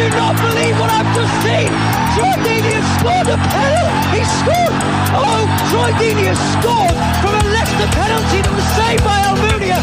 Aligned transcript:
I 0.00 0.08
do 0.08 0.16
not 0.16 0.34
believe 0.40 0.80
what 0.80 0.88
I've 0.88 1.12
just 1.12 1.34
seen! 1.44 1.68
Troy 2.16 2.32
Deeney 2.40 2.72
has 2.72 2.88
scored 2.96 3.28
a 3.28 3.36
penalty! 3.36 4.16
He 4.16 4.24
scored! 4.40 4.76
Oh, 5.12 5.44
Troy 5.68 5.92
Deeney 6.00 6.24
has 6.32 6.40
scored 6.56 6.96
from 7.20 7.36
a 7.36 7.44
Leicester 7.52 7.88
penalty 7.92 8.40
that 8.40 8.54
was 8.56 8.68
saved 8.80 9.04
by 9.04 9.20
Almunia! 9.28 9.76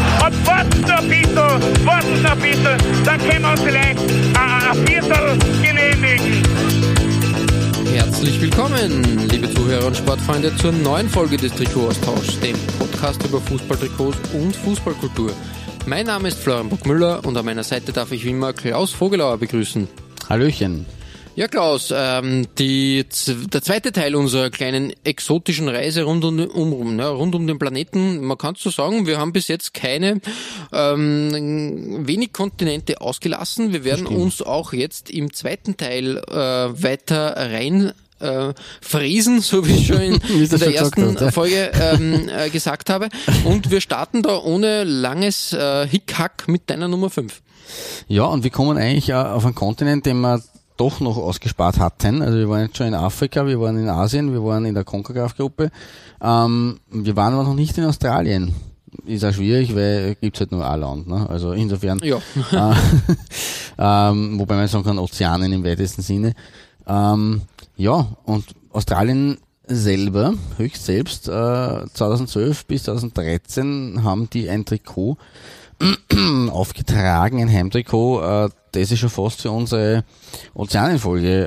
Warten 1.86 2.22
noch 2.22 2.32
ein 2.32 2.40
bisschen, 2.40 3.04
dann 3.04 3.18
können 3.20 3.42
wir 3.42 3.50
uns 3.52 3.60
vielleicht 3.60 4.00
ein, 4.34 4.62
ein 4.66 4.86
Viertel 4.88 5.38
genehmigen. 5.62 6.42
Herzlich 7.94 8.40
willkommen, 8.40 9.28
liebe 9.28 9.54
Zuhörer 9.54 9.86
und 9.86 9.96
Sportfreunde, 9.96 10.56
zur 10.56 10.72
neuen 10.72 11.08
Folge 11.08 11.36
des 11.36 11.52
Trikot-Austauschs, 11.52 12.40
dem 12.40 12.56
Podcast 12.80 13.22
über 13.24 13.40
Fußballtrikots 13.40 14.18
und 14.32 14.56
Fußballkultur. 14.56 15.30
Mein 15.86 16.06
Name 16.06 16.26
ist 16.26 16.40
Florian 16.40 16.68
Bruckmüller 16.68 17.24
und 17.24 17.36
an 17.36 17.44
meiner 17.44 17.62
Seite 17.62 17.92
darf 17.92 18.10
ich 18.10 18.24
wie 18.24 18.30
immer 18.30 18.52
Klaus 18.52 18.92
Vogelauer 18.92 19.38
begrüßen. 19.38 19.86
Hallöchen. 20.28 20.84
Ja, 21.36 21.46
Klaus, 21.46 21.94
ähm, 21.94 22.48
die, 22.58 23.06
der 23.52 23.62
zweite 23.62 23.92
Teil 23.92 24.16
unserer 24.16 24.50
kleinen 24.50 24.92
exotischen 25.04 25.68
Reise 25.68 26.02
rund 26.02 26.24
um, 26.24 26.40
um, 26.40 26.98
ja, 26.98 27.08
rund 27.08 27.34
um 27.34 27.46
den 27.46 27.58
Planeten. 27.58 28.24
Man 28.24 28.36
kann 28.36 28.56
so 28.56 28.70
sagen, 28.70 29.06
wir 29.06 29.18
haben 29.18 29.32
bis 29.32 29.46
jetzt 29.48 29.72
keine 29.72 30.20
ähm, 30.72 32.06
wenig 32.06 32.32
Kontinente 32.32 33.00
ausgelassen. 33.00 33.72
Wir 33.72 33.84
werden 33.84 34.06
uns 34.06 34.42
auch 34.42 34.72
jetzt 34.72 35.10
im 35.10 35.32
zweiten 35.32 35.76
Teil 35.76 36.18
äh, 36.18 36.32
weiter 36.34 37.36
rein 37.36 37.92
äh, 38.18 38.52
fräsen, 38.80 39.40
so 39.40 39.66
wie 39.66 39.76
ich 39.76 39.86
schon 39.86 40.00
in, 40.00 40.14
in 40.28 40.48
der 40.48 40.58
schon 40.58 40.74
ersten 40.74 41.20
hast. 41.20 41.34
Folge 41.34 41.70
ähm, 41.80 42.28
äh, 42.28 42.50
gesagt 42.50 42.90
habe. 42.90 43.08
Und 43.44 43.70
wir 43.70 43.80
starten 43.80 44.22
da 44.22 44.38
ohne 44.38 44.84
langes 44.84 45.52
äh, 45.52 45.86
Hickhack 45.86 46.48
mit 46.48 46.68
deiner 46.68 46.88
Nummer 46.88 47.10
5. 47.10 47.42
Ja, 48.08 48.24
und 48.24 48.44
wir 48.44 48.50
kommen 48.50 48.78
eigentlich 48.78 49.12
auf 49.14 49.44
einen 49.44 49.54
Kontinent, 49.54 50.06
den 50.06 50.20
wir 50.20 50.42
doch 50.78 51.00
noch 51.00 51.16
ausgespart 51.16 51.78
hatten. 51.78 52.22
Also 52.22 52.38
wir 52.38 52.48
waren 52.48 52.62
jetzt 52.66 52.76
schon 52.76 52.86
in 52.86 52.94
Afrika, 52.94 53.46
wir 53.46 53.60
waren 53.60 53.76
in 53.76 53.88
Asien, 53.88 54.32
wir 54.32 54.44
waren 54.44 54.64
in 54.64 54.74
der 54.74 54.84
CONCACAF-Gruppe. 54.84 55.70
Ähm, 56.22 56.78
wir 56.90 57.16
waren 57.16 57.34
aber 57.34 57.42
noch 57.44 57.54
nicht 57.54 57.76
in 57.78 57.84
Australien. 57.84 58.54
Ist 59.04 59.24
auch 59.24 59.32
schwierig, 59.32 59.74
weil 59.74 60.14
gibt's 60.14 60.40
halt 60.40 60.52
nur 60.52 60.68
ein 60.68 60.80
Land. 60.80 61.08
Ne? 61.08 61.28
Also 61.28 61.52
insofern, 61.52 62.00
Ja. 62.02 62.18
äh, 62.52 62.74
ähm, 63.78 64.38
wobei 64.38 64.56
man 64.56 64.68
sagen 64.68 64.84
kann, 64.84 64.98
Ozeanen 64.98 65.52
im 65.52 65.64
weitesten 65.64 66.02
Sinne. 66.02 66.34
Ähm, 66.86 67.42
ja, 67.76 68.06
und 68.24 68.44
Australien 68.72 69.38
selber, 69.66 70.34
höchst 70.56 70.86
selbst, 70.86 71.28
äh, 71.28 71.84
2012 71.92 72.64
bis 72.66 72.84
2013 72.84 74.02
haben 74.02 74.30
die 74.30 74.48
ein 74.48 74.64
Trikot 74.64 75.18
aufgetragen, 76.50 77.40
ein 77.40 77.52
Heimtrikot, 77.52 78.20
äh, 78.22 78.48
das 78.72 78.90
ich 78.90 79.00
schon 79.00 79.10
fast 79.10 79.42
für 79.42 79.50
unsere 79.50 80.04
Ozeanenfolge 80.54 81.46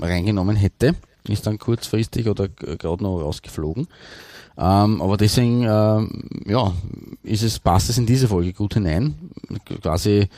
äh, 0.00 0.04
reingenommen 0.04 0.56
hätte. 0.56 0.94
Ist 1.28 1.46
dann 1.46 1.58
kurzfristig 1.58 2.26
oder 2.28 2.48
gerade 2.48 3.02
noch 3.02 3.18
rausgeflogen. 3.20 3.86
Ähm, 4.56 5.00
aber 5.02 5.16
deswegen, 5.16 5.62
ähm, 5.62 6.24
ja, 6.46 6.72
ist 7.22 7.42
es, 7.42 7.58
passt 7.60 7.90
es 7.90 7.98
in 7.98 8.06
diese 8.06 8.26
Folge 8.28 8.52
gut 8.52 8.74
hinein. 8.74 9.14
Quasi, 9.82 10.28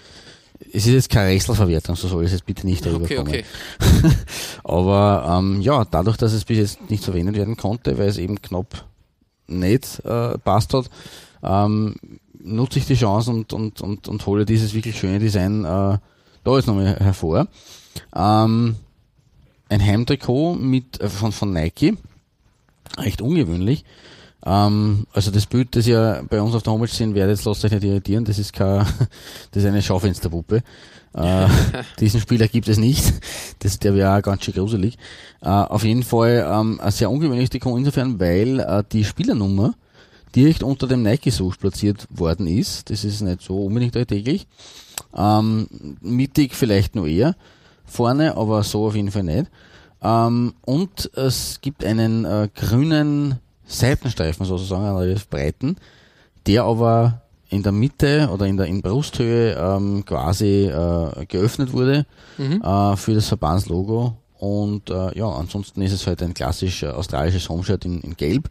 es 0.73 0.87
ist 0.87 0.93
jetzt 0.93 1.09
keine 1.11 1.29
Rätselverwertung, 1.31 1.97
so 1.97 2.09
soll 2.09 2.25
es 2.25 2.33
jetzt 2.33 2.45
bitte 2.45 2.67
nicht 2.67 2.85
darüber 2.85 3.05
Okay, 3.05 3.17
kommen. 3.17 3.29
okay. 3.29 3.45
Aber 4.65 5.39
ähm, 5.39 5.61
ja, 5.63 5.85
dadurch, 5.85 6.19
dass 6.19 6.33
es 6.33 6.45
bis 6.45 6.59
jetzt 6.59 6.91
nicht 6.91 7.05
verwendet 7.05 7.37
werden 7.37 7.57
konnte, 7.57 7.97
weil 7.97 8.09
es 8.09 8.19
eben 8.19 8.43
knapp 8.43 8.85
nicht 9.47 10.05
äh, 10.05 10.37
passt 10.39 10.75
hat, 10.75 10.91
ähm, 11.43 11.95
nutze 12.43 12.79
ich 12.79 12.87
die 12.87 12.95
Chance 12.95 13.31
und, 13.31 13.53
und, 13.53 13.81
und, 13.81 14.09
und 14.09 14.27
hole 14.27 14.45
dieses 14.45 14.75
wirklich 14.75 14.99
schöne 14.99 15.19
Design 15.19 15.65
äh, 15.65 15.99
da 16.45 16.57
jetzt 16.57 16.67
nochmal 16.67 16.97
hervor. 16.99 17.49
Ähm, 18.15 18.77
ein 19.69 19.85
Heimtrikot 19.85 20.55
mit, 20.55 21.01
äh, 21.01 21.09
von, 21.09 21.33
von 21.33 21.53
Nike, 21.53 21.97
recht 22.99 23.23
ungewöhnlich. 23.23 23.85
Ähm, 24.45 25.07
also 25.13 25.31
das 25.31 25.47
Bild, 25.47 25.77
das 25.77 25.87
ihr 25.87 26.25
bei 26.29 26.41
uns 26.41 26.55
auf 26.55 26.63
der 26.63 26.73
Homepage 26.73 26.89
sehen 26.89 27.15
werdet, 27.15 27.45
lasst 27.45 27.65
euch 27.65 27.73
nicht 27.73 27.85
irritieren, 27.85 28.25
das 28.25 28.39
ist 28.39 28.53
kein, 28.53 28.87
das 29.53 29.63
ist 29.63 29.67
eine 29.67 29.83
Schaufensterpuppe. 29.83 30.63
Äh, 31.15 31.47
diesen 32.01 32.21
Spieler 32.21 32.49
gibt 32.49 32.69
es 32.69 32.79
nicht. 32.79 33.13
Das, 33.59 33.79
der 33.79 33.95
wäre 33.95 34.17
auch 34.17 34.23
ganz 34.23 34.45
schön 34.45 34.55
gruselig. 34.55 34.97
Äh, 35.43 35.49
auf 35.49 35.85
jeden 35.85 36.03
Fall 36.03 36.47
ähm, 36.49 36.81
ein 36.81 36.93
sehr 36.93 37.11
ungewöhnliches 37.11 37.51
Trikot 37.51 37.77
insofern, 37.77 38.19
weil 38.19 38.61
äh, 38.61 38.85
die 38.91 39.05
Spielernummer 39.05 39.75
direkt 40.35 40.63
unter 40.63 40.87
dem 40.87 41.03
Nike-Such 41.03 41.59
platziert 41.59 42.07
worden 42.11 42.47
ist. 42.47 42.91
Das 42.91 43.05
ist 43.05 43.21
nicht 43.21 43.43
so 43.43 43.65
unbedingt 43.65 43.97
alltäglich. 43.97 44.47
Ähm, 45.15 45.67
mittig 46.01 46.55
vielleicht 46.55 46.95
nur 46.95 47.07
eher 47.07 47.35
vorne, 47.85 48.37
aber 48.37 48.63
so 48.63 48.87
auf 48.87 48.95
jeden 48.95 49.11
Fall 49.11 49.25
nicht. 49.25 49.51
Ähm, 50.03 50.55
und 50.65 51.11
es 51.17 51.61
gibt 51.61 51.85
einen 51.85 52.25
äh, 52.25 52.49
grünen 52.55 53.39
Seitenstreifen 53.67 54.47
sozusagen, 54.47 54.85
einen 54.85 54.97
relativ 54.97 55.29
breiten, 55.29 55.77
der 56.47 56.65
aber 56.65 57.23
in 57.49 57.63
der 57.63 57.73
Mitte 57.73 58.29
oder 58.33 58.47
in 58.47 58.57
der 58.57 58.67
in 58.67 58.81
Brusthöhe 58.81 59.55
ähm, 59.55 60.05
quasi 60.05 60.67
äh, 60.67 61.27
geöffnet 61.27 61.73
wurde 61.73 62.07
äh, 62.63 62.97
für 62.97 63.15
das 63.15 63.29
Verbandslogo. 63.29 64.17
Und 64.39 64.89
äh, 64.89 65.19
ja, 65.19 65.29
ansonsten 65.29 65.83
ist 65.83 65.93
es 65.93 66.07
halt 66.07 66.23
ein 66.23 66.33
klassisch 66.33 66.83
äh, 66.83 66.87
australisches 66.87 67.49
Homeshirt 67.49 67.85
in, 67.85 68.01
in 68.01 68.17
Gelb 68.17 68.49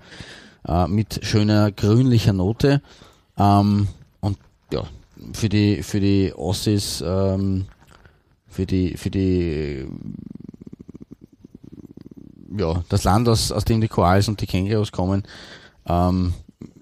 äh, 0.68 0.88
mit 0.88 1.20
schöner 1.24 1.72
grünlicher 1.72 2.34
Note. 2.34 2.82
Ähm, 3.38 3.88
und 4.20 4.38
ja, 4.72 4.84
für 5.34 5.50
die 5.50 5.84
für 5.84 6.00
die 6.00 6.34
Ossis, 6.34 7.04
ähm, 7.06 7.66
für 8.48 8.66
die 8.66 8.98
für 8.98 9.10
die 9.10 9.88
ja, 12.58 12.84
das 12.90 13.04
Land, 13.04 13.28
aus, 13.30 13.52
aus 13.52 13.66
dem 13.66 13.82
die 13.82 13.88
Koalas 13.88 14.28
und 14.28 14.42
die 14.42 14.48
Kängurus 14.48 14.92
kommen, 14.92 15.24
ähm, 15.86 16.34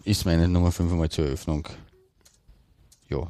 ist 0.03 0.25
meine 0.25 0.47
Nummer 0.47 0.71
5 0.71 0.91
einmal 0.91 1.09
zur 1.09 1.25
Eröffnung. 1.25 1.67
Ja. 3.09 3.27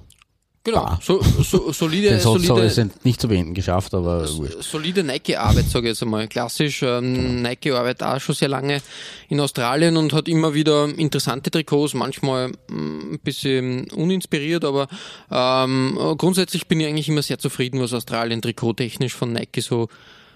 Genau, 0.68 0.98
so, 1.02 1.22
so, 1.22 1.72
solide, 1.72 2.10
Den 2.10 2.20
Satz 2.20 2.26
habe 2.26 2.40
ich 2.40 2.48
solide, 2.48 2.66
es 2.66 3.06
nicht 3.06 3.22
zu 3.22 3.30
beenden 3.30 3.54
geschafft, 3.54 3.94
aber 3.94 4.28
wurscht. 4.36 4.62
solide 4.62 5.02
Nike-Arbeit, 5.02 5.70
sage 5.70 5.86
ich 5.86 5.92
jetzt 5.92 6.04
einmal. 6.04 6.28
Klassisch, 6.28 6.84
ähm, 6.84 7.42
Nike 7.42 7.72
arbeitet 7.72 8.04
auch 8.04 8.20
schon 8.20 8.36
sehr 8.36 8.50
lange 8.50 8.82
in 9.30 9.40
Australien 9.40 9.96
und 9.96 10.12
hat 10.12 10.28
immer 10.28 10.54
wieder 10.54 10.90
interessante 10.98 11.52
Trikots, 11.52 11.94
manchmal 11.94 12.50
mm, 12.50 13.14
ein 13.14 13.20
bisschen 13.24 13.90
uninspiriert, 13.92 14.66
aber 14.66 14.90
ähm, 15.32 15.98
grundsätzlich 16.18 16.68
bin 16.68 16.82
ich 16.82 16.88
eigentlich 16.88 17.08
immer 17.08 17.22
sehr 17.22 17.40
zufrieden, 17.40 17.80
was 17.80 17.94
Australien 17.94 18.42
trikottechnisch 18.42 19.14
von 19.14 19.32
Nike 19.32 19.62
so 19.62 19.88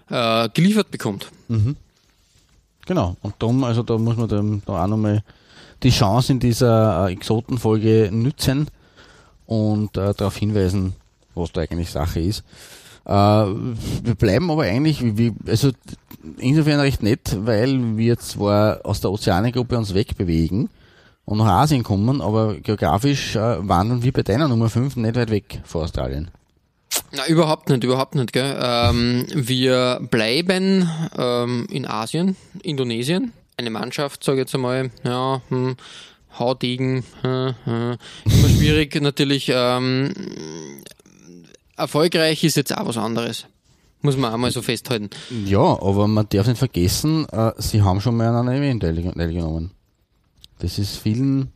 äh, 0.10 0.48
geliefert 0.54 0.92
bekommt. 0.92 1.28
Genau. 2.86 3.18
Und 3.22 3.34
darum, 3.38 3.66
also 3.66 3.84
da 3.84 3.98
muss 3.98 4.16
man 4.16 4.30
dann 4.30 4.64
da 4.66 4.82
auch 4.82 4.88
nochmal 4.88 5.26
die 5.84 5.90
Chance 5.90 6.32
in 6.32 6.40
dieser 6.40 7.10
äh, 7.10 7.12
Exotenfolge 7.12 8.08
nützen 8.14 8.70
und 9.52 9.98
äh, 9.98 10.14
darauf 10.14 10.38
hinweisen, 10.38 10.94
was 11.36 11.52
da 11.52 11.60
eigentlich 11.60 11.92
Sache 11.92 12.22
ist. 12.22 12.46
Äh, 13.06 13.12
wir 13.12 14.16
bleiben 14.18 14.50
aber 14.50 14.64
eigentlich, 14.64 15.02
wie, 15.18 15.34
also 15.46 15.72
insofern 16.38 16.80
recht 16.80 17.04
nett, 17.04 17.36
weil 17.42 17.98
wir 17.98 18.18
zwar 18.18 18.86
aus 18.86 19.02
der 19.02 19.12
Ozeanengruppe 19.12 19.78
uns 19.78 19.94
wegbewegen 19.94 20.70
und 21.26 21.40
nach 21.40 21.64
Asien 21.64 21.84
kommen, 21.84 22.22
aber 22.22 22.56
geografisch 22.62 23.36
äh, 23.36 23.68
wandern 23.68 24.04
wir 24.04 24.14
bei 24.14 24.24
deiner 24.24 24.48
Nummer 24.48 24.70
5 24.70 24.96
nicht 24.96 25.16
weit 25.18 25.32
weg 25.32 25.60
vor 25.66 25.84
Australien. 25.84 26.32
Na, 27.12 27.28
überhaupt 27.28 27.68
nicht, 27.68 27.84
überhaupt 27.84 28.16
nicht. 28.16 28.32
Gell? 28.32 28.58
Ähm, 28.58 29.26
wir 29.34 30.00
bleiben 30.10 30.90
ähm, 31.18 31.68
in 31.70 31.86
Asien, 31.86 32.38
Indonesien. 32.64 33.34
Eine 33.58 33.70
Mannschaft, 33.70 34.24
sage 34.24 34.38
ich 34.38 34.44
jetzt 34.44 34.56
einmal, 34.56 34.92
ja, 35.04 35.42
hm, 35.50 35.76
Haudegen, 36.38 37.04
äh, 37.24 37.50
äh, 37.50 37.54
immer 38.26 38.50
schwierig 38.50 39.00
natürlich. 39.02 39.50
Ähm, 39.54 40.14
erfolgreich 41.76 42.44
ist 42.44 42.56
jetzt 42.58 42.76
auch 42.78 42.86
was 42.88 42.98
anderes. 42.98 43.46
Muss 44.02 44.18
man 44.18 44.34
auch 44.34 44.38
mal 44.38 44.52
so 44.52 44.62
festhalten. 44.62 45.10
Ja, 45.46 45.60
aber 45.60 46.08
man 46.08 46.28
darf 46.30 46.48
nicht 46.48 46.58
vergessen, 46.58 47.28
äh, 47.30 47.52
sie 47.58 47.82
haben 47.84 48.02
schon 48.02 48.18
mal 48.18 48.28
an 48.28 48.48
einer 48.50 48.74
teilge- 48.80 49.14
teilgenommen. 49.16 49.72
Das 50.60 50.80
ist 50.80 50.98
vielen. 50.98 51.52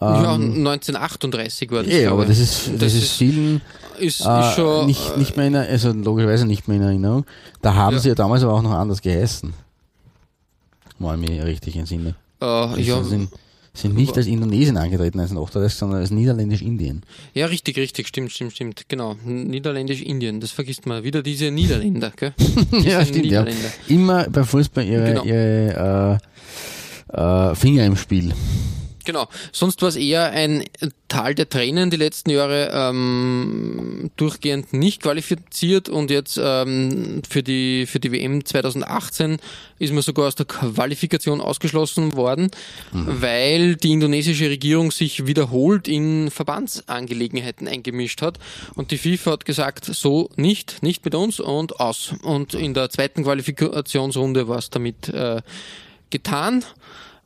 ja, 0.00 0.34
Ähm, 0.34 0.66
1938 0.66 1.70
war 1.70 1.82
das. 1.82 1.90
glaube 1.92 2.10
aber 2.10 2.22
ich. 2.24 2.28
das 2.28 2.38
ist, 2.38 2.66
das, 2.72 2.78
Das 2.80 2.94
ist, 2.94 3.02
ist- 3.04 3.12
vielen 3.16 3.62
ist, 3.98 4.20
ist 4.20 4.26
äh, 4.26 4.54
schon. 4.54 4.86
nicht, 4.86 5.16
nicht 5.16 5.36
mehr 5.38 5.46
in, 5.46 5.56
also 5.56 5.92
logischerweise 5.92 6.44
nicht 6.46 6.68
mehr 6.68 6.76
in 6.76 6.82
Erinnerung. 6.82 7.24
Da 7.62 7.74
haben 7.74 7.94
Ja. 7.96 8.00
sie 8.02 8.08
ja 8.10 8.14
damals 8.14 8.42
aber 8.42 8.52
auch 8.52 8.62
noch 8.62 8.72
anders 8.72 9.00
geheißen. 9.00 9.54
Mal 10.98 11.16
mich 11.16 11.30
richtig 11.42 11.76
entsinne. 11.76 12.14
Äh, 12.42 12.80
ja, 12.82 13.02
sind, 13.02 13.30
sind 13.76 13.94
nicht 13.94 14.16
als 14.16 14.26
Indonesien 14.26 14.76
angetreten 14.76 15.20
1938, 15.20 15.78
sondern 15.78 16.00
als 16.00 16.10
Niederländisch-Indien. 16.10 17.02
ja, 17.34 17.46
richtig, 17.46 17.76
richtig, 17.76 18.08
stimmt, 18.08 18.32
stimmt, 18.32 18.52
stimmt. 18.52 18.88
Genau. 18.88 19.14
Niederländisch-Indien, 19.24 20.40
das 20.40 20.50
vergisst 20.50 20.86
man. 20.86 21.04
Wieder 21.04 21.22
diese 21.22 21.50
Niederländer, 21.50 22.12
gell? 22.16 22.32
ja, 22.72 23.00
Diese 23.00 23.04
stimmt, 23.06 23.26
ja. 23.26 23.42
Niederländer. 23.42 23.68
Immer 23.88 24.24
beim 24.30 24.44
Fußball 24.44 24.84
ihre, 24.84 25.04
Genau. 25.08 25.24
ihre 25.24 26.20
äh, 27.12 27.50
äh, 27.50 27.54
Finger 27.54 27.84
im 27.86 27.96
Spiel. 27.96 28.32
Genau. 29.06 29.28
Sonst 29.52 29.80
war 29.82 29.88
es 29.88 29.96
eher 29.96 30.30
ein 30.32 30.64
Tal 31.08 31.36
der 31.36 31.48
Tränen 31.48 31.90
die 31.90 31.96
letzten 31.96 32.30
Jahre 32.30 32.70
ähm, 32.72 34.10
durchgehend 34.16 34.72
nicht 34.72 35.02
qualifiziert 35.02 35.88
und 35.88 36.10
jetzt 36.10 36.40
ähm, 36.42 37.22
für 37.26 37.44
die 37.44 37.86
für 37.86 38.00
die 38.00 38.10
WM 38.10 38.44
2018 38.44 39.38
ist 39.78 39.92
man 39.92 40.02
sogar 40.02 40.26
aus 40.26 40.34
der 40.34 40.46
Qualifikation 40.46 41.40
ausgeschlossen 41.40 42.16
worden, 42.16 42.50
weil 42.90 43.76
die 43.76 43.92
indonesische 43.92 44.50
Regierung 44.50 44.90
sich 44.90 45.26
wiederholt 45.26 45.86
in 45.86 46.30
Verbandsangelegenheiten 46.32 47.68
eingemischt 47.68 48.20
hat 48.20 48.40
und 48.74 48.90
die 48.90 48.98
FIFA 48.98 49.32
hat 49.32 49.44
gesagt, 49.44 49.84
so 49.84 50.30
nicht, 50.34 50.82
nicht 50.82 51.04
mit 51.04 51.14
uns 51.14 51.38
und 51.38 51.78
aus. 51.78 52.14
Und 52.22 52.54
in 52.54 52.74
der 52.74 52.90
zweiten 52.90 53.22
Qualifikationsrunde 53.22 54.48
war 54.48 54.58
es 54.58 54.70
damit 54.70 55.08
äh, 55.08 55.42
getan. 56.10 56.64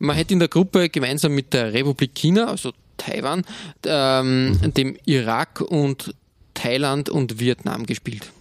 Man 0.01 0.17
hätte 0.17 0.33
in 0.33 0.41
der 0.41 0.49
Gruppe 0.49 0.89
gemeinsam 0.89 1.35
mit 1.35 1.53
der 1.53 1.73
Republik 1.73 2.15
China, 2.15 2.47
also 2.47 2.73
Taiwan, 2.97 3.45
ähm, 3.87 4.59
dem 4.77 4.97
Irak 5.05 5.61
und 5.61 6.15
Thailand 6.55 7.09
und 7.09 7.39
Vietnam 7.39 7.87
gespielt. 7.87 8.33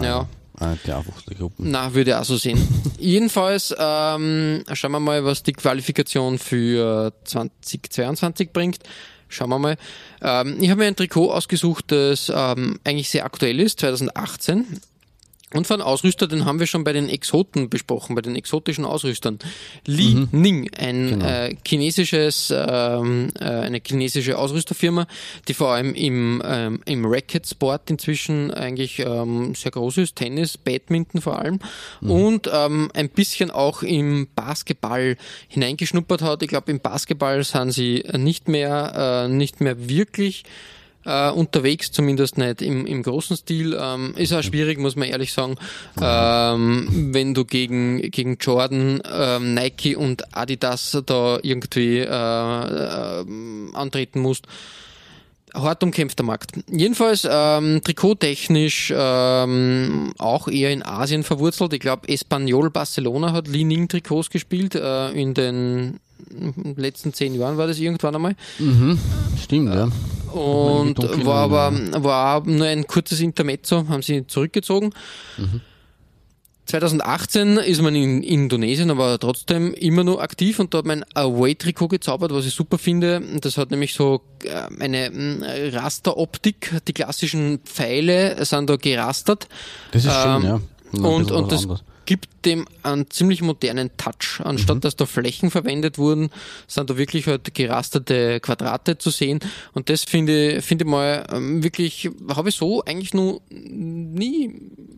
Ja. 0.00 0.28
Äh, 0.60 0.76
die 0.86 0.92
einfachste 0.92 1.34
Gruppen. 1.34 1.70
Na, 1.70 1.92
würde 1.92 2.10
ich 2.10 2.16
auch 2.16 2.24
so 2.24 2.36
sehen. 2.36 2.58
Jedenfalls 2.98 3.74
ähm, 3.76 4.64
schauen 4.72 4.92
wir 4.92 5.00
mal, 5.00 5.24
was 5.24 5.42
die 5.42 5.52
Qualifikation 5.52 6.38
für 6.38 7.12
2022 7.24 8.52
bringt. 8.52 8.78
Schauen 9.28 9.50
wir 9.50 9.58
mal. 9.58 9.76
Ähm, 10.20 10.58
ich 10.60 10.70
habe 10.70 10.82
mir 10.82 10.86
ein 10.86 10.96
Trikot 10.96 11.32
ausgesucht, 11.32 11.86
das 11.88 12.30
ähm, 12.32 12.78
eigentlich 12.84 13.10
sehr 13.10 13.24
aktuell 13.24 13.58
ist, 13.60 13.80
2018. 13.80 14.80
Und 15.54 15.66
von 15.66 15.82
Ausrüster, 15.82 16.26
den 16.26 16.44
haben 16.44 16.60
wir 16.60 16.66
schon 16.66 16.84
bei 16.84 16.92
den 16.92 17.08
Exoten 17.08 17.68
besprochen, 17.68 18.14
bei 18.14 18.22
den 18.22 18.36
exotischen 18.36 18.84
Ausrüstern. 18.84 19.38
Li 19.86 20.26
Ning, 20.32 20.70
ein 20.76 21.20
äh, 21.20 21.54
chinesisches, 21.66 22.52
ähm, 22.54 23.28
äh, 23.38 23.44
eine 23.44 23.80
chinesische 23.84 24.38
Ausrüsterfirma, 24.38 25.06
die 25.48 25.54
vor 25.54 25.72
allem 25.72 25.94
im, 25.94 26.42
ähm, 26.44 26.80
im 26.86 27.04
Racket-Sport 27.04 27.90
inzwischen 27.90 28.50
eigentlich 28.50 28.98
ähm, 29.00 29.54
sehr 29.54 29.72
groß 29.72 29.98
ist, 29.98 30.16
Tennis, 30.16 30.56
Badminton 30.56 31.20
vor 31.20 31.38
allem, 31.38 31.58
und 32.00 32.50
ähm, 32.52 32.90
ein 32.94 33.08
bisschen 33.08 33.50
auch 33.50 33.82
im 33.82 34.28
Basketball 34.34 35.16
hineingeschnuppert 35.48 36.22
hat. 36.22 36.42
Ich 36.42 36.48
glaube, 36.48 36.70
im 36.70 36.80
Basketball 36.80 37.44
sind 37.44 37.72
sie 37.72 38.04
nicht 38.16 38.48
mehr, 38.48 39.26
äh, 39.26 39.28
nicht 39.28 39.60
mehr 39.60 39.88
wirklich 39.88 40.44
äh, 41.04 41.30
unterwegs, 41.30 41.92
zumindest 41.92 42.38
nicht 42.38 42.62
im, 42.62 42.86
im 42.86 43.02
großen 43.02 43.36
Stil. 43.36 43.76
Ähm, 43.78 44.14
ist 44.16 44.32
auch 44.32 44.42
schwierig, 44.42 44.78
muss 44.78 44.96
man 44.96 45.08
ehrlich 45.08 45.32
sagen, 45.32 45.56
ähm, 46.00 47.10
wenn 47.12 47.34
du 47.34 47.44
gegen, 47.44 48.10
gegen 48.10 48.36
Jordan, 48.38 49.02
ähm, 49.12 49.54
Nike 49.54 49.96
und 49.96 50.36
Adidas 50.36 50.96
da 51.06 51.38
irgendwie 51.42 51.98
äh, 51.98 52.04
äh, 52.04 53.24
antreten 53.74 54.20
musst. 54.20 54.46
Hart 55.54 55.82
umkämpfter 55.82 56.22
Markt. 56.22 56.52
Jedenfalls 56.70 57.28
ähm, 57.30 57.82
trikottechnisch 57.84 58.90
ähm, 58.96 60.14
auch 60.16 60.48
eher 60.48 60.70
in 60.72 60.82
Asien 60.82 61.24
verwurzelt. 61.24 61.74
Ich 61.74 61.80
glaube, 61.80 62.08
Espanyol 62.08 62.70
Barcelona 62.70 63.32
hat 63.32 63.48
Li 63.48 63.64
Ning 63.64 63.86
Trikots 63.86 64.30
gespielt 64.30 64.74
äh, 64.74 65.10
in 65.10 65.34
den 65.34 66.00
letzten 66.76 67.12
zehn 67.12 67.34
Jahren 67.34 67.58
war 67.58 67.66
das 67.66 67.78
irgendwann 67.78 68.14
einmal. 68.14 68.36
Stimmt, 69.42 69.74
ja. 69.74 69.88
Und 70.34 70.98
war 71.24 71.44
aber 71.44 71.72
war 72.02 72.46
nur 72.46 72.66
ein 72.66 72.86
kurzes 72.86 73.20
Intermezzo, 73.20 73.88
haben 73.88 74.02
sie 74.02 74.26
zurückgezogen. 74.26 74.92
2018 76.66 77.56
ist 77.58 77.82
man 77.82 77.94
in 77.94 78.22
Indonesien, 78.22 78.90
aber 78.90 79.18
trotzdem 79.18 79.74
immer 79.74 80.04
nur 80.04 80.22
aktiv 80.22 80.58
und 80.58 80.72
da 80.72 80.78
hat 80.78 80.86
man 80.86 81.02
ein 81.02 81.16
Away-Trikot 81.16 81.88
gezaubert, 81.88 82.32
was 82.32 82.46
ich 82.46 82.54
super 82.54 82.78
finde. 82.78 83.20
Das 83.40 83.58
hat 83.58 83.70
nämlich 83.70 83.94
so 83.94 84.22
äh, 84.44 84.82
eine 84.82 85.10
mm, 85.10 85.42
Rasteroptik. 85.74 86.80
Die 86.86 86.92
klassischen 86.92 87.58
Pfeile 87.64 88.42
sind 88.44 88.70
da 88.70 88.76
gerastert. 88.76 89.48
Das 89.90 90.04
ist 90.04 90.12
schön, 90.12 90.36
Ähm, 90.36 90.42
ja. 90.44 90.60
Mal 90.92 91.08
ein 91.08 91.14
Und, 91.14 91.30
und 91.30 91.52
das 91.52 91.62
anderes. 91.62 91.82
Gibt 92.04 92.28
dem 92.44 92.66
einen 92.82 93.10
ziemlich 93.10 93.42
modernen 93.42 93.90
Touch. 93.96 94.40
Anstatt 94.42 94.84
dass 94.84 94.96
da 94.96 95.06
Flächen 95.06 95.50
verwendet 95.50 95.98
wurden, 95.98 96.30
sind 96.66 96.90
da 96.90 96.98
wirklich 96.98 97.26
halt 97.26 97.54
gerasterte 97.54 98.40
Quadrate 98.40 98.98
zu 98.98 99.10
sehen. 99.10 99.40
Und 99.72 99.88
das 99.88 100.04
finde 100.04 100.62
finde 100.62 100.84
ich 100.84 100.90
mal 100.90 101.26
ähm, 101.32 101.62
wirklich, 101.62 102.10
habe 102.34 102.48
ich 102.48 102.56
so 102.56 102.84
eigentlich 102.84 103.14
noch 103.14 103.40
nie 103.50 104.54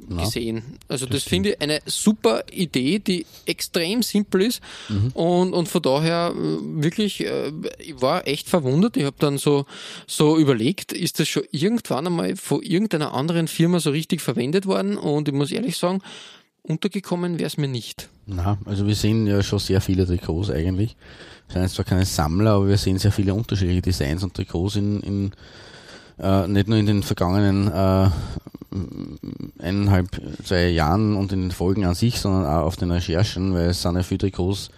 gesehen. 0.09 0.63
Also 0.89 1.07
das, 1.07 1.25
finde 1.25 1.51
ich 1.51 1.61
eine 1.61 1.81
super 1.87 2.45
Idee, 2.51 2.99
die 2.99 3.27
extrem 3.47 4.03
simpel 4.03 4.43
ist. 4.43 4.61
Und, 5.15 5.53
und 5.53 5.69
von 5.69 5.83
daher 5.83 6.35
äh, 6.35 6.83
wirklich, 6.83 7.25
äh, 7.25 7.53
ich 7.79 8.01
war 8.01 8.27
echt 8.27 8.49
verwundert. 8.49 8.97
Ich 8.97 9.05
habe 9.05 9.17
dann 9.19 9.39
so, 9.39 9.67
so 10.07 10.39
überlegt, 10.39 10.93
ist 10.93 11.21
das 11.21 11.29
schon 11.29 11.45
irgendwann 11.51 12.07
einmal 12.07 12.37
von 12.37 12.63
irgendeiner 12.63 13.15
anderen 13.15 13.49
Firma 13.49 13.81
so 13.81 13.91
richtig 13.91 14.21
verwendet 14.21 14.67
worden? 14.67 14.97
Und 14.97 15.29
ich 15.29 15.35
muss 15.35 15.51
ehrlich 15.51 15.77
sagen, 15.77 16.01
untergekommen 16.67 17.39
wäre 17.39 17.47
es 17.47 17.57
mir 17.57 17.69
nicht. 17.69 18.09
Na, 18.27 18.59
also 18.65 18.87
wir 18.87 18.95
sehen 18.95 19.27
ja 19.27 19.43
schon 19.43 19.59
sehr 19.59 19.81
viele 19.81 20.07
Trikots 20.07 20.51
eigentlich. 20.51 20.97
Wir 21.49 21.61
sind 21.61 21.71
zwar 21.71 21.85
keine 21.85 22.07
Sammler, 22.07 22.53
aber 22.53 22.69
wir 22.69 22.79
sehen 22.79 22.99
sehr 22.99 23.13
viele 23.13 23.35
unterschiedliche 23.35 23.83
Designs 23.83 24.25
und 24.25 24.35
Trikots 24.35 24.77
in, 24.77 25.01
in 25.01 25.33
äh, 26.19 26.49
nicht 26.49 26.69
nur 26.69 26.79
in 26.79 26.87
den 26.87 27.03
vergangenen 27.03 27.69
äh, 27.69 28.09
eineinhalb, 29.63 30.09
zwei 30.45 30.69
Jahren 30.69 31.17
und 31.17 31.33
in 31.33 31.43
den 31.43 31.51
Folgen 31.51 31.85
an 31.85 31.95
sich, 31.95 32.19
sondern 32.19 32.47
auch 32.47 32.65
auf 32.67 32.77
den 32.77 32.91
Recherchen, 32.91 33.55
weil 33.55 33.69
es 33.69 33.83
sind 33.83 33.97
ja 33.97 34.03
viele 34.03 34.19
Trikots 34.19 34.71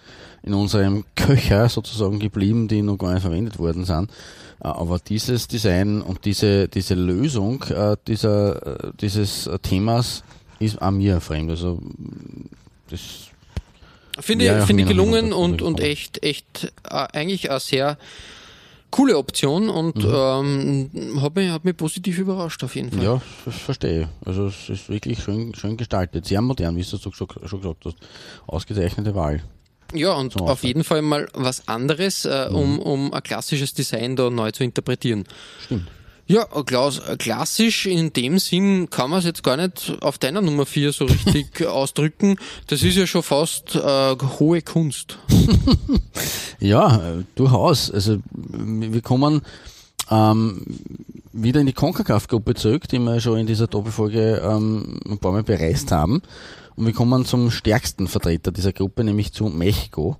in 0.43 0.53
unserem 0.53 1.03
Köcher 1.15 1.69
sozusagen 1.69 2.19
geblieben, 2.19 2.67
die 2.67 2.81
noch 2.81 2.97
gar 2.97 3.13
nicht 3.13 3.23
verwendet 3.23 3.59
worden 3.59 3.85
sind. 3.85 4.09
Äh, 4.61 4.67
Aber 4.67 4.99
dieses 4.99 5.47
Design 5.47 6.01
und 6.01 6.25
diese, 6.25 6.67
diese 6.67 6.95
Lösung 6.95 7.63
äh, 7.63 7.95
dieser, 8.07 8.87
äh, 8.87 8.91
dieses 8.99 9.49
Themas 9.61 10.23
ist 10.59 10.81
an 10.81 10.97
mir 10.97 11.21
fremd. 11.21 11.49
Also 11.49 11.81
das 12.89 13.27
Finde 14.19 14.45
Ja, 14.45 14.65
finde 14.65 14.85
gelungen 14.85 15.33
und, 15.33 15.61
und 15.61 15.79
echt, 15.79 16.23
echt 16.23 16.73
äh, 16.89 17.07
eigentlich 17.13 17.49
eine 17.51 17.59
sehr 17.59 17.97
coole 18.89 19.17
Option 19.17 19.69
und 19.69 20.03
ähm, 20.03 21.19
hat 21.21 21.35
mich, 21.35 21.49
hat 21.51 21.65
mich 21.65 21.77
positiv 21.77 22.17
überrascht 22.17 22.63
auf 22.63 22.75
jeden 22.75 22.91
Fall. 22.91 23.03
Ja, 23.03 23.21
das 23.45 23.55
verstehe. 23.55 24.09
Also 24.25 24.47
es 24.47 24.69
ist 24.69 24.89
wirklich 24.89 25.21
schön, 25.21 25.53
schön 25.53 25.77
gestaltet, 25.77 26.25
sehr 26.25 26.41
modern, 26.41 26.75
wie 26.75 26.81
du 26.81 26.97
so 26.97 27.11
schon, 27.11 27.27
schon 27.45 27.61
gesagt 27.61 27.85
hast. 27.85 27.97
Ausgezeichnete 28.47 29.13
Wahl. 29.13 29.43
Ja, 29.93 30.13
und 30.13 30.39
auf 30.41 30.63
jeden 30.63 30.83
Fall 30.83 31.01
mal 31.01 31.29
was 31.33 31.67
anderes, 31.67 32.25
äh, 32.25 32.49
um, 32.51 32.79
um 32.79 33.13
ein 33.13 33.23
klassisches 33.23 33.73
Design 33.73 34.15
da 34.15 34.29
neu 34.29 34.51
zu 34.51 34.63
interpretieren. 34.63 35.25
Stimmt. 35.63 35.87
Ja, 36.27 36.43
Klaus, 36.65 36.99
äh, 36.99 37.15
klassisch 37.15 37.85
in 37.85 38.11
dem 38.11 38.37
Sinn 38.37 38.89
kann 38.89 39.09
man 39.09 39.19
es 39.19 39.25
jetzt 39.25 39.43
gar 39.43 39.55
nicht 39.55 39.97
auf 40.01 40.17
deiner 40.17 40.41
Nummer 40.41 40.65
4 40.65 40.91
so 40.91 41.05
richtig 41.05 41.65
ausdrücken. 41.65 42.37
Das 42.67 42.83
ist 42.83 42.97
ja 42.97 43.07
schon 43.07 43.23
fast 43.23 43.75
äh, 43.75 44.15
hohe 44.39 44.61
Kunst. 44.61 45.17
Ja, 46.59 46.97
äh, 46.97 47.23
durchaus. 47.35 47.91
Also 47.91 48.13
äh, 48.13 48.19
wir 48.33 49.01
kommen 49.01 49.41
ähm, 50.09 50.63
wieder 51.33 51.59
in 51.59 51.67
die 51.67 51.73
CONCACAF-Gruppe 51.73 52.55
zurück, 52.55 52.87
die 52.87 52.99
wir 52.99 53.21
schon 53.21 53.37
in 53.37 53.47
dieser 53.47 53.67
Doppelfolge 53.67 54.41
ähm, 54.43 54.99
ein 55.07 55.19
paar 55.19 55.31
Mal 55.33 55.43
bereist 55.43 55.91
haben. 55.91 56.23
Und 56.75 56.85
wir 56.85 56.93
kommen 56.93 57.25
zum 57.25 57.51
stärksten 57.51 58.07
Vertreter 58.07 58.51
dieser 58.51 58.73
Gruppe, 58.73 59.03
nämlich 59.03 59.33
zu 59.33 59.45
Mexiko. 59.45 60.17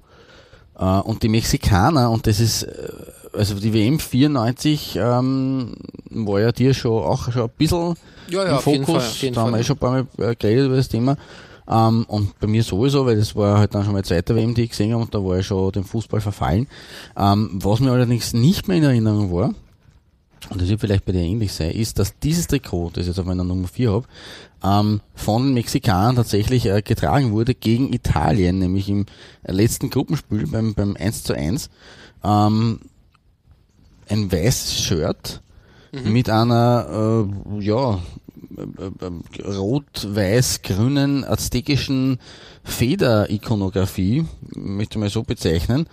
Äh, 0.78 0.84
und 0.84 1.24
die 1.24 1.30
Mexikaner, 1.30 2.12
und 2.12 2.28
das 2.28 2.40
ist, 2.40 2.64
äh, 2.64 2.90
also 3.34 3.56
die 3.56 3.74
WM 3.74 4.00
94 4.00 4.98
ähm, 5.02 5.74
war 6.10 6.40
ja 6.40 6.52
dir 6.52 6.74
schon 6.74 7.04
auch 7.04 7.32
schon 7.32 7.44
ein 7.44 7.50
bisschen 7.58 7.96
Ja, 8.30 8.44
ja, 8.46 8.56
im 8.56 8.60
Fokus. 8.60 9.18
Fall, 9.18 9.32
da 9.32 9.42
haben 9.42 9.52
wir 9.54 9.60
eh 9.60 9.64
schon 9.64 9.76
ein 9.76 9.80
paar 9.80 9.92
Mal 9.92 10.08
äh, 10.32 10.36
geredet 10.36 10.66
über 10.68 10.76
das 10.76 10.88
Thema. 10.90 11.18
Ähm, 11.70 12.06
und 12.08 12.40
bei 12.40 12.48
mir 12.48 12.64
sowieso, 12.64 13.06
weil 13.06 13.18
das 13.18 13.36
war 13.36 13.58
halt 13.60 13.76
dann 13.76 13.84
schon 13.84 13.94
mal 13.94 14.04
zweite 14.06 14.36
WM, 14.36 14.54
die 14.54 14.64
ich 14.64 14.70
gesehen 14.70 14.94
habe, 14.94 15.04
und 15.04 15.14
da 15.14 15.24
war 15.24 15.38
ich 15.38 15.46
schon 15.46 15.72
dem 15.74 15.84
Fußball 15.84 16.22
verfallen. 16.22 16.68
Ähm, 17.18 17.50
was 17.54 17.80
mir 17.80 17.92
allerdings 17.92 18.34
nicht 18.34 18.68
mehr 18.68 18.78
in 18.78 18.84
Erinnerung 18.84 19.34
war, 19.34 19.54
und 20.50 20.62
das 20.62 20.70
wird 20.70 20.80
vielleicht 20.80 21.06
bei 21.06 21.12
dir 21.12 21.22
ähnlich 21.22 21.54
sein, 21.54 21.72
ist, 21.72 22.00
dass 22.00 22.18
dieses 22.20 22.48
Trikot, 22.48 22.92
das 22.94 23.04
ich 23.04 23.08
jetzt 23.08 23.20
auf 23.20 23.26
meiner 23.26 23.44
Nummer 23.44 23.68
4 23.68 23.92
habe, 23.92 24.08
ähm, 24.64 25.02
von 25.14 25.54
Mexikanern 25.54 26.16
tatsächlich 26.16 26.66
äh, 26.66 26.82
getragen 26.82 27.32
wurde 27.32 27.54
gegen 27.54 27.94
Italien, 27.94 28.60
nämlich 28.60 28.90
im 28.90 29.06
äh, 29.44 29.52
letzten 29.52 29.90
Gruppenspiel 29.90 30.48
beim, 30.48 30.74
beim 30.74 30.96
1 30.98 31.24
zu 31.24 31.34
1. 31.34 31.70
Ähm, 32.24 32.80
ein 34.10 34.32
weißes 34.32 34.82
Shirt 34.82 35.42
mit 35.92 36.30
einer, 36.30 37.26
äh, 37.60 37.64
ja, 37.64 38.00
äh, 38.58 39.42
rot-weiß-grünen 39.44 41.24
aztekischen 41.24 42.20
Feder-Ikonografie, 42.64 44.26
möchte 44.56 44.98
ich 44.98 45.00
mal 45.00 45.10
so 45.10 45.24
bezeichnen. 45.24 45.88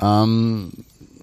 Ähm, 0.00 0.70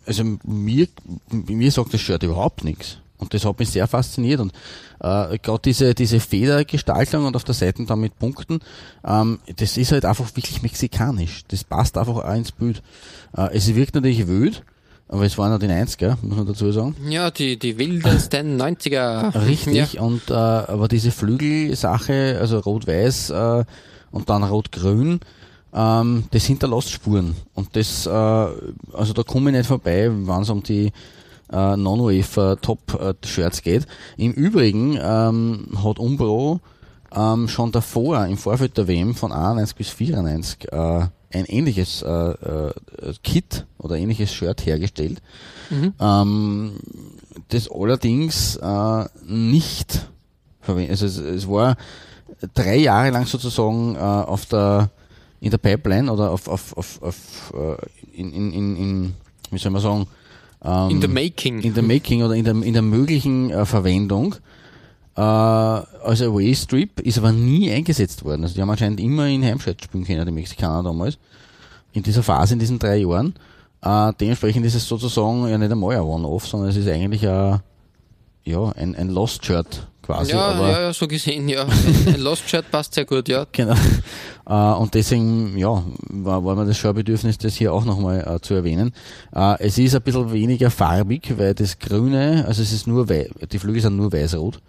also 0.06 0.24
mir, 0.46 0.88
mir 1.32 1.72
sagt 1.72 1.94
das 1.94 2.02
Shirt 2.02 2.24
überhaupt 2.24 2.64
nichts. 2.64 2.98
Und 3.18 3.34
das 3.34 3.46
hat 3.46 3.58
mich 3.60 3.70
sehr 3.70 3.88
fasziniert. 3.88 4.42
Und 4.42 4.52
äh, 5.00 5.38
gerade 5.40 5.62
diese, 5.64 5.96
diese 5.96 6.20
Federgestaltung 6.20 7.26
und 7.26 7.36
auf 7.36 7.46
der 7.46 7.56
Seite 7.56 7.86
dann 7.86 8.00
mit 8.02 8.20
Punkten, 8.20 8.60
ähm, 9.08 9.40
das 9.56 9.78
ist 9.78 9.94
halt 9.94 10.04
einfach 10.06 10.26
wirklich 10.36 10.62
mexikanisch. 10.62 11.44
Das 11.48 11.64
passt 11.64 11.98
einfach 11.98 12.18
auch 12.18 12.36
ins 12.36 12.52
Bild. 12.52 12.84
Äh, 13.36 13.56
es 13.56 13.74
wirkt 13.74 13.96
natürlich 13.96 14.28
wild, 14.28 14.64
aber 15.08 15.24
es 15.24 15.38
waren 15.38 15.52
ja 15.52 15.58
die 15.58 15.68
90er, 15.68 16.18
muss 16.24 16.36
man 16.38 16.46
dazu 16.46 16.70
sagen. 16.74 16.96
Ja, 17.08 17.32
die, 17.32 17.58
die 17.58 17.78
wildesten 17.78 18.62
90er. 18.62 19.34
Richtig, 19.48 19.94
Ja. 19.94 20.02
und 20.02 20.30
äh, 20.30 20.34
aber 20.34 20.90
diese 20.90 21.12
Flügelsache, 21.12 22.38
also 22.40 22.60
rot-weiß 22.60 23.30
äh, 23.30 23.66
und 24.12 24.30
dann 24.30 24.44
rot-grün, 24.44 25.22
ähm, 25.76 26.24
das 26.32 26.46
hinterlässt 26.46 26.90
Spuren. 26.92 27.36
Und 27.54 27.76
das, 27.76 28.06
äh, 28.06 28.10
also 28.10 29.14
da 29.14 29.24
komme 29.24 29.52
ich 29.52 29.58
nicht 29.58 29.68
vorbei, 29.68 30.10
wenn 30.10 30.42
es 30.42 30.50
um 30.50 30.64
die 30.64 30.92
äh, 31.52 31.78
Non-UEFA 31.78 32.56
Top-Shirts 32.56 33.62
geht. 33.62 33.86
Im 34.18 34.32
Übrigen 34.32 34.98
ähm, 35.02 35.68
hat 35.84 36.00
Umbro 36.00 36.62
ähm, 37.14 37.48
schon 37.48 37.72
davor, 37.72 38.26
im 38.26 38.38
Vorfeld 38.38 38.78
der 38.78 38.88
WM 38.88 39.14
von 39.16 39.32
91 39.32 39.76
bis 39.76 39.90
94, 39.90 40.72
äh, 40.72 41.08
ein 41.34 41.46
ähnliches 41.46 42.02
äh, 42.02 42.08
äh, 42.10 42.74
Kit 43.24 43.66
oder 43.78 43.98
ähnliches 43.98 44.34
Shirt 44.34 44.66
hergestellt. 44.66 45.22
Ähm, 46.00 46.80
das 47.50 47.70
allerdings 47.70 48.56
äh, 48.56 49.06
nicht 49.26 50.08
verwendet. 50.62 50.92
Also 50.92 51.06
es, 51.06 51.18
es 51.18 51.50
war 51.50 51.76
drei 52.54 52.78
Jahre 52.78 53.10
lang 53.10 53.26
sozusagen 53.26 53.96
äh, 53.96 54.00
auf 54.00 54.46
der 54.46 54.90
in 55.46 55.52
der 55.52 55.60
Pipeline 55.60 56.12
oder 56.12 56.32
auf, 56.32 56.48
auf, 56.48 56.76
auf, 56.76 57.00
auf 57.04 57.54
äh, 57.54 58.20
in, 58.20 58.34
in, 58.34 58.52
in, 58.52 58.76
in, 58.78 59.14
wie 59.52 59.60
soll 59.60 59.72
man 59.72 59.82
sagen, 59.82 60.08
ähm, 60.64 60.90
In 60.90 61.02
the 61.02 61.08
making. 61.08 61.62
in 61.62 61.76
der 61.76 61.84
Making 61.84 62.24
oder 62.24 62.34
in 62.34 62.44
der, 62.44 62.56
in 62.56 62.74
der 62.74 62.82
möglichen 62.82 63.52
äh, 63.52 63.64
Verwendung 63.64 64.34
äh, 65.16 65.22
als 65.22 66.24
Away 66.24 66.56
Strip 66.56 67.00
ist 67.00 67.20
aber 67.20 67.32
nie 67.32 67.72
eingesetzt 67.72 68.26
worden. 68.26 68.42
Also 68.42 68.56
die 68.56 68.62
haben 68.62 68.72
anscheinend 68.72 69.00
immer 69.00 69.28
in 69.28 69.46
Heimstadt 69.46 69.84
spielen 69.84 70.04
können, 70.04 70.26
die 70.26 70.32
Mexikaner 70.32 70.82
damals. 70.82 71.20
In 71.94 72.02
dieser 72.02 72.24
Phase, 72.24 72.54
in 72.54 72.60
diesen 72.60 72.80
drei 72.80 72.98
Jahren. 72.98 73.36
Äh, 73.84 74.14
dementsprechend 74.20 74.66
ist 74.66 74.74
es 74.74 74.88
sozusagen 74.88 75.48
ja 75.48 75.60
nicht 75.60 75.72
einmal 75.72 75.96
ein 75.96 76.02
One-Off, 76.02 76.48
sondern 76.48 76.72
es 76.72 76.76
ist 76.76 76.88
eigentlich 76.88 77.28
ein, 77.28 77.60
ja, 78.46 78.70
ein, 78.72 78.96
ein 78.96 79.10
Lost 79.10 79.46
Shirt 79.46 79.88
quasi. 80.06 80.32
ja, 80.32 80.48
aber 80.48 80.70
ja, 80.70 80.82
ja, 80.82 80.94
so 80.94 81.08
gesehen, 81.08 81.48
ja. 81.50 81.66
Ein, 81.66 82.20
Lost 82.20 82.50
Shirt 82.50 82.70
passt 82.72 82.94
sehr 82.94 83.06
gut, 83.06 83.28
ja. 83.28 83.46
Genau. 83.52 83.76
Äh, 84.48 84.54
und 84.54 84.94
deswegen, 84.94 85.58
ja, 85.58 85.84
war, 86.08 86.46
war 86.46 86.56
mir 86.56 86.68
das 86.68 86.78
schon 86.78 86.92
ein 86.92 86.96
Bedürfnis, 86.98 87.40
das 87.40 87.56
hier 87.56 87.74
auch 87.74 87.84
nochmal 87.84 88.20
äh, 88.20 88.40
zu 88.42 88.54
erwähnen. 88.54 88.94
Äh, 89.34 89.56
es 89.58 89.80
ist 89.80 89.96
ein 89.96 90.04
bisschen 90.04 90.32
weniger 90.32 90.70
farbig, 90.70 91.34
weil 91.40 91.56
das 91.56 91.80
Grüne, 91.80 92.46
also 92.48 92.62
es 92.62 92.72
ist 92.72 92.86
nur 92.86 93.08
die 93.08 93.58
Flügel 93.58 93.82
sind 93.82 93.98
nur 93.98 94.14
weiß-rot. 94.14 94.60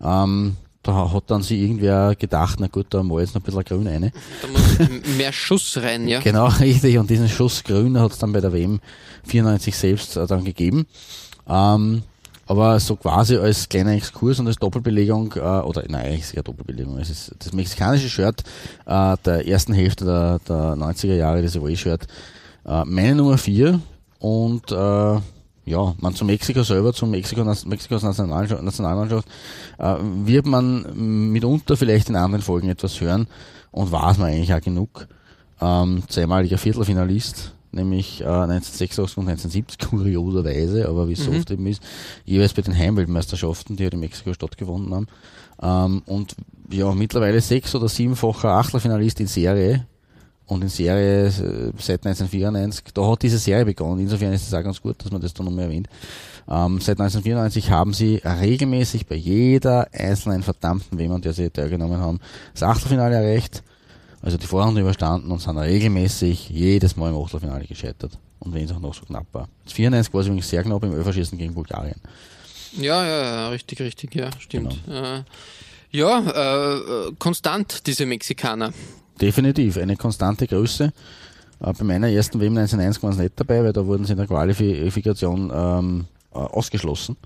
Ähm, 0.00 0.56
da 0.84 1.12
hat 1.12 1.24
dann 1.26 1.42
sich 1.42 1.60
irgendwer 1.60 2.14
gedacht, 2.14 2.60
na 2.60 2.68
gut, 2.68 2.86
da 2.90 3.02
mal 3.02 3.20
jetzt 3.20 3.34
noch 3.34 3.42
ein 3.42 3.44
bisschen 3.44 3.64
grün 3.64 3.86
rein. 3.88 4.12
Da 4.40 4.48
muss 4.48 5.16
mehr 5.16 5.32
Schuss 5.32 5.76
rein, 5.82 6.06
ja. 6.06 6.20
Genau, 6.20 6.46
richtig. 6.60 6.96
Und 6.98 7.10
diesen 7.10 7.28
Schuss 7.28 7.64
grün 7.64 7.98
hat 7.98 8.12
es 8.12 8.18
dann 8.18 8.32
bei 8.32 8.40
der 8.40 8.52
WM 8.52 8.80
94 9.26 9.76
selbst 9.76 10.16
äh, 10.16 10.26
dann 10.26 10.44
gegeben. 10.44 10.86
Ähm, 11.48 12.02
aber 12.48 12.80
so 12.80 12.96
quasi 12.96 13.36
als 13.36 13.68
kleiner 13.68 13.92
Exkurs 13.92 14.40
und 14.40 14.46
als 14.46 14.56
Doppelbelegung, 14.56 15.34
äh, 15.36 15.40
oder 15.40 15.84
nein, 15.88 16.06
eigentlich 16.06 16.20
ist 16.20 16.26
es 16.28 16.32
keine 16.32 16.44
Doppelbelegung, 16.44 16.98
es 16.98 17.10
ist 17.10 17.34
das 17.38 17.52
mexikanische 17.52 18.08
Shirt 18.08 18.42
äh, 18.86 19.16
der 19.24 19.46
ersten 19.46 19.74
Hälfte 19.74 20.06
der, 20.06 20.40
der 20.48 20.74
90er 20.74 21.14
Jahre, 21.14 21.42
das 21.42 21.56
Away-Shirt, 21.56 22.06
äh, 22.66 22.84
meine 22.86 23.16
Nummer 23.16 23.36
4 23.36 23.80
und 24.18 24.72
äh, 24.72 25.20
ja, 25.68 25.94
man 25.98 26.14
zu 26.14 26.24
Mexiko 26.24 26.62
selber, 26.62 26.94
zum 26.94 27.10
Mexiko, 27.10 27.44
Mexikos 27.44 28.02
Nationalmannschaft, 28.02 28.62
Nationalmannschaft 28.62 29.28
äh, 29.78 29.96
wird 30.24 30.46
man 30.46 31.30
mitunter 31.30 31.76
vielleicht 31.76 32.08
in 32.08 32.16
anderen 32.16 32.42
Folgen 32.42 32.70
etwas 32.70 32.98
hören 33.00 33.26
und 33.70 33.92
weiß 33.92 34.16
man 34.16 34.28
eigentlich 34.28 34.54
auch 34.54 34.62
genug. 34.62 35.06
Ähm, 35.60 36.02
zweimaliger 36.08 36.56
Viertelfinalist, 36.56 37.52
nämlich 37.78 38.20
äh, 38.20 38.24
1986 38.24 39.16
und 39.16 39.28
1970, 39.28 39.78
kurioserweise, 39.90 40.88
aber 40.88 41.08
wie 41.08 41.14
es 41.14 41.24
so 41.24 41.30
oft 41.30 41.50
eben 41.50 41.66
ist, 41.66 41.82
jeweils 42.24 42.52
bei 42.52 42.62
den 42.62 42.76
Heimweltmeisterschaften, 42.76 43.76
die 43.76 43.84
halt 43.84 43.94
in 43.94 44.00
Mexiko 44.00 44.34
stattgefunden 44.34 44.94
haben. 44.94 45.06
Ähm, 45.60 46.02
und 46.06 46.34
ja, 46.70 46.92
mittlerweile 46.92 47.40
sechs- 47.40 47.74
oder 47.74 47.88
siebenfacher 47.88 48.50
Achtelfinalist 48.50 49.20
in 49.20 49.26
Serie 49.26 49.86
und 50.46 50.62
in 50.62 50.68
Serie 50.68 51.26
äh, 51.26 51.72
seit 51.78 52.06
1994, 52.06 52.86
da 52.94 53.06
hat 53.10 53.22
diese 53.22 53.38
Serie 53.38 53.64
begonnen. 53.64 54.00
Insofern 54.00 54.32
ist 54.32 54.46
es 54.46 54.54
auch 54.54 54.62
ganz 54.62 54.80
gut, 54.80 55.02
dass 55.02 55.12
man 55.12 55.20
das 55.20 55.34
da 55.34 55.44
nochmal 55.44 55.64
erwähnt. 55.64 55.88
Ähm, 56.48 56.80
seit 56.80 56.98
1994 56.98 57.70
haben 57.70 57.92
sie 57.92 58.22
regelmäßig 58.24 59.06
bei 59.06 59.16
jeder 59.16 59.88
einzelnen 59.92 60.42
verdammten 60.42 60.98
WM, 60.98 61.12
an 61.12 61.20
der 61.20 61.34
sie 61.34 61.50
teilgenommen 61.50 62.00
haben, 62.00 62.20
das 62.54 62.62
Achtelfinale 62.62 63.16
erreicht, 63.16 63.62
also 64.22 64.36
die 64.36 64.46
Vorrunde 64.46 64.80
überstanden 64.80 65.30
und 65.30 65.40
sind 65.40 65.58
regelmäßig 65.58 66.48
jedes 66.48 66.96
Mal 66.96 67.10
im 67.10 67.16
Achtelfinale 67.16 67.66
gescheitert. 67.66 68.18
Und 68.40 68.54
wenn 68.54 68.64
es 68.64 68.72
auch 68.72 68.80
noch 68.80 68.94
so 68.94 69.04
knapp 69.04 69.26
war. 69.32 69.48
Das 69.64 69.72
94 69.72 70.12
war 70.12 70.20
es 70.20 70.26
übrigens 70.26 70.48
sehr 70.48 70.62
knapp 70.62 70.82
im 70.84 70.92
Öferschießen 70.92 71.36
gegen 71.36 71.54
Bulgarien. 71.54 72.00
Ja, 72.76 73.04
ja, 73.04 73.22
ja, 73.22 73.48
richtig, 73.48 73.80
richtig, 73.80 74.14
ja, 74.14 74.30
stimmt. 74.38 74.78
Äh, 74.88 75.22
ja, 75.90 76.74
äh, 76.76 77.12
konstant, 77.18 77.86
diese 77.86 78.06
Mexikaner. 78.06 78.72
Definitiv, 79.20 79.78
eine 79.78 79.96
konstante 79.96 80.46
Größe. 80.46 80.92
Äh, 81.60 81.72
bei 81.72 81.84
meiner 81.84 82.08
ersten 82.08 82.40
WM 82.40 82.56
1991 82.56 83.02
waren 83.02 83.12
sie 83.14 83.22
nicht 83.22 83.40
dabei, 83.40 83.64
weil 83.64 83.72
da 83.72 83.84
wurden 83.84 84.04
sie 84.04 84.12
in 84.12 84.18
der 84.18 84.26
Qualifikation 84.26 85.50
ähm, 85.52 86.04
äh, 86.32 86.38
ausgeschlossen. 86.38 87.16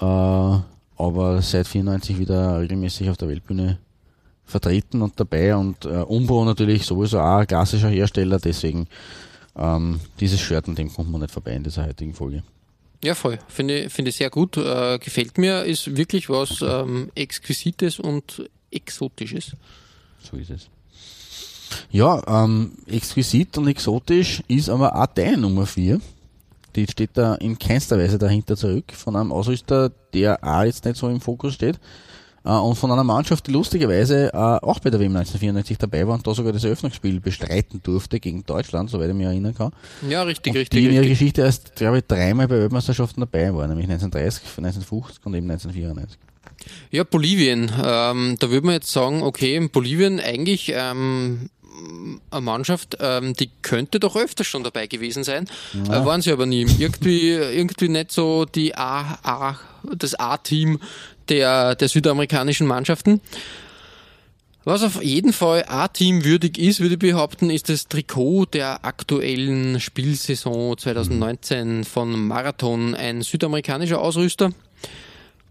Äh, 0.00 0.04
aber 0.04 1.42
seit 1.42 1.66
94 1.66 2.18
wieder 2.18 2.60
regelmäßig 2.60 3.08
auf 3.10 3.16
der 3.16 3.28
Weltbühne 3.28 3.78
vertreten 4.50 5.02
und 5.02 5.18
dabei 5.18 5.56
und 5.56 5.84
äh, 5.84 5.88
Umbro 5.88 6.44
natürlich 6.44 6.84
sowieso 6.84 7.20
auch 7.20 7.38
ein 7.38 7.46
klassischer 7.46 7.88
Hersteller, 7.88 8.38
deswegen 8.38 8.86
ähm, 9.56 10.00
dieses 10.18 10.40
Shirt, 10.40 10.68
an 10.68 10.74
dem 10.74 10.92
kommt 10.92 11.10
man 11.10 11.20
nicht 11.22 11.32
vorbei 11.32 11.52
in 11.52 11.64
dieser 11.64 11.86
heutigen 11.86 12.14
Folge. 12.14 12.42
Ja, 13.02 13.14
voll. 13.14 13.38
Finde 13.48 13.88
finde 13.88 14.10
ich 14.10 14.16
sehr 14.16 14.28
gut. 14.28 14.58
Äh, 14.58 14.98
gefällt 14.98 15.38
mir, 15.38 15.64
ist 15.64 15.96
wirklich 15.96 16.28
was 16.28 16.60
ähm, 16.60 17.10
Exquisites 17.14 17.98
und 17.98 18.48
Exotisches. 18.70 19.52
So 20.22 20.36
ist 20.36 20.50
es. 20.50 20.68
Ja, 21.90 22.22
ähm, 22.44 22.72
exquisit 22.86 23.56
und 23.58 23.68
exotisch 23.68 24.42
ist 24.48 24.68
aber 24.68 24.94
auch 24.96 25.06
deine 25.06 25.38
Nummer 25.38 25.66
4. 25.66 26.00
Die 26.76 26.86
steht 26.86 27.10
da 27.14 27.34
in 27.36 27.58
keinster 27.58 27.98
Weise 27.98 28.18
dahinter 28.18 28.56
zurück, 28.56 28.92
von 28.92 29.16
einem 29.16 29.32
Ausrüster, 29.32 29.90
der 30.12 30.38
auch 30.42 30.62
jetzt 30.62 30.84
nicht 30.84 30.96
so 30.96 31.08
im 31.08 31.20
Fokus 31.20 31.54
steht. 31.54 31.80
Äh, 32.44 32.50
und 32.50 32.76
von 32.76 32.90
einer 32.90 33.04
Mannschaft, 33.04 33.46
die 33.46 33.52
lustigerweise 33.52 34.32
äh, 34.32 34.36
auch 34.36 34.80
bei 34.80 34.90
der 34.90 35.00
WM 35.00 35.16
1994 35.16 35.78
dabei 35.78 36.06
war 36.06 36.14
und 36.14 36.26
da 36.26 36.34
sogar 36.34 36.52
das 36.52 36.64
Eröffnungsspiel 36.64 37.20
bestreiten 37.20 37.80
durfte 37.82 38.20
gegen 38.20 38.44
Deutschland, 38.44 38.90
soweit 38.90 39.10
ich 39.10 39.14
mich 39.14 39.26
erinnern 39.26 39.54
kann. 39.54 39.72
Ja, 40.08 40.22
richtig, 40.22 40.52
Und 40.52 40.58
richtig, 40.58 40.80
die 40.80 40.86
in 40.86 40.92
ihrer 40.92 41.02
richtig. 41.02 41.18
Geschichte 41.18 41.42
erst, 41.42 41.76
glaube 41.76 41.98
ich, 41.98 42.04
dreimal 42.06 42.48
bei 42.48 42.58
Weltmeisterschaften 42.58 43.20
dabei 43.20 43.54
war, 43.54 43.66
nämlich 43.66 43.88
1930, 43.88 44.42
1950 44.58 45.26
und 45.26 45.34
eben 45.34 45.50
1994. 45.50 46.18
Ja, 46.90 47.04
Bolivien. 47.04 47.70
Ähm, 47.82 48.36
da 48.38 48.50
würde 48.50 48.66
man 48.66 48.74
jetzt 48.74 48.92
sagen, 48.92 49.22
okay, 49.22 49.58
Bolivien 49.68 50.20
eigentlich 50.20 50.72
ähm, 50.74 51.48
eine 52.30 52.40
Mannschaft, 52.40 52.96
ähm, 53.00 53.34
die 53.34 53.50
könnte 53.62 54.00
doch 54.00 54.16
öfter 54.16 54.44
schon 54.44 54.64
dabei 54.64 54.86
gewesen 54.86 55.24
sein. 55.24 55.46
Äh, 55.74 56.04
waren 56.04 56.22
sie 56.22 56.32
aber 56.32 56.46
nie. 56.46 56.66
Irgendwie, 56.78 57.30
irgendwie 57.30 57.88
nicht 57.88 58.12
so 58.12 58.44
die 58.44 58.74
A, 58.74 59.18
A, 59.22 59.58
das 59.96 60.14
A-Team 60.14 60.80
der, 61.28 61.74
der 61.74 61.88
südamerikanischen 61.88 62.66
Mannschaften. 62.66 63.20
Was 64.64 64.82
auf 64.82 65.02
jeden 65.02 65.32
Fall 65.32 65.64
A-Team 65.68 66.24
würdig 66.24 66.58
ist, 66.58 66.80
würde 66.80 66.94
ich 66.94 66.98
behaupten, 66.98 67.48
ist 67.48 67.70
das 67.70 67.88
Trikot 67.88 68.44
der 68.46 68.84
aktuellen 68.84 69.80
Spielsaison 69.80 70.76
2019 70.76 71.84
von 71.84 72.28
Marathon, 72.28 72.94
ein 72.94 73.22
südamerikanischer 73.22 74.00
Ausrüster. 74.00 74.52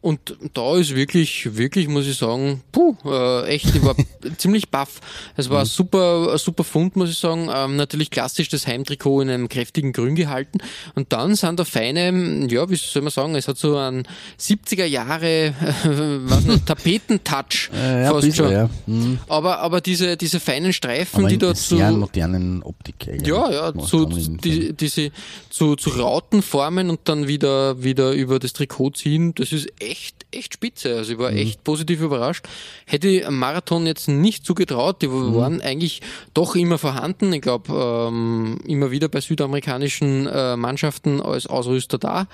Und 0.02 0.38
da 0.54 0.78
ist 0.78 0.96
wirklich, 0.96 1.58
wirklich, 1.58 1.90
muss 1.90 2.08
ich 2.08 2.18
sagen, 2.18 2.62
puh, 2.72 2.96
äh, 3.06 3.48
echt, 3.48 3.76
ich 3.76 3.84
war 3.84 3.96
ziemlich 4.38 4.70
baff. 4.70 5.02
Es 5.36 5.50
war 5.50 5.60
ein 5.62 5.66
super, 5.66 6.38
super 6.38 6.64
Fund, 6.64 6.96
muss 6.96 7.10
ich 7.10 7.18
sagen. 7.18 7.50
Ähm, 7.54 7.76
natürlich 7.76 8.10
klassisch 8.10 8.48
das 8.48 8.66
Heimtrikot 8.66 9.22
in 9.22 9.30
einem 9.30 9.50
kräftigen 9.50 9.92
Grün 9.92 10.16
gehalten. 10.16 10.60
Und 10.96 11.12
dann 11.12 11.36
sind 11.36 11.60
da 11.60 11.66
feine, 11.66 12.48
ja, 12.50 12.70
wie 12.70 12.76
soll 12.76 13.02
man 13.02 13.12
sagen, 13.12 13.36
es 13.36 13.50
hat 13.50 13.58
so 13.58 13.76
einen 13.76 14.08
70er 14.40 14.86
Jahre, 14.86 15.48
äh, 15.48 15.54
was 15.84 16.46
nicht, 16.46 16.66
Tapetentouch 16.66 17.70
Äh, 17.74 18.04
ja, 18.04 18.12
fast 18.12 18.26
bisschen, 18.26 18.46
schon. 18.46 18.52
ja. 18.54 18.70
Mhm. 18.86 19.20
Aber, 19.28 19.60
aber 19.60 19.82
diese, 19.82 20.16
diese 20.16 20.40
feinen 20.40 20.72
Streifen, 20.72 21.20
Aber 21.20 21.30
die 21.30 21.38
da 21.38 21.54
zu, 21.54 21.76
modernen 21.76 22.64
Optik 22.64 22.96
eigentlich. 23.08 23.28
ja, 23.28 23.52
ja, 23.52 23.74
zu, 23.78 24.06
die, 24.06 24.72
diese, 24.74 25.12
zu, 25.50 25.76
zu 25.76 25.90
Rauten 25.90 26.42
formen 26.42 26.90
und 26.90 27.02
dann 27.04 27.28
wieder, 27.28 27.84
wieder 27.84 28.12
über 28.14 28.40
das 28.40 28.54
Trikot 28.54 28.92
ziehen, 28.92 29.36
das 29.36 29.52
ist 29.52 29.68
echt, 29.90 30.26
echt 30.32 30.54
spitze. 30.54 30.96
Also 30.96 31.14
ich 31.14 31.20
war 31.20 31.32
echt 31.32 31.64
positiv 31.64 32.02
überrascht. 32.02 32.46
Hätte 32.86 33.08
ich 33.08 33.26
am 33.26 33.38
Marathon 33.38 33.86
jetzt 33.86 34.08
nicht 34.08 34.46
zugetraut. 34.46 35.02
Die 35.02 35.10
waren 35.12 35.62
eigentlich 35.62 36.02
doch 36.34 36.56
immer 36.56 36.78
vorhanden. 36.78 37.34
Ich 37.34 37.42
glaube, 37.42 37.74
ähm, 37.74 38.60
immer 38.66 38.92
wieder 38.92 39.08
bei 39.08 39.22
südamerikanischen 39.22 40.28
äh, 40.28 40.56
Mannschaften 40.56 41.22
als 41.22 41.48
Ausrüster 41.48 41.98
da. 41.98 42.28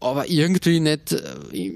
Aber 0.00 0.28
irgendwie 0.28 0.80
nicht 0.80 1.12
äh, 1.12 1.72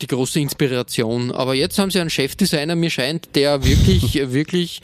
die 0.00 0.06
große 0.06 0.40
Inspiration. 0.40 1.30
Aber 1.30 1.54
jetzt 1.54 1.78
haben 1.78 1.90
sie 1.90 2.00
einen 2.00 2.10
Chefdesigner, 2.10 2.74
mir 2.74 2.90
scheint, 2.90 3.34
der 3.34 3.64
wirklich, 3.64 4.14
wirklich 4.32 4.80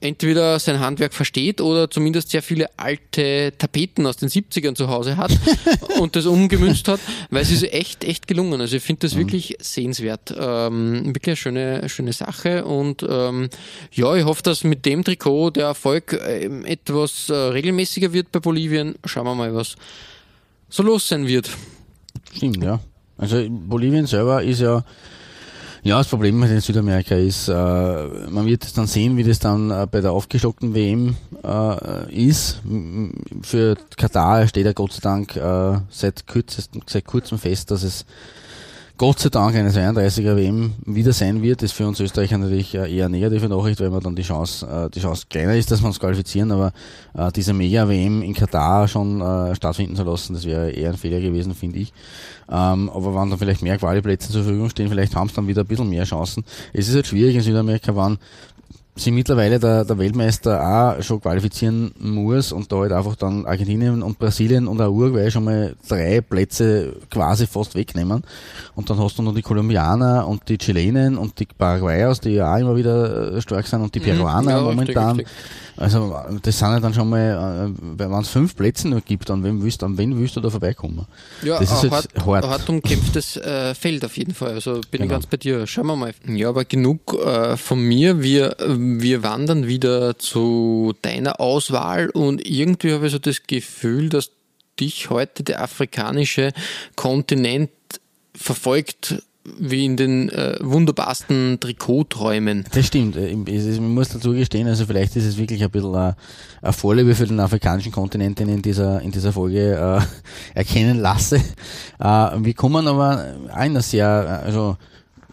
entweder 0.00 0.58
sein 0.58 0.80
Handwerk 0.80 1.12
versteht 1.12 1.60
oder 1.60 1.90
zumindest 1.90 2.30
sehr 2.30 2.42
viele 2.42 2.68
alte 2.78 3.52
Tapeten 3.58 4.06
aus 4.06 4.16
den 4.16 4.28
70ern 4.28 4.74
zu 4.74 4.88
Hause 4.88 5.16
hat 5.16 5.30
und 6.00 6.16
das 6.16 6.26
umgemünzt 6.26 6.88
hat, 6.88 7.00
weil 7.30 7.42
es 7.42 7.50
ist 7.50 7.70
echt, 7.72 8.04
echt 8.04 8.26
gelungen. 8.26 8.60
Also 8.60 8.76
ich 8.76 8.82
finde 8.82 9.06
das 9.06 9.16
wirklich 9.16 9.56
sehenswert. 9.60 10.34
Ähm, 10.38 11.06
wirklich 11.06 11.28
eine 11.28 11.36
schöne, 11.36 11.88
schöne 11.88 12.12
Sache 12.12 12.64
und 12.64 13.04
ähm, 13.08 13.50
ja, 13.92 14.14
ich 14.14 14.24
hoffe, 14.24 14.42
dass 14.42 14.64
mit 14.64 14.86
dem 14.86 15.04
Trikot 15.04 15.50
der 15.50 15.66
Erfolg 15.66 16.18
ähm, 16.26 16.64
etwas 16.64 17.28
äh, 17.28 17.34
regelmäßiger 17.34 18.12
wird 18.12 18.32
bei 18.32 18.40
Bolivien. 18.40 18.94
Schauen 19.04 19.26
wir 19.26 19.34
mal, 19.34 19.54
was 19.54 19.76
so 20.70 20.82
los 20.82 21.08
sein 21.08 21.26
wird. 21.26 21.50
Stimmt, 22.34 22.62
ja. 22.62 22.80
Also 23.18 23.44
Bolivien 23.50 24.06
selber 24.06 24.42
ist 24.42 24.60
ja, 24.60 24.82
ja, 25.82 25.98
das 25.98 26.08
Problem 26.08 26.38
mit 26.38 26.50
in 26.50 26.60
Südamerika 26.60 27.14
ist, 27.14 27.48
äh, 27.48 27.52
man 27.52 28.46
wird 28.46 28.64
es 28.64 28.72
dann 28.72 28.86
sehen, 28.86 29.16
wie 29.16 29.24
das 29.24 29.38
dann 29.38 29.70
äh, 29.70 29.86
bei 29.90 30.00
der 30.00 30.12
aufgestockten 30.12 30.74
WM 30.74 31.16
äh, 31.42 32.14
ist. 32.14 32.60
Für 33.42 33.76
Katar 33.96 34.46
steht 34.46 34.66
ja 34.66 34.72
Gott 34.72 34.92
sei 34.92 35.00
Dank 35.00 35.36
äh, 35.36 35.80
seit, 35.90 36.26
kürzestem, 36.26 36.82
seit 36.86 37.06
kurzem 37.06 37.38
fest, 37.38 37.70
dass 37.70 37.82
es 37.82 38.04
Gott 39.00 39.18
sei 39.18 39.30
Dank 39.30 39.56
eine 39.56 39.70
32er 39.70 40.36
WM 40.36 40.74
wieder 40.84 41.14
sein 41.14 41.40
wird. 41.40 41.62
Ist 41.62 41.72
für 41.72 41.88
uns 41.88 42.00
Österreicher 42.00 42.36
natürlich 42.36 42.74
äh, 42.74 42.94
eher 42.94 43.06
eine 43.06 43.16
negative 43.16 43.48
Nachricht, 43.48 43.80
weil 43.80 43.88
man 43.88 44.02
dann 44.02 44.14
die 44.14 44.20
Chance, 44.20 44.66
äh, 44.66 44.90
die 44.90 45.00
Chance 45.00 45.24
kleiner 45.30 45.56
ist, 45.56 45.70
dass 45.70 45.80
wir 45.80 45.86
uns 45.86 45.98
qualifizieren, 45.98 46.52
aber 46.52 46.70
äh, 47.14 47.32
diese 47.32 47.54
Mega-WM 47.54 48.20
in 48.20 48.34
Katar 48.34 48.86
schon 48.88 49.22
stattfinden 49.54 49.96
zu 49.96 50.02
lassen, 50.02 50.34
das 50.34 50.44
wäre 50.44 50.70
eher 50.70 50.90
ein 50.90 50.98
Fehler 50.98 51.18
gewesen, 51.18 51.54
finde 51.54 51.78
ich. 51.78 51.94
Ähm, 52.50 52.90
aber 52.90 53.14
wenn 53.14 53.30
dann 53.30 53.38
vielleicht 53.38 53.62
mehr 53.62 53.78
Qualiplätze 53.78 54.30
zur 54.30 54.42
Verfügung 54.42 54.68
stehen, 54.68 54.90
vielleicht 54.90 55.16
haben 55.16 55.28
sie 55.28 55.34
dann 55.34 55.46
wieder 55.46 55.62
ein 55.62 55.66
bisschen 55.66 55.88
mehr 55.88 56.04
Chancen. 56.04 56.44
Es 56.74 56.86
ist 56.86 56.94
halt 56.94 57.06
schwierig 57.06 57.36
in 57.36 57.40
Südamerika, 57.40 57.96
wann 57.96 58.18
sich 59.00 59.12
mittlerweile 59.12 59.58
der, 59.58 59.84
der 59.84 59.98
Weltmeister 59.98 60.60
auch 60.98 61.02
schon 61.02 61.20
qualifizieren 61.20 61.92
muss 61.98 62.52
und 62.52 62.70
da 62.70 62.76
halt 62.76 62.92
einfach 62.92 63.16
dann 63.16 63.46
Argentinien 63.46 64.02
und 64.02 64.18
Brasilien 64.18 64.68
und 64.68 64.80
auch 64.80 64.90
Uruguay 64.90 65.30
schon 65.30 65.44
mal 65.44 65.74
drei 65.88 66.20
Plätze 66.20 66.94
quasi 67.10 67.46
fast 67.46 67.74
wegnehmen. 67.74 68.22
Und 68.74 68.90
dann 68.90 68.98
hast 68.98 69.18
du 69.18 69.22
noch 69.22 69.34
die 69.34 69.42
Kolumbianer 69.42 70.26
und 70.28 70.48
die 70.48 70.58
Chilenen 70.58 71.16
und 71.18 71.38
die 71.38 71.46
Paraguayers, 71.46 72.20
die 72.20 72.30
ja 72.30 72.54
auch 72.54 72.58
immer 72.58 72.76
wieder 72.76 73.34
äh, 73.36 73.40
stark 73.40 73.66
sind 73.66 73.82
und 73.82 73.94
die 73.94 74.00
Peruaner 74.00 74.50
ja, 74.50 74.58
richtig, 74.58 74.76
momentan. 74.76 75.16
richtig. 75.16 75.36
Also 75.76 76.14
das 76.42 76.58
sind 76.58 76.68
ja 76.72 76.80
dann 76.80 76.92
schon 76.92 77.08
mal, 77.08 77.70
äh, 77.74 77.82
wenn 77.96 78.12
es 78.12 78.28
fünf 78.28 78.54
Plätze 78.54 78.86
nur 78.86 79.00
gibt, 79.00 79.30
an 79.30 79.42
wem 79.42 79.62
willst, 79.62 79.82
an 79.82 79.96
wen 79.96 80.18
willst 80.18 80.36
du 80.36 80.40
da 80.40 80.50
vorbeikommen? 80.50 81.06
Ja, 81.42 81.58
das 81.58 81.72
ist 81.72 81.84
jetzt 81.84 82.08
hart, 82.26 82.46
hart. 82.46 82.68
umkämpftes 82.68 83.38
äh, 83.38 83.74
Feld 83.74 84.04
auf 84.04 84.16
jeden 84.18 84.34
Fall. 84.34 84.52
Also 84.52 84.74
bin 84.74 84.82
ich 84.92 85.00
Genau. 85.00 85.12
ganz 85.14 85.26
bei 85.26 85.38
dir. 85.38 85.66
Schauen 85.66 85.86
wir 85.86 85.96
mal. 85.96 86.12
Ja, 86.26 86.50
aber 86.50 86.66
genug 86.66 87.14
äh, 87.24 87.56
von 87.56 87.80
mir. 87.80 88.20
Wir, 88.22 88.56
wir 88.98 89.22
wandern 89.22 89.66
wieder 89.66 90.18
zu 90.18 90.94
deiner 91.02 91.40
Auswahl 91.40 92.10
und 92.10 92.46
irgendwie 92.48 92.92
habe 92.92 93.06
ich 93.06 93.12
so 93.12 93.18
das 93.18 93.42
Gefühl, 93.46 94.08
dass 94.08 94.30
dich 94.78 95.10
heute 95.10 95.42
der 95.42 95.62
afrikanische 95.62 96.52
Kontinent 96.96 97.70
verfolgt 98.34 99.22
wie 99.58 99.86
in 99.86 99.96
den 99.96 100.28
äh, 100.28 100.56
wunderbarsten 100.60 101.58
Trikotträumen. 101.60 102.64
Das 102.72 102.86
stimmt. 102.86 103.16
Äh, 103.16 103.32
ist- 103.32 103.80
Man 103.80 103.94
muss 103.94 104.10
dazu 104.10 104.32
gestehen, 104.32 104.68
also 104.68 104.84
vielleicht 104.86 105.16
ist 105.16 105.24
es 105.24 105.38
wirklich 105.38 105.64
ein 105.64 105.70
bisschen 105.70 105.94
eine, 105.94 106.14
eine 106.62 106.72
Vorliebe 106.72 107.14
für 107.14 107.26
den 107.26 107.40
afrikanischen 107.40 107.90
Kontinent, 107.90 108.38
den 108.38 108.48
ich 108.50 108.54
in 108.56 108.62
dieser, 108.62 109.00
in 109.00 109.10
dieser 109.10 109.32
Folge 109.32 109.74
äh, 109.74 110.00
erkennen 110.58 110.98
lasse. 111.00 111.36
Äh, 111.36 112.02
wir 112.04 112.54
kommen 112.54 112.86
aber 112.86 113.34
einer 113.52 113.80
sehr, 113.80 114.42
also 114.44 114.76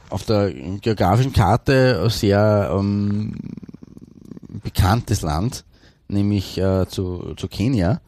auf 0.09 0.23
der 0.23 0.51
geografischen 0.51 1.33
Karte 1.33 2.09
sehr 2.09 2.69
ähm, 2.73 3.35
bekanntes 4.63 5.21
Land, 5.21 5.65
nämlich 6.07 6.57
äh, 6.57 6.87
zu, 6.87 7.33
zu 7.35 7.47
Kenia. 7.47 8.01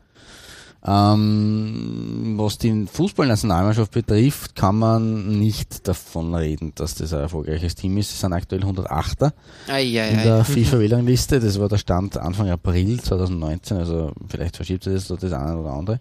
Ähm, 0.86 2.36
was 2.38 2.58
die 2.58 2.86
Fußballnationalmannschaft 2.92 3.92
betrifft, 3.92 4.56
kann 4.56 4.78
man 4.78 5.38
nicht 5.38 5.86
davon 5.88 6.34
reden, 6.34 6.72
dass 6.76 6.96
das 6.96 7.14
ein 7.14 7.20
erfolgreiches 7.20 7.76
Team 7.76 7.98
ist. 7.98 8.12
Sie 8.12 8.18
sind 8.18 8.32
aktuell 8.32 8.64
108er 8.64 9.34
Eieiei. 9.68 10.10
in 10.10 10.24
der 10.24 10.46
FIFA-Wählerliste. 10.46 11.42
Das 11.42 11.60
war 11.60 11.68
der 11.68 11.78
Stand 11.78 12.18
Anfang 12.18 12.50
April 12.50 13.02
2019, 13.02 13.78
also 13.78 14.14
vielleicht 14.30 14.56
verschiebt 14.56 14.86
sich 14.86 14.94
das 14.94 15.08
das 15.08 15.34
eine 15.34 15.58
oder 15.58 15.74
andere. 15.74 16.00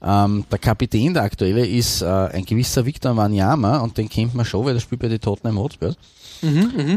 Ähm, 0.00 0.44
der 0.50 0.58
Kapitän, 0.58 1.14
der 1.14 1.24
aktuelle, 1.24 1.66
ist 1.66 2.02
äh, 2.02 2.06
ein 2.06 2.44
gewisser 2.44 2.86
Victor 2.86 3.16
Wanyama 3.16 3.78
und 3.78 3.98
den 3.98 4.08
kennt 4.08 4.34
man 4.34 4.44
schon, 4.44 4.64
weil 4.64 4.74
der 4.74 4.80
spielt 4.80 5.00
bei 5.00 5.08
den 5.08 5.20
Tottenham 5.20 5.58
Hotspurs. 5.58 5.96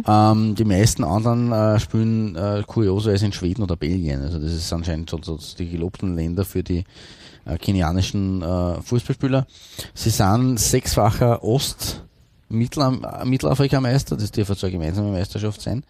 Ähm, 0.07 0.55
die 0.55 0.65
meisten 0.65 1.03
anderen 1.03 1.51
äh, 1.51 1.79
spielen 1.79 2.35
äh, 2.35 2.63
kurioserweise 2.65 3.25
in 3.27 3.33
Schweden 3.33 3.63
oder 3.63 3.75
Belgien. 3.75 4.21
Also 4.21 4.39
das 4.39 4.53
ist 4.53 4.73
anscheinend 4.73 5.09
so, 5.09 5.19
so 5.21 5.37
die 5.57 5.69
gelobten 5.69 6.15
Länder 6.15 6.45
für 6.45 6.63
die 6.63 6.83
äh, 7.45 7.57
kenianischen 7.57 8.41
äh, 8.41 8.81
Fußballspieler. 8.81 9.45
Sie 9.93 10.09
sind 10.09 10.59
sechsfacher 10.59 11.43
Ost- 11.43 12.01
Mittelafrikameister, 12.47 14.15
das 14.17 14.31
dürfte 14.31 14.55
eine 14.61 14.71
gemeinsame 14.71 15.11
Meisterschaft 15.11 15.61
sein. 15.61 15.83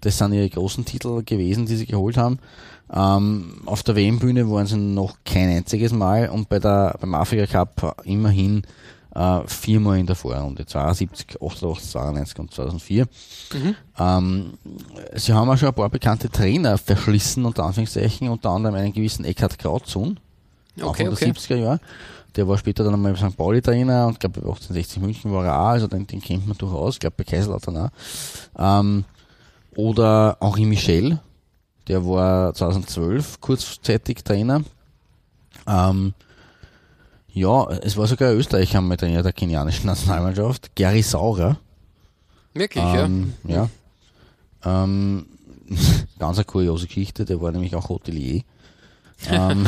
Das 0.00 0.18
sind 0.18 0.32
ihre 0.32 0.48
großen 0.48 0.84
Titel 0.84 1.22
gewesen, 1.22 1.66
die 1.66 1.76
sie 1.76 1.86
geholt 1.86 2.16
haben. 2.16 2.38
Ähm, 2.92 3.60
auf 3.66 3.82
der 3.82 3.94
WM-Bühne 3.96 4.50
waren 4.50 4.66
sie 4.66 4.76
noch 4.76 5.16
kein 5.24 5.48
einziges 5.50 5.92
Mal 5.92 6.28
und 6.28 6.48
bei 6.48 6.58
der, 6.58 6.96
beim 7.00 7.14
Afrika 7.14 7.46
Cup 7.46 8.02
immerhin 8.04 8.62
äh, 9.14 9.40
viermal 9.46 9.98
in 9.98 10.06
der 10.06 10.16
Vorrunde, 10.16 10.64
72, 10.64 11.40
88, 11.42 11.90
92 11.90 12.38
und 12.38 12.54
2004. 12.54 13.06
Ähm, 13.98 14.52
sie 15.14 15.32
haben 15.32 15.50
auch 15.50 15.56
schon 15.56 15.68
ein 15.68 15.74
paar 15.74 15.90
bekannte 15.90 16.30
Trainer 16.30 16.78
verschlissen, 16.78 17.44
unter 17.44 17.64
Anführungszeichen, 17.64 18.28
unter 18.28 18.50
anderem 18.50 18.76
einen 18.76 18.92
gewissen 18.92 19.24
Eckhard 19.24 19.58
Krautzun, 19.58 20.18
auch 20.80 20.90
Okay, 20.90 21.06
von 21.06 21.14
der 21.16 21.30
okay. 21.30 21.38
70er 21.38 21.56
Jahren. 21.56 21.80
Der 22.34 22.48
war 22.48 22.56
später 22.56 22.82
dann 22.82 22.94
einmal 22.94 23.14
St. 23.14 23.36
Pauli 23.36 23.60
Trainer 23.60 24.06
und 24.06 24.18
glaube 24.18 24.40
bei 24.40 24.46
1860 24.46 25.02
München 25.02 25.32
war 25.32 25.44
er 25.44 25.60
auch, 25.60 25.66
also 25.66 25.86
den, 25.86 26.06
den 26.06 26.22
kennt 26.22 26.46
man 26.46 26.56
durchaus, 26.56 26.98
glaube 26.98 27.14
bei 27.18 27.24
Kaiserslautern 27.24 27.76
auch. 27.76 27.90
Ähm, 28.58 29.04
oder 29.76 30.38
Henri 30.40 30.64
Michel, 30.64 31.18
der 31.88 32.06
war 32.06 32.54
2012 32.54 33.40
kurzzeitig 33.40 34.24
Trainer. 34.24 34.62
Ähm, 35.66 36.14
ja, 37.32 37.70
es 37.82 37.96
war 37.96 38.06
sogar 38.06 38.32
Österreicher 38.34 38.78
einmal 38.78 38.96
Trainer 38.96 39.22
der 39.22 39.32
kenianischen 39.32 39.86
Nationalmannschaft, 39.86 40.74
Gary 40.76 41.02
Saurer. 41.02 41.58
Wirklich, 42.54 42.84
Ähm, 42.84 43.32
ja. 43.44 43.68
Ähm, 44.64 45.26
ganz 46.18 46.36
eine 46.36 46.44
kuriose 46.44 46.86
Geschichte, 46.86 47.24
der 47.24 47.40
war 47.40 47.50
nämlich 47.52 47.74
auch 47.74 47.88
Hotelier. 47.88 48.42
ähm, 49.30 49.66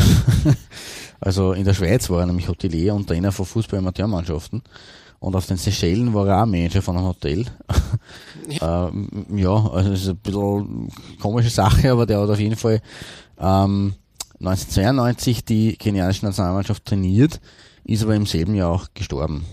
also 1.21 1.53
in 1.53 1.65
der 1.65 1.75
Schweiz 1.75 2.11
war 2.11 2.21
er 2.21 2.27
nämlich 2.27 2.49
Hotelier 2.49 2.95
und 2.95 3.07
Trainer 3.07 3.33
von 3.33 3.47
Fußball-Amateurmannschaften. 3.47 4.63
Und 5.21 5.35
auf 5.35 5.47
den 5.47 5.57
Seychellen 5.57 6.13
war 6.13 6.29
er 6.29 6.43
auch 6.43 6.47
Manager 6.47 6.83
von 6.83 6.99
einem 6.99 7.07
Hotel. 7.07 7.47
ähm, 8.61 9.09
ja, 9.35 9.71
also 9.71 9.93
ist 9.93 10.07
ein 10.07 10.17
bisschen 10.17 10.91
komische 11.19 11.49
Sache, 11.49 11.91
aber 11.91 12.05
der 12.05 12.21
hat 12.21 12.29
auf 12.29 12.39
jeden 12.39 12.57
Fall 12.57 12.83
ähm, 13.39 13.95
1992 14.47 15.45
die 15.45 15.77
kenianische 15.77 16.27
Nationalmannschaft 16.27 16.85
trainiert, 16.85 17.41
ist 17.85 18.03
aber 18.03 18.15
im 18.15 18.27
selben 18.27 18.55
Jahr 18.55 18.71
auch 18.71 18.89
gestorben 18.95 19.45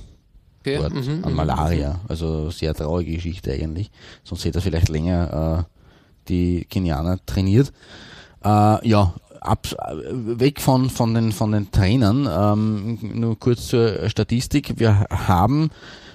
ja. 0.65 0.80
dort 0.80 0.93
Okay. 0.93 1.10
Mhm, 1.10 1.23
an 1.23 1.32
mhm. 1.32 1.36
Malaria. 1.36 1.99
Also 2.08 2.49
sehr 2.49 2.73
traurige 2.73 3.13
Geschichte 3.13 3.51
eigentlich. 3.51 3.91
Sonst 4.23 4.45
hätte 4.45 4.60
er 4.60 4.62
vielleicht 4.62 4.89
länger 4.89 5.67
äh, 5.67 6.27
die 6.27 6.65
Kenianer 6.65 7.19
trainiert. 7.25 7.71
Äh, 8.43 8.88
ja, 8.88 9.13
ab, 9.39 9.67
weg 10.12 10.62
von, 10.62 10.89
von, 10.89 11.13
den, 11.13 11.32
von 11.32 11.51
den 11.51 11.71
Trainern. 11.71 12.27
Ähm, 12.30 12.99
nur 13.01 13.39
kurz 13.39 13.67
zur 13.67 14.10
Statistik. 14.10 14.80
Wir 14.80 15.08
haben 15.10 15.69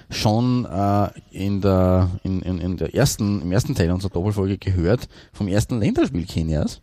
schon 0.09 0.65
äh, 0.65 1.09
in 1.31 1.61
der, 1.61 2.09
in, 2.23 2.41
in, 2.41 2.59
in 2.59 2.77
der 2.77 2.95
ersten, 2.95 3.41
im 3.41 3.51
ersten 3.51 3.75
Teil 3.75 3.91
unserer 3.91 4.11
Doppelfolge 4.11 4.57
gehört 4.57 5.09
vom 5.33 5.47
ersten 5.47 5.79
Länderspiel 5.79 6.25
Kenias. 6.25 6.81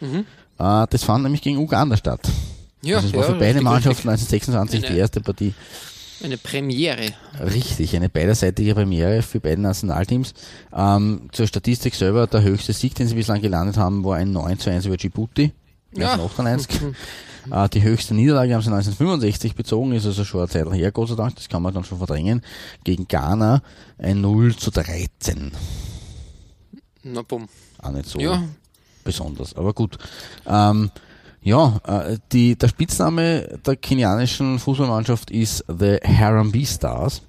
Äh, 0.00 0.24
das 0.62 1.04
fand 1.04 1.24
nämlich 1.24 1.42
gegen 1.42 1.58
Uganda 1.58 1.96
statt. 1.96 2.20
Ja, 2.82 2.96
also 2.96 3.08
es 3.08 3.14
war 3.14 3.22
ja, 3.22 3.32
für 3.32 3.38
beide 3.38 3.60
Mannschaften 3.60 4.08
richtig. 4.08 4.42
1926 4.42 4.84
Eine- 4.84 4.94
die 4.94 4.98
erste 4.98 5.20
Partie. 5.20 5.54
Eine 6.22 6.36
Premiere. 6.38 7.12
Richtig, 7.40 7.96
eine 7.96 8.08
beiderseitige 8.08 8.74
Premiere 8.74 9.22
für 9.22 9.40
beide 9.40 9.60
Nationalteams. 9.60 10.34
Ähm, 10.72 11.28
zur 11.32 11.48
Statistik 11.48 11.94
selber, 11.96 12.28
der 12.28 12.42
höchste 12.42 12.72
Sieg, 12.72 12.94
den 12.94 13.08
sie 13.08 13.16
bislang 13.16 13.40
gelandet 13.42 13.76
haben, 13.76 14.04
war 14.04 14.16
ein 14.16 14.30
9 14.30 14.58
zu 14.58 14.70
1 14.70 14.86
über 14.86 14.96
Djibouti. 14.96 15.52
Ja. 15.96 16.12
1998. 16.12 16.80
Äh, 17.50 17.68
die 17.70 17.82
höchste 17.82 18.14
Niederlage 18.14 18.54
haben 18.54 18.62
sie 18.62 18.68
1965 18.70 19.56
bezogen, 19.56 19.90
ist 19.90 20.06
also 20.06 20.24
schon 20.24 20.42
eine 20.42 20.48
Zeit 20.48 20.72
her, 20.72 20.92
Gott 20.92 21.08
sei 21.08 21.16
Dank, 21.16 21.34
das 21.34 21.48
kann 21.48 21.60
man 21.60 21.74
dann 21.74 21.82
schon 21.82 21.98
verdrängen, 21.98 22.40
gegen 22.84 23.08
Ghana 23.08 23.62
ein 23.98 24.20
0 24.20 24.54
zu 24.54 24.70
13. 24.70 25.50
Na 27.02 27.22
bumm. 27.22 27.48
Auch 27.78 27.90
nicht 27.90 28.08
so 28.08 28.20
Ja, 28.20 28.44
besonders, 29.02 29.54
aber 29.56 29.72
gut. 29.72 29.98
Ähm, 30.46 30.90
ja, 31.42 31.80
äh, 31.86 32.18
die, 32.30 32.56
der 32.56 32.68
Spitzname 32.68 33.58
der 33.66 33.76
kenianischen 33.76 34.58
Fußballmannschaft 34.58 35.30
ist 35.30 35.64
The 35.66 35.96
Harambee 36.04 36.66
Stars. 36.66 37.22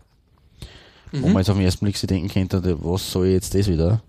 Wo 1.12 1.28
man 1.28 1.38
jetzt 1.38 1.50
auf 1.50 1.58
den 1.58 1.66
ersten 1.66 1.86
Blick 1.86 1.96
sich 1.96 2.08
denken 2.08 2.28
könnte, 2.28 2.78
was 2.84 3.12
soll 3.12 3.28
jetzt 3.28 3.54
das 3.54 3.68
wieder? 3.68 4.02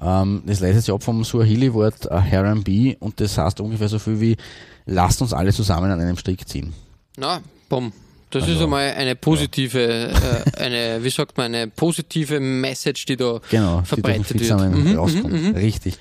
Ähm, 0.00 0.42
das 0.46 0.60
leitet 0.60 0.84
sich 0.84 0.94
ab 0.94 1.02
vom 1.02 1.24
Suahili-Wort 1.24 2.06
äh, 2.06 2.20
Harambee 2.20 2.96
und 3.00 3.20
das 3.20 3.36
heißt 3.36 3.60
ungefähr 3.60 3.88
so 3.88 3.98
viel 3.98 4.20
wie 4.20 4.36
lasst 4.84 5.22
uns 5.22 5.32
alle 5.32 5.52
zusammen 5.52 5.90
an 5.90 6.00
einem 6.00 6.16
Strick 6.16 6.46
ziehen. 6.48 6.72
na, 7.16 7.40
bumm. 7.68 7.92
Das 8.30 8.42
Also, 8.42 8.54
ist 8.56 8.62
einmal 8.62 8.92
eine 8.94 9.14
positive, 9.14 9.80
äh, 9.80 10.60
eine, 10.60 11.02
wie 11.02 11.10
sagt 11.10 11.36
man, 11.36 11.54
eine 11.54 11.68
positive 11.68 12.40
Message, 12.40 13.06
die 13.06 13.16
da 13.16 13.40
Genau, 13.50 13.82
die 13.82 14.00
durch 14.00 14.14
den 14.14 14.24
verbreitet 14.24 14.40
wird. 14.40 14.74
Mhm, 14.74 14.96
rauskommt. 14.96 15.56
Richtig. 15.56 15.96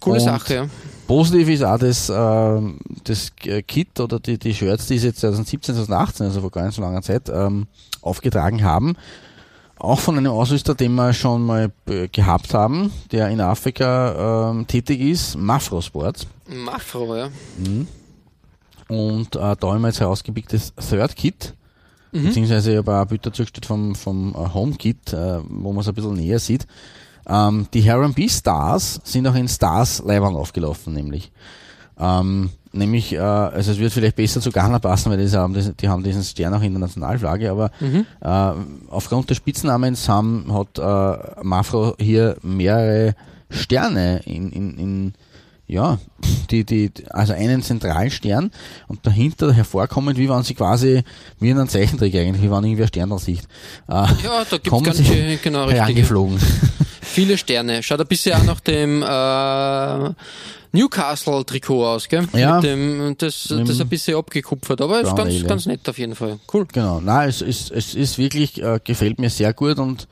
Coole 0.00 0.18
Und 0.18 0.24
Sache, 0.24 0.54
ja. 0.54 0.66
Positiv 1.06 1.48
ist 1.48 1.62
auch 1.62 1.78
das, 1.78 2.08
äh, 2.10 2.60
das 3.04 3.32
Kit 3.66 3.98
oder 4.00 4.20
die, 4.20 4.38
die 4.38 4.54
Shirts, 4.54 4.86
die 4.88 4.98
sie 4.98 5.06
jetzt 5.08 5.20
2017, 5.20 5.74
2018, 5.76 6.26
also 6.26 6.40
vor 6.40 6.50
gar 6.50 6.66
nicht 6.66 6.74
so 6.74 6.82
langer 6.82 7.00
Zeit, 7.02 7.28
ähm, 7.32 7.66
aufgetragen 8.02 8.62
haben. 8.62 8.96
Auch 9.78 10.00
von 10.00 10.18
einem 10.18 10.32
Ausrüster, 10.32 10.74
den 10.74 10.92
wir 10.96 11.12
schon 11.12 11.46
mal 11.46 11.70
äh, 11.88 12.08
gehabt 12.08 12.52
haben, 12.52 12.90
der 13.12 13.28
in 13.28 13.40
Afrika 13.40 14.50
ähm, 14.50 14.66
tätig 14.66 15.00
ist, 15.00 15.36
Mafro 15.36 15.80
Sports. 15.80 16.26
Mafro, 16.48 17.16
ja. 17.16 17.30
Und 18.88 19.36
äh, 19.36 19.38
da 19.38 19.56
haben 19.62 19.80
wir 19.82 19.88
jetzt 19.88 20.00
herausgepickt 20.00 20.52
das 20.52 20.72
Third 20.74 21.14
Kit, 21.14 21.54
beziehungsweise 22.24 22.72
ich 22.72 22.76
habe 22.78 22.94
auch 22.94 23.02
ein 23.02 23.08
Bild 23.08 23.26
dazu 23.26 23.42
gestellt 23.42 23.66
vom, 23.66 23.94
vom 23.94 24.34
äh, 24.34 24.54
Home 24.54 24.74
Kit, 24.74 25.12
äh, 25.12 25.38
wo 25.48 25.72
man 25.72 25.80
es 25.80 25.88
ein 25.88 25.94
bisschen 25.94 26.14
näher 26.14 26.38
sieht. 26.38 26.66
Ähm, 27.28 27.66
die 27.74 27.88
Harambee 27.88 28.28
Stars 28.28 29.00
sind 29.04 29.26
auch 29.26 29.34
in 29.34 29.48
Stars 29.48 30.02
Leibern 30.04 30.34
aufgelaufen, 30.34 30.94
nämlich. 30.94 31.30
Ähm, 31.98 32.50
nämlich, 32.72 33.12
äh, 33.12 33.18
also 33.18 33.72
es 33.72 33.78
wird 33.78 33.92
vielleicht 33.92 34.16
besser 34.16 34.40
zu 34.40 34.50
Ghana 34.50 34.78
passen, 34.78 35.10
weil 35.10 35.18
die 35.18 35.36
haben, 35.36 35.54
das, 35.54 35.74
die 35.76 35.88
haben 35.88 36.02
diesen 36.02 36.22
Stern 36.22 36.54
auch 36.54 36.62
in 36.62 36.72
der 36.72 36.80
Nationalflagge, 36.80 37.50
aber 37.50 37.70
äh, 38.20 38.60
aufgrund 38.90 39.30
des 39.30 39.36
Spitznamens 39.36 40.08
haben, 40.08 40.46
hat 40.52 40.78
äh, 40.78 41.42
Mafro 41.44 41.94
hier 41.98 42.36
mehrere 42.42 43.14
Sterne 43.50 44.20
in, 44.24 44.50
in, 44.52 44.78
in 44.78 45.12
ja, 45.68 45.98
die, 46.50 46.64
die, 46.64 46.90
also 47.10 47.34
einen 47.34 47.62
zentralen 47.62 48.10
Stern 48.10 48.50
und 48.88 49.06
dahinter 49.06 49.52
hervorkommend, 49.52 50.18
wie 50.18 50.28
wenn 50.28 50.42
sie 50.42 50.54
quasi, 50.54 51.02
wie 51.38 51.50
in 51.50 51.58
einem 51.58 51.68
Zeichentrick 51.68 52.14
eigentlich, 52.14 52.42
wie 52.42 52.50
wenn 52.50 52.64
irgendwie 52.64 52.82
ein 52.82 52.88
Stern 52.88 53.16
sieht. 53.18 53.42
Äh, 53.86 53.92
Ja, 53.92 54.44
da 54.48 54.56
gibt's 54.56 54.82
ganz 54.82 55.06
schön, 55.06 55.38
genau, 55.42 55.64
richtig. 55.64 55.80
herangeflogen. 55.80 56.38
Viele 57.02 57.38
Sterne. 57.38 57.82
Schaut 57.82 58.00
ein 58.00 58.06
bisschen 58.06 58.34
auch 58.34 58.44
nach 58.44 58.60
dem 58.60 59.02
äh, 59.02 60.14
Newcastle-Trikot 60.72 61.86
aus, 61.86 62.08
gell? 62.08 62.26
Ja. 62.32 62.56
Mit 62.56 62.64
dem, 62.64 63.14
das, 63.18 63.44
das 63.48 63.64
dem 63.64 63.80
ein 63.80 63.88
bisschen 63.88 64.16
abgekupfert, 64.16 64.80
aber 64.80 65.00
ist 65.00 65.16
ganz, 65.16 65.44
ganz 65.46 65.66
nett 65.66 65.88
auf 65.88 65.98
jeden 65.98 66.14
Fall. 66.14 66.38
Cool. 66.52 66.66
Genau, 66.72 67.00
nein, 67.00 67.28
es 67.28 67.42
ist, 67.42 67.70
es 67.70 67.94
ist 67.94 68.18
wirklich, 68.18 68.62
äh, 68.62 68.80
gefällt 68.82 69.18
mir 69.18 69.30
sehr 69.30 69.52
gut 69.52 69.78
und 69.78 70.06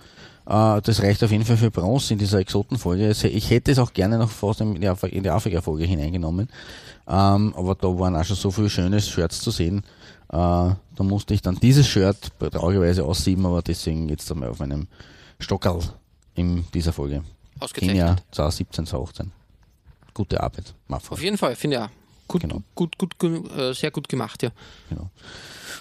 das 0.47 1.03
reicht 1.03 1.23
auf 1.25 1.31
jeden 1.33 1.45
Fall 1.45 1.57
für 1.57 1.71
Bronze 1.71 2.13
in 2.13 2.19
dieser 2.19 2.39
Exotenfolge. 2.39 3.07
Also 3.09 3.27
Ich 3.29 3.51
hätte 3.51 3.73
es 3.73 3.79
auch 3.79 3.93
gerne 3.93 4.17
noch 4.19 4.31
fast 4.31 4.61
in 4.61 4.81
die, 4.81 4.89
Af- 4.89 5.03
in 5.09 5.23
die 5.25 5.31
Afrika-Folge 5.31 5.85
hineingenommen, 5.85 6.49
ähm, 7.09 7.55
aber 7.57 7.75
da 7.75 7.89
waren 7.99 8.15
auch 8.17 8.25
schon 8.25 8.37
so 8.37 8.51
viele 8.51 8.71
schöne 8.71 9.01
Shirts 9.01 9.41
zu 9.41 9.51
sehen. 9.51 9.79
Äh, 10.29 10.37
da 10.37 10.77
musste 10.99 11.35
ich 11.35 11.43
dann 11.43 11.57
dieses 11.57 11.87
Shirt 11.87 12.31
traurigerweise 12.39 13.05
aussieben, 13.05 13.45
aber 13.47 13.63
deswegen 13.63 14.09
jetzt 14.09 14.31
einmal 14.31 14.49
auf 14.51 14.59
meinem 14.61 14.87
Stockerl 15.41 15.81
in 16.35 16.65
dieser 16.73 16.93
Folge. 16.93 17.23
Ausgezeichnet. 17.61 17.97
Kenia 17.99 18.17
2017, 18.33 18.87
2018. 18.87 19.33
Gute 20.15 20.41
Arbeit, 20.43 20.75
Mafra. 20.89 21.15
Auf 21.15 21.23
jeden 21.23 21.39
Fall, 21.39 21.55
finde 21.57 21.77
ich 21.77 21.83
auch. 21.83 21.89
Gut, 22.29 22.43
Genau. 22.43 22.63
gut, 22.75 22.99
gut, 22.99 23.19
gut 23.19 23.51
äh, 23.57 23.73
sehr 23.73 23.91
gut 23.91 24.09
gemacht, 24.09 24.43
ja. 24.43 24.51
Genau. 24.89 25.11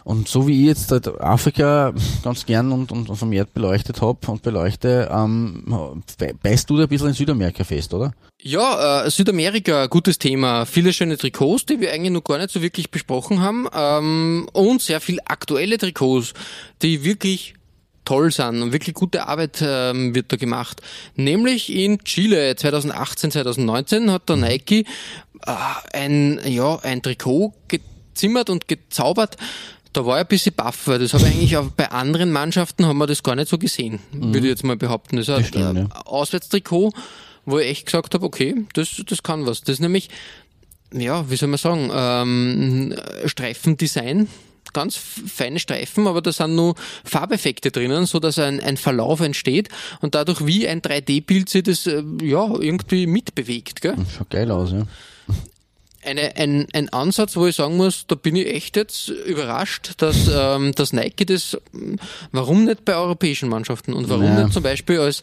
Und 0.04 0.28
so 0.28 0.48
wie 0.48 0.62
ich 0.62 0.68
jetzt 0.68 0.92
halt 0.92 1.08
Afrika 1.20 1.94
ganz 2.24 2.46
gern 2.46 2.72
und, 2.72 2.92
und 2.92 3.16
vermehrt 3.16 3.54
beleuchtet 3.54 4.02
habe 4.02 4.20
und 4.28 4.44
beleuchte, 4.44 5.10
ähm, 5.12 6.04
beißt 6.44 6.70
du 6.70 6.78
da 6.78 6.84
ein 6.84 6.90
bisschen 6.90 7.08
in 7.08 7.14
Südamerika 7.14 7.64
fest, 7.64 7.94
oder? 7.94 8.14
Ja, 8.40 9.04
äh, 9.06 9.10
Südamerika, 9.10 9.88
gutes 9.88 10.20
Thema. 10.20 10.66
Viele 10.66 10.94
schöne 10.94 11.18
Trikots, 11.18 11.66
die 11.66 11.80
wir 11.80 11.92
eigentlich 11.92 12.12
noch 12.12 12.24
gar 12.24 12.38
nicht 12.38 12.52
so 12.52 12.62
wirklich 12.62 12.92
besprochen 12.92 13.40
haben. 13.42 13.68
Ähm, 13.74 14.48
und 14.54 14.82
sehr 14.82 15.02
viel 15.02 15.20
aktuelle 15.26 15.78
Trikots, 15.80 16.34
die 16.84 17.04
wirklich 17.04 17.56
toll 18.04 18.32
sind 18.32 18.62
und 18.62 18.72
wirklich 18.72 18.94
gute 18.94 19.28
Arbeit 19.28 19.64
ähm, 19.66 20.14
wird 20.14 20.32
da 20.32 20.36
gemacht. 20.36 20.82
Nämlich 21.16 21.74
in 21.74 21.98
Chile 22.04 22.56
2018, 22.56 23.32
2019 23.32 24.12
hat 24.12 24.30
der 24.30 24.36
Nike 24.36 24.82
äh, 24.82 24.86
ein, 25.42 26.40
ja, 26.46 26.78
ein 26.80 27.02
Trikot 27.02 27.54
gezimmert 27.68 28.50
und 28.50 28.68
gezaubert. 28.68 29.38
Da 29.94 30.06
war 30.06 30.18
ich 30.18 30.26
ein 30.26 30.28
bisschen 30.28 30.54
baff, 30.54 30.88
weil 30.88 31.00
das 31.00 31.14
habe 31.14 31.24
ich 31.24 31.36
eigentlich 31.36 31.58
auch 31.58 31.70
bei 31.70 31.90
anderen 31.90 32.32
Mannschaften 32.32 32.86
haben 32.86 32.98
wir 32.98 33.08
das 33.08 33.24
gar 33.24 33.36
nicht 33.36 33.48
so 33.48 33.58
gesehen, 33.58 34.00
würde 34.12 34.40
ich 34.40 34.52
jetzt 34.52 34.64
mal 34.66 34.76
behaupten. 34.76 35.16
Das 35.16 35.30
ist 35.30 35.34
ein 35.34 35.46
stimmt, 35.46 35.78
äh, 35.78 35.82
ja. 35.82 35.90
Auswärtstrikot, 36.06 36.92
wo 37.46 37.60
ich 37.60 37.68
echt 37.68 37.86
gesagt 37.86 38.14
habe, 38.14 38.26
okay, 38.26 38.66
das, 38.74 39.02
das 39.06 39.24
kann 39.24 39.46
was. 39.46 39.62
Das 39.62 39.76
ist 39.76 39.80
nämlich, 39.80 40.10
ja, 40.92 41.30
wie 41.30 41.38
soll 41.38 41.48
man 41.48 41.60
sagen, 41.60 41.90
ähm, 41.94 42.96
Streifendesign, 43.26 44.28
ganz 44.74 44.98
feine 44.98 45.60
Streifen, 45.60 46.08
aber 46.08 46.22
da 46.22 46.34
sind 46.34 46.56
nur 46.56 46.76
Farbeffekte 47.06 47.72
drinnen, 47.72 48.06
so 48.06 48.20
dass 48.20 48.38
ein, 48.38 48.60
ein 48.60 48.76
Verlauf 48.76 49.22
entsteht 49.22 49.70
und 50.02 50.14
dadurch 50.14 50.46
wie 50.46 50.68
ein 50.68 50.82
3D-Bild 50.82 51.48
sich 51.48 51.64
das 51.64 51.88
äh, 51.88 52.04
ja 52.22 52.54
irgendwie 52.60 53.08
mitbewegt. 53.08 53.82
Gell? 53.82 53.96
Schaut 54.16 54.30
geil 54.30 54.52
aus, 54.52 54.74
ja. 54.74 54.86
Eine, 56.04 56.36
ein, 56.36 56.68
ein 56.74 56.90
Ansatz, 56.90 57.36
wo 57.36 57.48
ich 57.48 57.56
sagen 57.56 57.78
muss, 57.78 58.06
da 58.08 58.14
bin 58.14 58.36
ich 58.36 58.46
echt 58.48 58.76
jetzt 58.76 59.10
überrascht, 59.10 59.94
dass, 59.98 60.30
ähm, 60.32 60.72
dass 60.74 60.94
Nike 60.94 61.26
das, 61.26 61.58
warum 62.32 62.66
nicht 62.66 62.86
bei 62.86 62.96
europäischen 62.96 63.50
Mannschaften 63.50 63.94
und 63.94 64.08
warum 64.08 64.26
Ja. 64.26 64.44
nicht 64.44 64.54
zum 64.54 64.62
Beispiel 64.62 65.00
als 65.00 65.22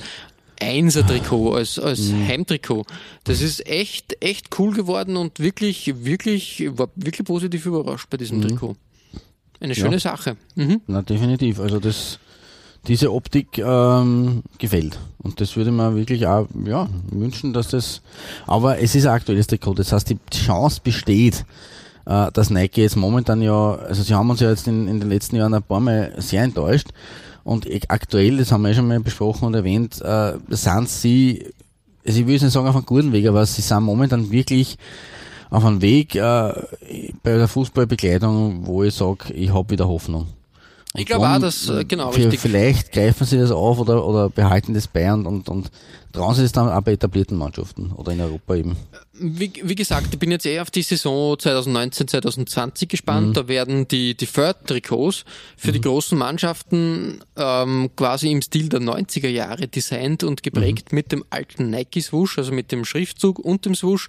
Einser-Trikot, 0.60 1.54
als, 1.54 1.78
als 1.78 2.12
Heimtrikot. 2.12 2.84
Das 3.24 3.40
ist 3.40 3.64
echt, 3.66 4.16
echt 4.20 4.58
cool 4.58 4.74
geworden 4.74 5.16
und 5.16 5.38
wirklich, 5.38 5.92
wirklich, 6.04 6.60
ich 6.60 6.78
war 6.78 6.88
wirklich 6.96 7.26
positiv 7.26 7.66
überrascht 7.66 8.08
bei 8.10 8.16
diesem 8.16 8.42
Trikot. 8.42 8.76
Eine 9.60 9.74
schöne 9.76 10.00
Sache. 10.00 10.36
Mhm. 10.56 10.80
Na, 10.88 11.02
definitiv. 11.02 11.60
Also 11.60 11.78
das, 11.78 12.18
diese 12.88 13.12
Optik 13.12 13.58
ähm, 13.58 14.42
gefällt. 14.58 14.98
Und 15.22 15.40
das 15.40 15.56
würde 15.56 15.70
man 15.70 15.94
wirklich 15.94 16.26
auch 16.26 16.48
ja, 16.64 16.88
wünschen, 17.10 17.52
dass 17.52 17.68
das. 17.68 18.02
Aber 18.46 18.78
es 18.78 18.94
ist 18.94 19.06
ein 19.06 19.12
aktuelles 19.12 19.46
Trikot. 19.46 19.74
Das 19.74 19.92
heißt, 19.92 20.10
die 20.10 20.18
Chance 20.32 20.80
besteht, 20.82 21.44
äh, 22.06 22.30
dass 22.32 22.50
Nike 22.50 22.82
jetzt 22.82 22.96
momentan 22.96 23.40
ja, 23.40 23.74
also 23.74 24.02
sie 24.02 24.14
haben 24.14 24.30
uns 24.30 24.40
ja 24.40 24.50
jetzt 24.50 24.66
in, 24.66 24.88
in 24.88 25.00
den 25.00 25.10
letzten 25.10 25.36
Jahren 25.36 25.54
ein 25.54 25.62
paar 25.62 25.80
Mal 25.80 26.12
sehr 26.18 26.42
enttäuscht. 26.42 26.88
Und 27.44 27.66
e- 27.66 27.80
aktuell, 27.88 28.38
das 28.38 28.50
haben 28.50 28.62
wir 28.62 28.70
ja 28.70 28.76
schon 28.76 28.88
mal 28.88 29.00
besprochen 29.00 29.46
und 29.46 29.54
erwähnt, 29.54 30.00
äh, 30.00 30.34
sind 30.48 30.88
sie, 30.88 31.46
also 32.06 32.20
ich 32.20 32.26
will 32.26 32.34
jetzt 32.34 32.42
nicht 32.42 32.52
sagen 32.52 32.66
auf 32.66 32.76
einem 32.76 32.86
guten 32.86 33.12
Weg, 33.12 33.26
aber 33.26 33.46
sie 33.46 33.62
sind 33.62 33.82
momentan 33.82 34.30
wirklich 34.30 34.76
auf 35.50 35.64
einem 35.64 35.82
Weg 35.82 36.14
äh, 36.14 36.52
bei 37.22 37.36
der 37.36 37.48
Fußballbekleidung, 37.48 38.66
wo 38.66 38.82
ich 38.82 38.94
sage, 38.94 39.32
ich 39.34 39.52
habe 39.52 39.70
wieder 39.70 39.86
Hoffnung. 39.86 40.26
Ich 40.94 41.06
glaube 41.06 41.28
auch, 41.28 41.38
dass, 41.38 41.68
äh, 41.68 41.84
genau, 41.86 42.12
für- 42.12 42.18
richtig. 42.24 42.40
Vielleicht 42.40 42.92
greifen 42.92 43.24
sie 43.26 43.38
das 43.38 43.50
auf 43.50 43.78
oder, 43.78 44.04
oder 44.06 44.28
behalten 44.28 44.74
das 44.74 44.86
bei 44.88 45.10
und, 45.12 45.26
und, 45.26 45.48
und 45.48 45.70
trauen 46.12 46.34
sie 46.34 46.44
es 46.44 46.52
dann 46.52 46.68
auch 46.68 46.82
bei 46.82 46.92
etablierten 46.92 47.38
Mannschaften 47.38 47.92
oder 47.92 48.12
in 48.12 48.20
Europa 48.20 48.54
eben. 48.56 48.76
Wie, 49.14 49.50
wie 49.62 49.74
gesagt, 49.74 50.08
ich 50.12 50.18
bin 50.18 50.30
jetzt 50.30 50.44
eher 50.44 50.60
auf 50.62 50.70
die 50.70 50.82
Saison 50.82 51.38
2019, 51.38 52.08
2020 52.08 52.88
gespannt. 52.88 53.36
Da 53.36 53.48
werden 53.48 53.86
die, 53.88 54.14
die 54.14 54.26
Third-Trikots 54.26 55.24
für 55.56 55.72
die 55.72 55.80
großen 55.80 56.18
Mannschaften 56.18 57.20
ähm, 57.36 57.90
quasi 57.96 58.30
im 58.30 58.42
Stil 58.42 58.68
der 58.68 58.80
90er 58.80 59.28
Jahre 59.28 59.68
designt 59.68 60.24
und 60.24 60.42
geprägt 60.42 60.92
mit 60.92 61.12
dem 61.12 61.24
alten 61.30 61.70
Nike-Swoosh, 61.70 62.36
also 62.38 62.52
mit 62.52 62.72
dem 62.72 62.84
Schriftzug 62.84 63.38
und 63.38 63.64
dem 63.64 63.74
Swoosh. 63.74 64.08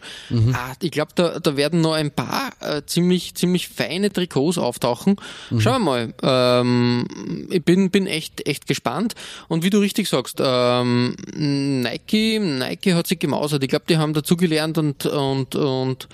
Ah, 0.53 0.73
ich 0.81 0.91
glaube, 0.91 1.11
da, 1.15 1.39
da 1.39 1.55
werden 1.55 1.79
noch 1.81 1.93
ein 1.93 2.11
paar 2.11 2.49
äh, 2.59 2.81
ziemlich, 2.85 3.35
ziemlich 3.35 3.69
feine 3.69 4.11
Trikots 4.11 4.57
auftauchen. 4.57 5.15
Schauen 5.57 5.83
wir 5.83 5.85
mal. 5.85 6.13
Ähm, 6.23 6.72
ich 7.49 7.63
bin, 7.63 7.89
bin 7.89 8.07
echt, 8.07 8.47
echt 8.47 8.67
gespannt. 8.67 9.15
Und 9.47 9.63
wie 9.63 9.69
du 9.69 9.79
richtig 9.79 10.09
sagst, 10.09 10.39
ähm, 10.43 11.15
Nike, 11.35 12.39
Nike 12.39 12.93
hat 12.93 13.07
sich 13.07 13.19
gemausert. 13.19 13.63
Ich 13.63 13.69
glaube, 13.69 13.85
die 13.87 13.97
haben 13.97 14.13
dazugelernt 14.13 14.77
und, 14.77 15.05
und, 15.05 15.55
und 15.55 16.07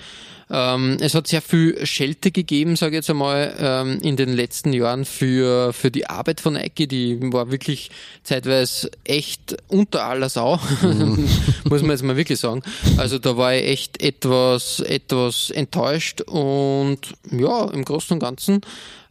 ähm, 0.51 0.97
es 0.99 1.13
hat 1.13 1.27
sehr 1.27 1.43
viel 1.43 1.85
Schelte 1.85 2.31
gegeben, 2.31 2.75
sage 2.75 2.91
ich 2.91 2.97
jetzt 2.97 3.09
einmal, 3.09 3.55
ähm, 3.59 3.99
in 4.01 4.15
den 4.15 4.29
letzten 4.29 4.73
Jahren 4.73 5.05
für, 5.05 5.73
für 5.73 5.91
die 5.91 6.07
Arbeit 6.07 6.41
von 6.41 6.53
Nike. 6.53 6.87
Die 6.87 7.19
war 7.31 7.51
wirklich 7.51 7.91
zeitweise 8.23 8.89
echt 9.03 9.57
unter 9.67 10.05
aller 10.05 10.29
Sau, 10.29 10.59
mhm. 10.81 11.29
muss 11.65 11.81
man 11.81 11.91
jetzt 11.91 12.03
mal 12.03 12.17
wirklich 12.17 12.39
sagen. 12.39 12.63
Also 12.97 13.19
da 13.19 13.37
war 13.37 13.53
ich 13.53 13.65
echt 13.65 14.01
etwas, 14.01 14.79
etwas 14.79 15.51
enttäuscht 15.51 16.21
und 16.21 16.99
ja, 17.31 17.69
im 17.69 17.85
Großen 17.85 18.15
und 18.15 18.19
Ganzen, 18.19 18.61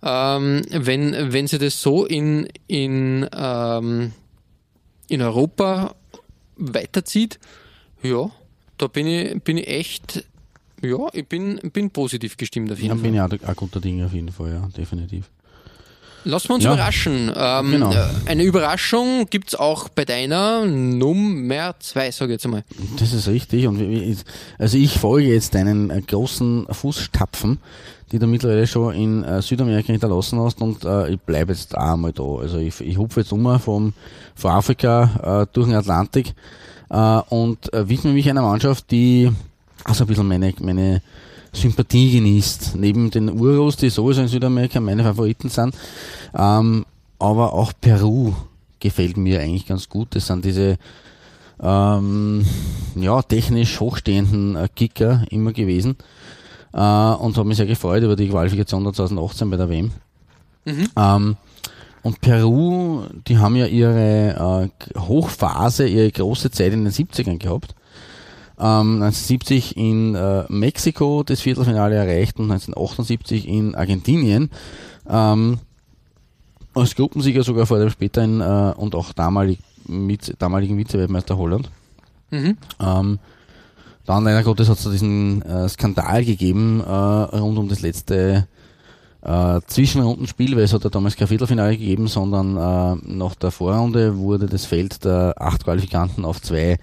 ähm, 0.02 0.62
wenn, 0.70 1.32
wenn 1.32 1.46
sie 1.46 1.58
das 1.58 1.80
so 1.80 2.04
in, 2.04 2.48
in, 2.66 3.28
ähm, 3.36 4.12
in 5.08 5.22
Europa 5.22 5.94
weiterzieht, 6.56 7.38
ja, 8.02 8.28
da 8.76 8.86
bin 8.86 9.06
ich, 9.06 9.42
bin 9.42 9.58
ich 9.58 9.68
echt 9.68 10.24
ja, 10.82 10.98
ich 11.12 11.26
bin, 11.26 11.60
bin 11.72 11.90
positiv 11.90 12.36
gestimmt 12.36 12.72
auf 12.72 12.78
jeden 12.78 12.88
ja, 12.88 12.94
Fall. 12.94 13.14
Ja, 13.14 13.26
bin 13.26 13.38
ich 13.38 13.44
auch, 13.44 13.50
auch 13.50 13.56
guter 13.56 13.80
Dinge 13.80 14.06
auf 14.06 14.12
jeden 14.12 14.30
Fall, 14.30 14.52
ja, 14.52 14.68
definitiv. 14.76 15.30
Lassen 16.24 16.48
wir 16.48 16.54
uns 16.56 16.64
ja. 16.64 16.74
überraschen. 16.74 17.32
Ähm, 17.34 17.70
genau. 17.70 17.92
Äh, 17.92 18.06
eine 18.26 18.42
Überraschung 18.42 19.26
gibt 19.30 19.48
es 19.48 19.54
auch 19.54 19.88
bei 19.88 20.04
deiner 20.04 20.66
Nummer 20.66 21.74
2, 21.78 22.10
sage 22.10 22.32
ich 22.32 22.34
jetzt 22.34 22.44
einmal. 22.44 22.64
Das 22.98 23.12
ist 23.12 23.28
richtig. 23.28 23.66
Und 23.66 24.24
also 24.58 24.76
ich 24.76 24.98
folge 24.98 25.32
jetzt 25.32 25.54
deinen 25.54 25.90
äh, 25.90 26.02
großen 26.02 26.66
Fußstapfen, 26.70 27.58
die 28.12 28.18
du 28.18 28.26
mittlerweile 28.26 28.66
schon 28.66 28.94
in 28.94 29.24
äh, 29.24 29.40
Südamerika 29.42 29.92
hinterlassen 29.92 30.40
hast 30.40 30.60
und 30.60 30.84
äh, 30.84 31.10
ich 31.10 31.20
bleibe 31.20 31.52
jetzt 31.52 31.76
auch 31.76 31.92
einmal 31.92 32.12
da. 32.12 32.24
Also 32.24 32.58
ich, 32.58 32.80
ich 32.80 32.98
hupfe 32.98 33.20
jetzt 33.20 33.32
um 33.32 33.58
vom, 33.60 33.92
von 34.34 34.50
Afrika 34.50 35.42
äh, 35.42 35.46
durch 35.52 35.68
den 35.68 35.76
Atlantik 35.76 36.34
äh, 36.90 37.20
und 37.28 37.70
widme 37.72 38.12
mich 38.12 38.28
einer 38.28 38.42
Mannschaft, 38.42 38.90
die 38.90 39.30
also 39.84 40.04
ein 40.04 40.06
bisschen 40.06 40.28
meine, 40.28 40.52
meine 40.60 41.02
Sympathie 41.52 42.12
genießt. 42.12 42.76
Neben 42.76 43.10
den 43.10 43.30
Urus, 43.30 43.76
die 43.76 43.90
sowieso 43.90 44.22
in 44.22 44.28
Südamerika 44.28 44.80
meine 44.80 45.02
Favoriten 45.04 45.48
sind. 45.48 45.74
Ähm, 46.34 46.84
aber 47.18 47.52
auch 47.52 47.72
Peru 47.80 48.32
gefällt 48.80 49.16
mir 49.16 49.40
eigentlich 49.40 49.66
ganz 49.66 49.88
gut. 49.88 50.14
Das 50.14 50.26
sind 50.26 50.44
diese 50.44 50.78
ähm, 51.60 52.44
ja, 52.94 53.22
technisch 53.22 53.80
hochstehenden 53.80 54.56
äh, 54.56 54.68
Kicker 54.74 55.24
immer 55.30 55.52
gewesen. 55.52 55.96
Äh, 56.72 56.78
und 56.78 57.36
habe 57.36 57.44
mich 57.44 57.56
sehr 57.56 57.66
gefreut 57.66 58.02
über 58.02 58.16
die 58.16 58.28
Qualifikation 58.28 58.82
2018 58.82 59.50
bei 59.50 59.56
der 59.56 59.68
WM. 59.68 59.90
Mhm. 60.64 60.88
Ähm, 60.96 61.36
und 62.02 62.20
Peru, 62.20 63.02
die 63.26 63.38
haben 63.38 63.56
ja 63.56 63.66
ihre 63.66 64.70
äh, 64.94 64.98
Hochphase, 64.98 65.88
ihre 65.88 66.10
große 66.10 66.50
Zeit 66.50 66.72
in 66.72 66.84
den 66.84 66.92
70ern 66.92 67.38
gehabt. 67.38 67.74
1970 68.58 69.76
ähm, 69.76 69.82
in 69.82 70.14
äh, 70.14 70.44
Mexiko 70.48 71.22
das 71.22 71.40
Viertelfinale 71.40 71.94
erreicht 71.94 72.38
und 72.38 72.50
1978 72.50 73.46
in 73.46 73.74
Argentinien. 73.74 74.50
Ähm, 75.08 75.58
als 76.74 76.94
Gruppensieger 76.94 77.42
sogar 77.42 77.66
vor 77.66 77.78
dem 77.78 77.90
späteren 77.90 78.40
äh, 78.40 78.74
und 78.76 78.94
auch 78.94 79.12
damalig, 79.12 79.58
mit, 79.86 80.34
damaligen 80.38 80.76
Vizeweltmeister 80.76 81.36
Holland. 81.36 81.70
Mhm. 82.30 82.56
Ähm, 82.80 83.18
dann 84.04 84.24
leider 84.24 84.42
Gottes 84.42 84.68
hat 84.68 84.78
es 84.78 84.90
diesen 84.90 85.42
äh, 85.42 85.68
Skandal 85.68 86.24
gegeben 86.24 86.80
äh, 86.80 86.90
rund 86.90 87.58
um 87.58 87.68
das 87.68 87.80
letzte 87.80 88.46
äh, 89.22 89.60
Zwischenrundenspiel, 89.66 90.56
weil 90.56 90.64
es 90.64 90.72
hat 90.72 90.84
ja 90.84 90.90
damals 90.90 91.16
kein 91.16 91.28
Viertelfinale 91.28 91.76
gegeben, 91.76 92.06
sondern 92.06 92.56
äh, 92.56 93.00
nach 93.06 93.34
der 93.34 93.50
Vorrunde 93.50 94.16
wurde 94.16 94.46
das 94.46 94.64
Feld 94.64 95.04
der 95.04 95.34
acht 95.38 95.64
Qualifikanten 95.64 96.24
auf 96.24 96.40
zwei 96.40 96.78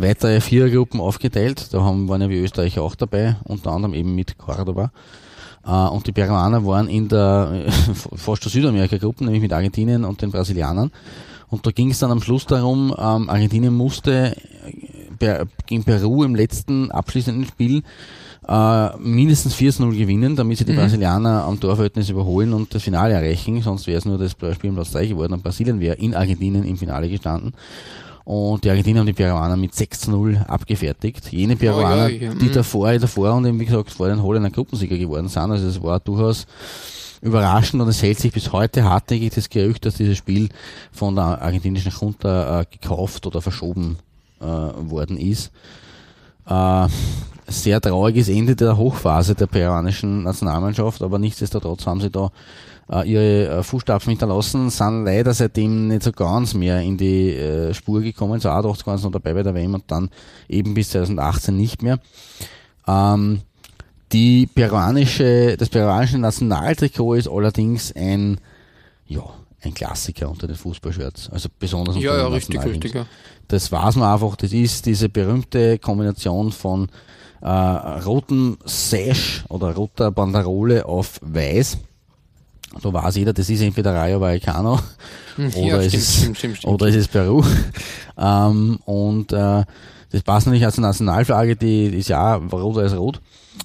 weitere 0.00 0.40
Vierergruppen 0.40 1.00
aufgeteilt. 1.00 1.72
Da 1.72 1.82
haben, 1.82 2.08
waren 2.08 2.22
ja 2.22 2.28
wie 2.28 2.38
Österreich 2.38 2.78
auch 2.78 2.94
dabei, 2.94 3.36
unter 3.44 3.72
anderem 3.72 3.94
eben 3.94 4.14
mit 4.14 4.38
Cordoba. 4.38 4.90
Äh, 5.66 5.70
und 5.70 6.06
die 6.06 6.12
Peruaner 6.12 6.64
waren 6.64 6.88
in 6.88 7.08
der 7.08 7.66
fast 8.16 8.44
der 8.44 8.50
Südamerika-Gruppe, 8.52 9.24
nämlich 9.24 9.42
mit 9.42 9.52
Argentinien 9.52 10.04
und 10.04 10.22
den 10.22 10.30
Brasilianern. 10.30 10.90
Und 11.48 11.66
da 11.66 11.70
ging 11.70 11.90
es 11.90 11.98
dann 11.98 12.10
am 12.10 12.20
Schluss 12.20 12.46
darum, 12.46 12.94
ähm, 12.98 13.30
Argentinien 13.30 13.74
musste 13.74 14.36
äh, 15.20 15.44
gegen 15.66 15.84
Peru 15.84 16.24
im 16.24 16.34
letzten 16.34 16.90
abschließenden 16.90 17.46
Spiel 17.46 17.82
äh, 18.46 18.96
mindestens 18.98 19.54
4-0 19.54 19.96
gewinnen, 19.96 20.36
damit 20.36 20.58
sie 20.58 20.64
die 20.64 20.72
mhm. 20.72 20.76
Brasilianer 20.76 21.44
am 21.44 21.60
Torverhältnis 21.60 22.08
überholen 22.08 22.52
und 22.52 22.74
das 22.74 22.82
Finale 22.82 23.14
erreichen. 23.14 23.60
Sonst 23.62 23.86
wäre 23.86 23.98
es 23.98 24.04
nur 24.04 24.18
das 24.18 24.32
Spiel 24.32 24.70
im 24.70 24.74
Platz 24.74 24.92
3 24.92 25.06
geworden 25.06 25.34
und 25.34 25.42
Brasilien 25.42 25.80
wäre 25.80 25.96
in 25.96 26.14
Argentinien 26.14 26.64
im 26.64 26.76
Finale 26.76 27.08
gestanden. 27.08 27.52
Und 28.28 28.62
die 28.62 28.68
Argentinier 28.68 29.00
haben 29.00 29.06
die 29.06 29.14
Peruaner 29.14 29.56
mit 29.56 29.74
6 29.74 30.00
zu 30.00 30.10
0 30.10 30.44
abgefertigt. 30.46 31.32
Jene 31.32 31.56
Peruaner, 31.56 32.04
oh, 32.04 32.08
ja, 32.08 32.26
ja. 32.26 32.34
die 32.34 32.44
mhm. 32.44 32.52
davor, 32.52 32.92
davor 32.98 33.32
und 33.32 33.58
wie 33.58 33.64
gesagt 33.64 33.90
vor 33.90 34.06
den 34.06 34.22
Holländer 34.22 34.50
Gruppensieger 34.50 34.98
geworden 34.98 35.28
sind. 35.28 35.50
Also 35.50 35.66
es 35.66 35.82
war 35.82 35.98
durchaus 35.98 36.46
überraschend 37.22 37.80
und 37.80 37.88
es 37.88 38.02
hält 38.02 38.18
sich 38.18 38.30
bis 38.30 38.52
heute 38.52 38.84
hartnäckig 38.84 39.32
das 39.34 39.48
Gerücht, 39.48 39.86
dass 39.86 39.94
dieses 39.94 40.18
Spiel 40.18 40.50
von 40.92 41.14
der 41.16 41.40
argentinischen 41.40 41.90
Junta 41.90 42.60
äh, 42.60 42.66
gekauft 42.70 43.26
oder 43.26 43.40
verschoben 43.40 43.96
äh, 44.42 44.44
worden 44.44 45.16
ist. 45.16 45.50
Äh, 46.46 46.86
sehr 47.46 47.80
trauriges 47.80 48.28
Ende 48.28 48.54
der 48.54 48.76
Hochphase 48.76 49.36
der 49.36 49.46
peruanischen 49.46 50.24
Nationalmannschaft, 50.24 51.00
aber 51.00 51.18
nichtsdestotrotz 51.18 51.86
haben 51.86 52.02
sie 52.02 52.10
da 52.10 52.30
ihre 52.88 53.48
äh, 53.48 53.62
Fußstapfen 53.62 54.10
hinterlassen, 54.10 54.70
sind 54.70 55.04
leider 55.04 55.34
seitdem 55.34 55.88
nicht 55.88 56.02
so 56.02 56.12
ganz 56.12 56.54
mehr 56.54 56.80
in 56.80 56.96
die 56.96 57.34
äh, 57.34 57.74
Spur 57.74 58.00
gekommen. 58.00 58.40
So 58.40 58.48
88 58.48 58.86
waren 58.86 58.98
sie 58.98 59.04
noch 59.04 59.12
dabei 59.12 59.34
bei 59.34 59.42
der 59.42 59.54
WM 59.54 59.74
und 59.74 59.84
dann 59.90 60.10
eben 60.48 60.74
bis 60.74 60.90
2018 60.90 61.56
nicht 61.56 61.82
mehr. 61.82 61.98
Ähm, 62.86 63.40
die 64.12 64.46
peruanische, 64.46 65.56
das 65.58 65.68
peruanische 65.68 66.18
Nationaltrikot 66.18 67.14
ist 67.14 67.28
allerdings 67.28 67.94
ein, 67.94 68.40
ja, 69.06 69.22
ein 69.60 69.74
Klassiker 69.74 70.30
unter 70.30 70.46
den 70.46 70.56
Fußballshirts. 70.56 71.28
Also 71.30 71.50
besonders 71.58 71.96
unter 71.96 72.06
ja, 72.06 72.16
den 72.16 72.20
ja, 72.20 72.28
richtig, 72.28 72.64
richtig, 72.64 72.94
ja. 72.94 73.06
Das 73.48 73.70
weiß 73.70 73.96
man 73.96 74.12
einfach, 74.12 74.36
das 74.36 74.52
ist 74.52 74.86
diese 74.86 75.10
berühmte 75.10 75.78
Kombination 75.78 76.52
von 76.52 76.88
äh, 77.42 77.48
rotem 77.48 78.56
Sash 78.64 79.44
oder 79.48 79.74
roter 79.74 80.10
Banderole 80.10 80.86
auf 80.86 81.20
weiß 81.22 81.78
so 82.80 82.92
weiß 82.92 83.16
jeder, 83.16 83.32
das 83.32 83.48
ist 83.48 83.60
entweder 83.60 83.94
Rayo 83.94 84.20
Vallecano 84.20 84.78
hm, 85.36 85.54
oder, 85.54 85.66
ja, 85.66 85.76
es 85.78 85.88
stimmt, 85.88 86.02
ist, 86.02 86.38
stimmt, 86.38 86.56
stimmt, 86.58 86.74
oder 86.74 86.86
es 86.86 86.94
ist 86.94 87.08
Peru. 87.08 87.42
ähm, 88.18 88.78
und 88.84 89.32
äh, 89.32 89.64
das 90.10 90.22
passt 90.22 90.46
natürlich 90.46 90.64
als 90.64 90.78
Nationalflagge, 90.78 91.56
die 91.56 91.86
ist 91.86 92.08
ja 92.08 92.34
rot 92.34 92.78
als 92.78 92.96
rot, 92.96 93.20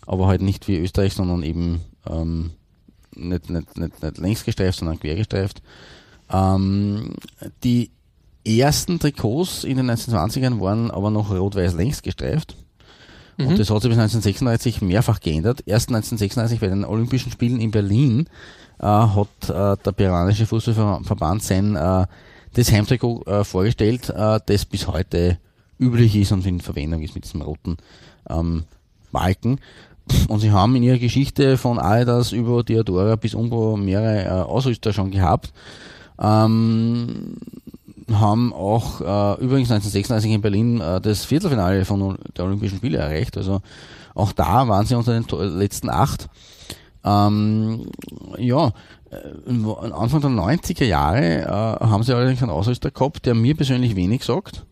aber 0.05 0.27
halt 0.27 0.41
nicht 0.41 0.67
wie 0.67 0.77
Österreich, 0.77 1.13
sondern 1.13 1.43
eben 1.43 1.81
ähm, 2.09 2.51
nicht, 3.15 3.49
nicht, 3.49 3.77
nicht, 3.77 4.03
nicht 4.03 4.17
längs 4.17 4.43
gestreift, 4.43 4.79
sondern 4.79 4.99
quer 4.99 5.15
gestreift. 5.15 5.61
Ähm, 6.31 7.15
die 7.63 7.91
ersten 8.45 8.99
Trikots 8.99 9.63
in 9.63 9.77
den 9.77 9.89
1920ern 9.89 10.59
waren 10.59 10.91
aber 10.91 11.11
noch 11.11 11.31
rot-weiß 11.31 11.75
längs 11.75 12.01
gestreift. 12.01 12.55
Mhm. 13.37 13.47
Und 13.47 13.59
das 13.59 13.69
hat 13.69 13.81
sich 13.81 13.89
bis 13.89 13.99
1936 13.99 14.81
mehrfach 14.81 15.19
geändert. 15.19 15.63
Erst 15.65 15.89
1936 15.89 16.59
bei 16.59 16.67
den 16.67 16.85
Olympischen 16.85 17.31
Spielen 17.31 17.59
in 17.59 17.71
Berlin 17.71 18.27
hat 18.79 19.49
äh, 19.49 19.77
der 19.83 19.91
peruanische 19.91 20.45
Fußballverband 20.45 21.43
sein 21.43 21.75
äh, 21.75 22.05
das 22.53 22.71
Heimtrikot 22.71 23.23
äh, 23.25 23.43
vorgestellt, 23.43 24.09
äh, 24.09 24.39
das 24.45 24.65
bis 24.65 24.87
heute 24.87 25.37
üblich 25.79 26.15
ist 26.15 26.31
und 26.31 26.45
in 26.45 26.61
Verwendung 26.61 27.01
ist 27.01 27.15
mit 27.15 27.25
diesem 27.25 27.41
roten 27.41 27.77
ähm, 28.29 28.63
Balken. 29.11 29.59
Und 30.27 30.39
sie 30.39 30.51
haben 30.51 30.75
in 30.75 30.83
ihrer 30.83 30.97
Geschichte 30.97 31.57
von 31.57 31.79
Adidas 31.79 32.31
über 32.31 32.63
Diadora 32.63 33.15
bis 33.15 33.33
Umbro 33.33 33.77
mehrere 33.77 34.25
äh, 34.25 34.29
Ausrüster 34.29 34.91
schon 34.91 35.11
gehabt. 35.11 35.53
Ähm, 36.19 37.37
haben 38.11 38.53
auch 38.53 38.99
äh, 38.99 39.41
übrigens 39.41 39.71
1936 39.71 40.31
in 40.31 40.41
Berlin 40.41 40.81
äh, 40.81 40.99
das 40.99 41.25
Viertelfinale 41.25 41.85
von 41.85 42.17
der 42.37 42.45
Olympischen 42.45 42.77
Spiele 42.77 42.97
erreicht. 42.97 43.37
Also 43.37 43.61
auch 44.13 44.33
da 44.33 44.67
waren 44.67 44.85
sie 44.85 44.95
unter 44.95 45.19
den 45.19 45.57
letzten 45.57 45.89
acht. 45.89 46.27
Ähm, 47.05 47.87
ja, 48.37 48.71
äh, 49.11 49.91
Anfang 49.91 50.21
der 50.21 50.29
90er 50.29 50.85
Jahre 50.85 51.41
äh, 51.41 51.47
haben 51.47 52.03
sie 52.03 52.15
allerdings 52.15 52.41
einen 52.41 52.51
Ausrüster 52.51 52.91
gehabt, 52.91 53.25
der 53.25 53.35
mir 53.35 53.55
persönlich 53.55 53.95
wenig 53.95 54.23
sagt. 54.23 54.65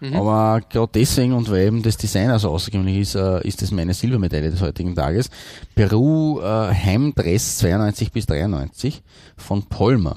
Mhm. 0.00 0.14
Aber 0.14 0.60
gerade 0.68 0.90
deswegen 0.94 1.32
und 1.32 1.50
weil 1.50 1.66
eben 1.66 1.82
das 1.82 1.96
Design 1.96 2.30
also 2.30 2.50
außergewöhnlich 2.50 2.98
ist, 2.98 3.14
äh, 3.14 3.46
ist 3.46 3.62
das 3.62 3.70
meine 3.70 3.94
Silbermedaille 3.94 4.50
des 4.50 4.60
heutigen 4.60 4.94
Tages. 4.94 5.30
Peru 5.74 6.40
äh, 6.40 6.74
Heimdress 6.74 7.58
92 7.58 8.12
bis 8.12 8.26
93 8.26 9.02
von 9.36 9.62
Polmer. 9.64 10.16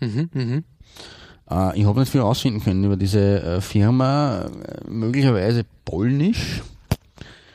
Mhm, 0.00 0.30
mh. 0.32 0.62
äh, 1.50 1.78
ich 1.78 1.86
habe 1.86 2.00
nicht 2.00 2.10
viel 2.10 2.20
ausfinden 2.20 2.62
können 2.62 2.84
über 2.84 2.96
diese 2.96 3.42
äh, 3.42 3.60
Firma, 3.60 4.46
äh, 4.46 4.90
möglicherweise 4.90 5.64
polnisch. 5.84 6.62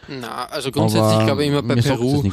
Na, 0.08 0.46
also 0.46 0.72
grundsätzlich 0.72 1.14
Aber 1.14 1.26
glaube 1.26 1.44
ich 1.44 1.50
immer 1.50 1.62
bei 1.62 1.76
Peru 1.76 2.24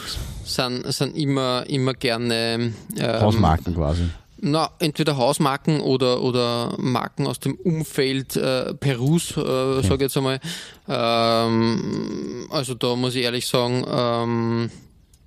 sind, 0.44 0.92
sind 0.92 1.16
immer, 1.16 1.64
immer 1.68 1.94
gerne 1.94 2.72
ähm, 2.96 3.20
Hausmarken 3.20 3.74
quasi. 3.74 4.02
Na, 4.42 4.70
entweder 4.78 5.16
Hausmarken 5.16 5.80
oder, 5.80 6.22
oder 6.22 6.74
Marken 6.78 7.26
aus 7.26 7.40
dem 7.40 7.54
Umfeld 7.56 8.36
äh, 8.36 8.72
Perus, 8.74 9.36
äh, 9.36 9.40
okay. 9.40 9.82
sage 9.82 9.94
ich 9.94 10.00
jetzt 10.00 10.16
einmal. 10.16 10.40
Ähm, 10.88 12.48
also 12.50 12.74
da 12.74 12.96
muss 12.96 13.14
ich 13.14 13.22
ehrlich 13.24 13.46
sagen, 13.46 13.84
ähm, 13.86 14.70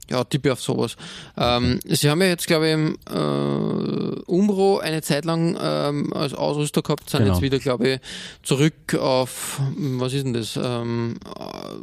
ja, 0.09 0.23
tippe 0.23 0.51
auf 0.51 0.61
sowas. 0.61 0.95
Ähm, 1.37 1.79
Sie 1.85 2.09
haben 2.09 2.21
ja 2.21 2.27
jetzt, 2.27 2.47
glaube 2.47 2.67
ich, 2.67 2.73
im 2.73 2.97
äh, 3.09 4.21
Umbro 4.25 4.79
eine 4.79 5.01
Zeit 5.01 5.25
lang 5.25 5.57
ähm, 5.61 6.13
als 6.13 6.33
Ausrüster 6.33 6.81
gehabt, 6.81 7.09
sind 7.09 7.21
genau. 7.21 7.33
jetzt 7.33 7.41
wieder, 7.41 7.59
glaube 7.59 7.89
ich, 7.89 7.99
zurück 8.43 8.95
auf, 8.95 9.61
was 9.77 10.13
ist 10.13 10.25
denn 10.25 10.33
das? 10.33 10.59
Ähm, 10.61 11.15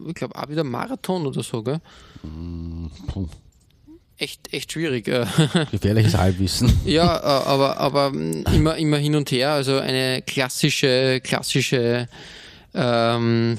ich 0.06 0.14
glaube, 0.14 0.36
auch 0.36 0.48
wieder 0.48 0.64
Marathon 0.64 1.26
oder 1.26 1.42
so, 1.42 1.62
gell? 1.62 1.80
Puh. 3.06 3.28
Echt, 4.20 4.52
echt 4.52 4.72
schwierig. 4.72 5.08
Äh. 5.08 5.24
Gefährliches 5.70 6.14
Halbwissen. 6.14 6.78
ja, 6.84 7.16
äh, 7.16 7.48
aber, 7.48 7.78
aber 7.78 8.12
immer, 8.52 8.76
immer 8.76 8.98
hin 8.98 9.14
und 9.14 9.30
her. 9.30 9.52
Also 9.52 9.78
eine 9.78 10.20
klassische, 10.20 11.20
klassische 11.24 12.06
ähm, 12.74 13.56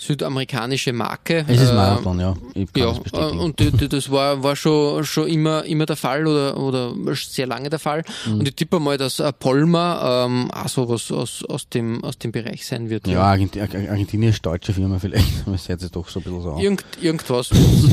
südamerikanische 0.00 0.92
Marke. 0.92 1.44
Es 1.46 1.60
ist 1.60 1.74
Marathon, 1.74 2.18
äh, 2.18 2.22
ja. 2.22 2.34
ja, 2.74 3.00
äh, 3.12 3.32
und 3.32 3.58
die, 3.60 3.70
die, 3.70 3.88
das 3.88 4.10
war, 4.10 4.42
war 4.42 4.56
schon, 4.56 5.04
schon 5.04 5.28
immer, 5.28 5.64
immer 5.64 5.86
der 5.86 5.96
Fall 5.96 6.26
oder, 6.26 6.56
oder 6.56 6.94
sehr 7.14 7.46
lange 7.46 7.68
der 7.68 7.78
Fall. 7.78 8.02
Mhm. 8.26 8.40
Und 8.40 8.48
ich 8.48 8.54
tippe 8.54 8.80
mal, 8.80 8.96
dass 8.96 9.22
Polma 9.38 10.24
ähm, 10.24 10.50
auch 10.50 10.68
sowas 10.68 11.12
aus, 11.12 11.44
aus, 11.44 11.68
dem, 11.68 12.02
aus 12.02 12.18
dem 12.18 12.32
Bereich 12.32 12.66
sein 12.66 12.88
wird. 12.88 13.06
Ja, 13.06 13.34
ja. 13.34 13.46
Argentinien 13.90 14.30
ist 14.30 14.44
deutsche 14.44 14.72
Firma 14.72 14.98
vielleicht. 14.98 15.30
Das 15.50 15.68
hört 15.68 15.80
sich 15.80 15.90
doch 15.90 16.08
so 16.08 16.20
ein 16.20 16.22
bisschen 16.22 16.42
so 16.42 16.52
an. 16.52 16.58
Irgend, 16.60 16.84
irgendwas 17.00 17.50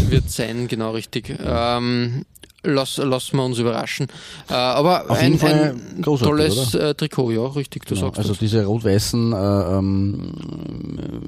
wird 0.10 0.30
sein, 0.30 0.68
genau 0.68 0.92
richtig. 0.92 1.36
Ähm, 1.44 2.24
lass, 2.64 2.98
lassen 2.98 3.38
wir 3.38 3.46
uns 3.46 3.58
überraschen. 3.58 4.08
Äh, 4.50 4.54
aber 4.54 5.10
Auf 5.10 5.18
ein, 5.18 5.42
ein 5.42 6.04
tolles 6.04 6.74
äh, 6.74 6.94
Trikot, 6.94 7.32
ja, 7.32 7.46
richtig, 7.48 7.86
du 7.86 7.96
genau, 7.96 8.08
sagst 8.08 8.20
Also 8.20 8.30
das. 8.30 8.40
diese 8.40 8.66
rot-weißen 8.66 9.34
äh, 9.34 9.78
ähm, 9.78 10.34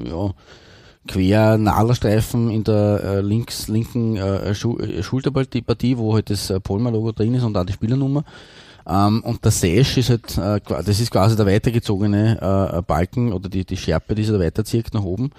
ja, 0.05 0.33
quer 1.09 1.57
Nadelstreifen 1.57 2.51
in 2.51 2.63
der 2.63 3.03
äh, 3.03 3.21
links, 3.21 3.67
linken 3.67 4.15
äh, 4.15 4.53
Schu 4.53 4.77
Schulterpartie, 5.01 5.97
wo 5.97 6.13
halt 6.13 6.29
das 6.29 6.51
äh, 6.51 6.59
Polmer-Logo 6.59 7.11
drin 7.13 7.33
ist 7.33 7.43
und 7.43 7.57
auch 7.57 7.65
die 7.65 7.73
Spielernummer. 7.73 8.23
Ähm, 8.87 9.21
und 9.23 9.43
der 9.43 9.51
Sash 9.51 9.97
ist 9.97 10.11
halt, 10.11 10.37
äh, 10.37 10.61
das 10.83 10.99
ist 10.99 11.09
quasi 11.09 11.35
der 11.35 11.47
weitergezogene 11.47 12.77
äh, 12.77 12.81
Balken 12.83 13.33
oder 13.33 13.49
die, 13.49 13.65
die 13.65 13.77
Schärpe, 13.77 14.13
die 14.13 14.23
sich 14.23 14.33
da 14.33 14.39
weiterzieht 14.39 14.93
nach 14.93 15.03
oben. 15.03 15.31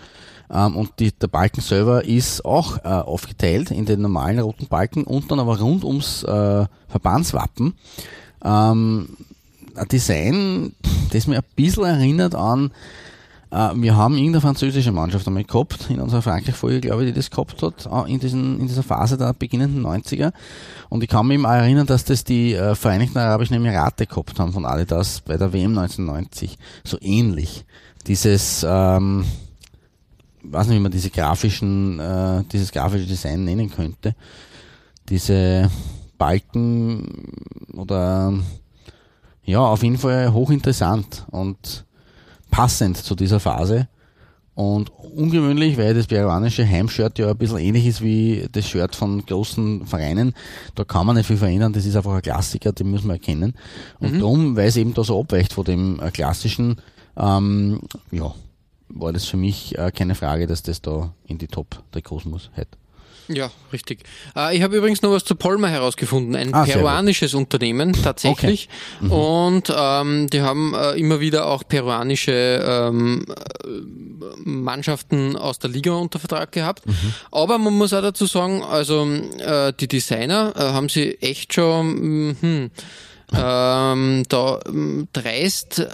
Ähm, 0.53 0.75
und 0.75 0.91
die, 0.99 1.13
der 1.13 1.29
Balken 1.29 1.61
selber 1.61 2.05
ist 2.05 2.45
auch 2.45 2.79
äh, 2.79 2.89
aufgeteilt 2.89 3.71
in 3.71 3.87
den 3.87 4.03
normalen 4.03 4.41
roten 4.41 4.67
Balken 4.67 5.05
und 5.05 5.31
dann 5.31 5.39
aber 5.39 5.61
rund 5.61 5.85
ums 5.85 6.25
äh, 6.25 6.67
Verbandswappen. 6.89 7.75
Ähm, 8.45 9.09
ein 9.77 9.89
Design, 9.89 10.73
das 11.13 11.29
mir 11.29 11.39
ein 11.39 11.45
bisschen 11.55 11.85
erinnert 11.85 12.35
an 12.35 12.73
äh, 12.73 13.10
wir 13.51 13.97
haben 13.97 14.15
irgendeine 14.15 14.41
französische 14.41 14.93
Mannschaft 14.93 15.27
einmal 15.27 15.45
gehabt, 15.45 15.91
in 15.91 16.01
unserer 16.01 16.23
Frankreich-Folge, 16.23 16.81
glaube 16.81 17.05
ich, 17.05 17.11
die 17.11 17.17
das 17.17 17.31
gehabt 17.31 17.61
hat, 17.63 17.87
äh, 17.87 18.13
in, 18.13 18.21
diesen, 18.21 18.61
in 18.61 18.69
dieser 18.69 18.85
Phase 18.85 19.19
der 19.19 19.35
beginnenden 19.35 19.85
90er. 19.85 20.33
Und 20.89 21.03
ich 21.03 21.09
kann 21.09 21.27
mich 21.27 21.45
auch 21.45 21.51
erinnern, 21.51 21.87
dass 21.87 22.05
das 22.05 22.23
die 22.23 22.55
äh, 22.55 22.75
Vereinigten 22.77 23.19
Arabischen 23.19 23.57
Emirate 23.57 24.07
gehabt 24.07 24.39
haben 24.39 24.53
von 24.53 24.65
Adidas 24.65 25.21
bei 25.21 25.37
der 25.37 25.53
WM 25.53 25.77
1990. 25.77 26.59
So 26.85 26.97
ähnlich. 27.01 27.65
Dieses, 28.07 28.65
ähm, 28.69 29.25
weiß 30.43 30.69
nicht, 30.69 30.77
wie 30.77 30.83
man 30.83 30.93
diese 30.93 31.11
grafischen, 31.11 31.99
äh, 31.99 32.45
dieses 32.53 32.71
grafische 32.71 33.07
Design 33.07 33.45
nennen 33.45 33.71
könnte. 33.71 34.15
Diese 35.09 35.71
Balken 36.19 37.33
oder 37.73 38.33
ja, 39.43 39.61
auf 39.61 39.83
jeden 39.83 39.99
Fall 39.99 40.33
hochinteressant 40.33 41.27
und 41.31 41.85
passend 42.51 42.97
zu 42.97 43.15
dieser 43.15 43.41
Phase. 43.41 43.89
Und 44.55 44.91
ungewöhnlich, 44.91 45.79
weil 45.79 45.95
das 45.95 46.07
peruanische 46.07 46.69
Heimshirt 46.69 47.19
ja 47.19 47.31
ein 47.31 47.39
bisschen 47.39 47.59
ähnlich 47.59 47.87
ist 47.87 48.03
wie 48.03 48.47
das 48.53 48.69
Shirt 48.69 48.95
von 48.95 49.25
großen 49.25 49.87
Vereinen. 49.87 50.35
Da 50.75 50.85
kann 50.85 51.07
man 51.07 51.17
nicht 51.17 51.27
viel 51.27 51.39
verändern, 51.39 51.73
das 51.73 51.87
ist 51.87 51.97
einfach 51.97 52.15
ein 52.15 52.23
Klassiker, 52.23 52.73
den 52.73 52.91
müssen 52.91 53.07
wir 53.07 53.15
erkennen. 53.15 53.55
Und 54.01 54.15
mhm. 54.15 54.19
darum, 54.19 54.57
weil 54.57 54.69
es 54.69 54.77
eben 54.77 54.93
da 54.93 55.03
so 55.03 55.21
abweicht 55.21 55.53
von 55.53 55.65
dem 55.65 56.01
äh, 56.01 56.11
klassischen, 56.11 56.77
ähm, 57.17 57.81
ja, 58.11 58.35
war 58.89 59.13
das 59.13 59.25
für 59.25 59.37
mich 59.37 59.79
äh, 59.79 59.93
keine 59.93 60.15
Frage, 60.15 60.47
dass 60.47 60.63
das 60.63 60.83
da 60.83 61.15
in 61.27 61.39
die 61.39 61.47
Top-Trikots 61.47 62.25
muss 62.25 62.51
heute. 62.57 62.80
Ja, 63.33 63.51
richtig. 63.73 64.01
Äh, 64.37 64.57
ich 64.57 64.63
habe 64.63 64.77
übrigens 64.77 65.03
noch 65.03 65.13
was 65.13 65.25
zu 65.25 65.37
Polmer 65.37 65.69
herausgefunden, 65.69 66.35
ein 66.35 66.53
ah, 66.53 66.65
peruanisches 66.65 67.35
Unternehmen 67.35 67.93
tatsächlich. 67.93 68.69
Okay. 68.99 69.07
Mhm. 69.07 69.13
Und 69.13 69.73
ähm, 69.75 70.31
die 70.31 70.43
haben 70.43 70.75
äh, 70.75 70.93
immer 70.99 71.21
wieder 71.21 71.47
auch 71.47 71.63
peruanische 71.67 72.33
ähm, 72.67 73.25
Mannschaften 74.45 75.37
aus 75.37 75.59
der 75.61 75.71
Liga 75.71 75.93
unter 75.93 76.19
Vertrag 76.19 76.51
gehabt. 76.53 76.87
Mhm. 76.87 77.15
Aber 77.31 77.59
man 77.59 77.75
muss 77.75 77.93
auch 77.93 78.03
dazu 78.03 78.27
sagen, 78.27 78.63
also 78.63 79.07
äh, 79.07 79.73
die 79.79 79.87
Designer 79.87 80.53
äh, 80.57 80.61
haben 80.61 80.89
sie 80.89 81.17
echt 81.21 81.55
schon 81.55 82.37
hm, 82.41 82.71
ähm, 83.33 84.25
da 84.29 84.61
dreist 85.13 85.87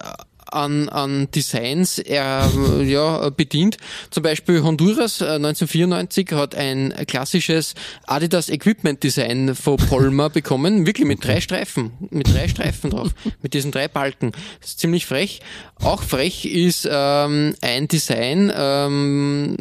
an, 0.52 0.88
an 0.88 1.30
Designs 1.30 1.98
er, 1.98 2.50
ja, 2.84 3.30
bedient. 3.30 3.76
Zum 4.10 4.22
Beispiel 4.22 4.62
Honduras 4.62 5.22
1994 5.22 6.32
äh, 6.32 6.34
hat 6.34 6.54
ein 6.54 6.94
klassisches 7.06 7.74
Adidas 8.06 8.48
Equipment 8.48 9.02
Design 9.02 9.54
von 9.54 9.76
Polmer 9.76 10.30
bekommen, 10.30 10.86
wirklich 10.86 11.06
mit 11.06 11.24
drei 11.24 11.40
Streifen, 11.40 11.92
mit 12.10 12.32
drei 12.32 12.48
Streifen 12.48 12.90
drauf, 12.90 13.10
mit 13.42 13.54
diesen 13.54 13.72
drei 13.72 13.88
Balken. 13.88 14.32
Das 14.60 14.70
ist 14.70 14.80
ziemlich 14.80 15.06
frech. 15.06 15.40
Auch 15.82 16.02
frech 16.02 16.44
ist 16.46 16.88
ähm, 16.90 17.54
ein 17.60 17.88
Design, 17.88 18.52
ähm, 18.54 19.56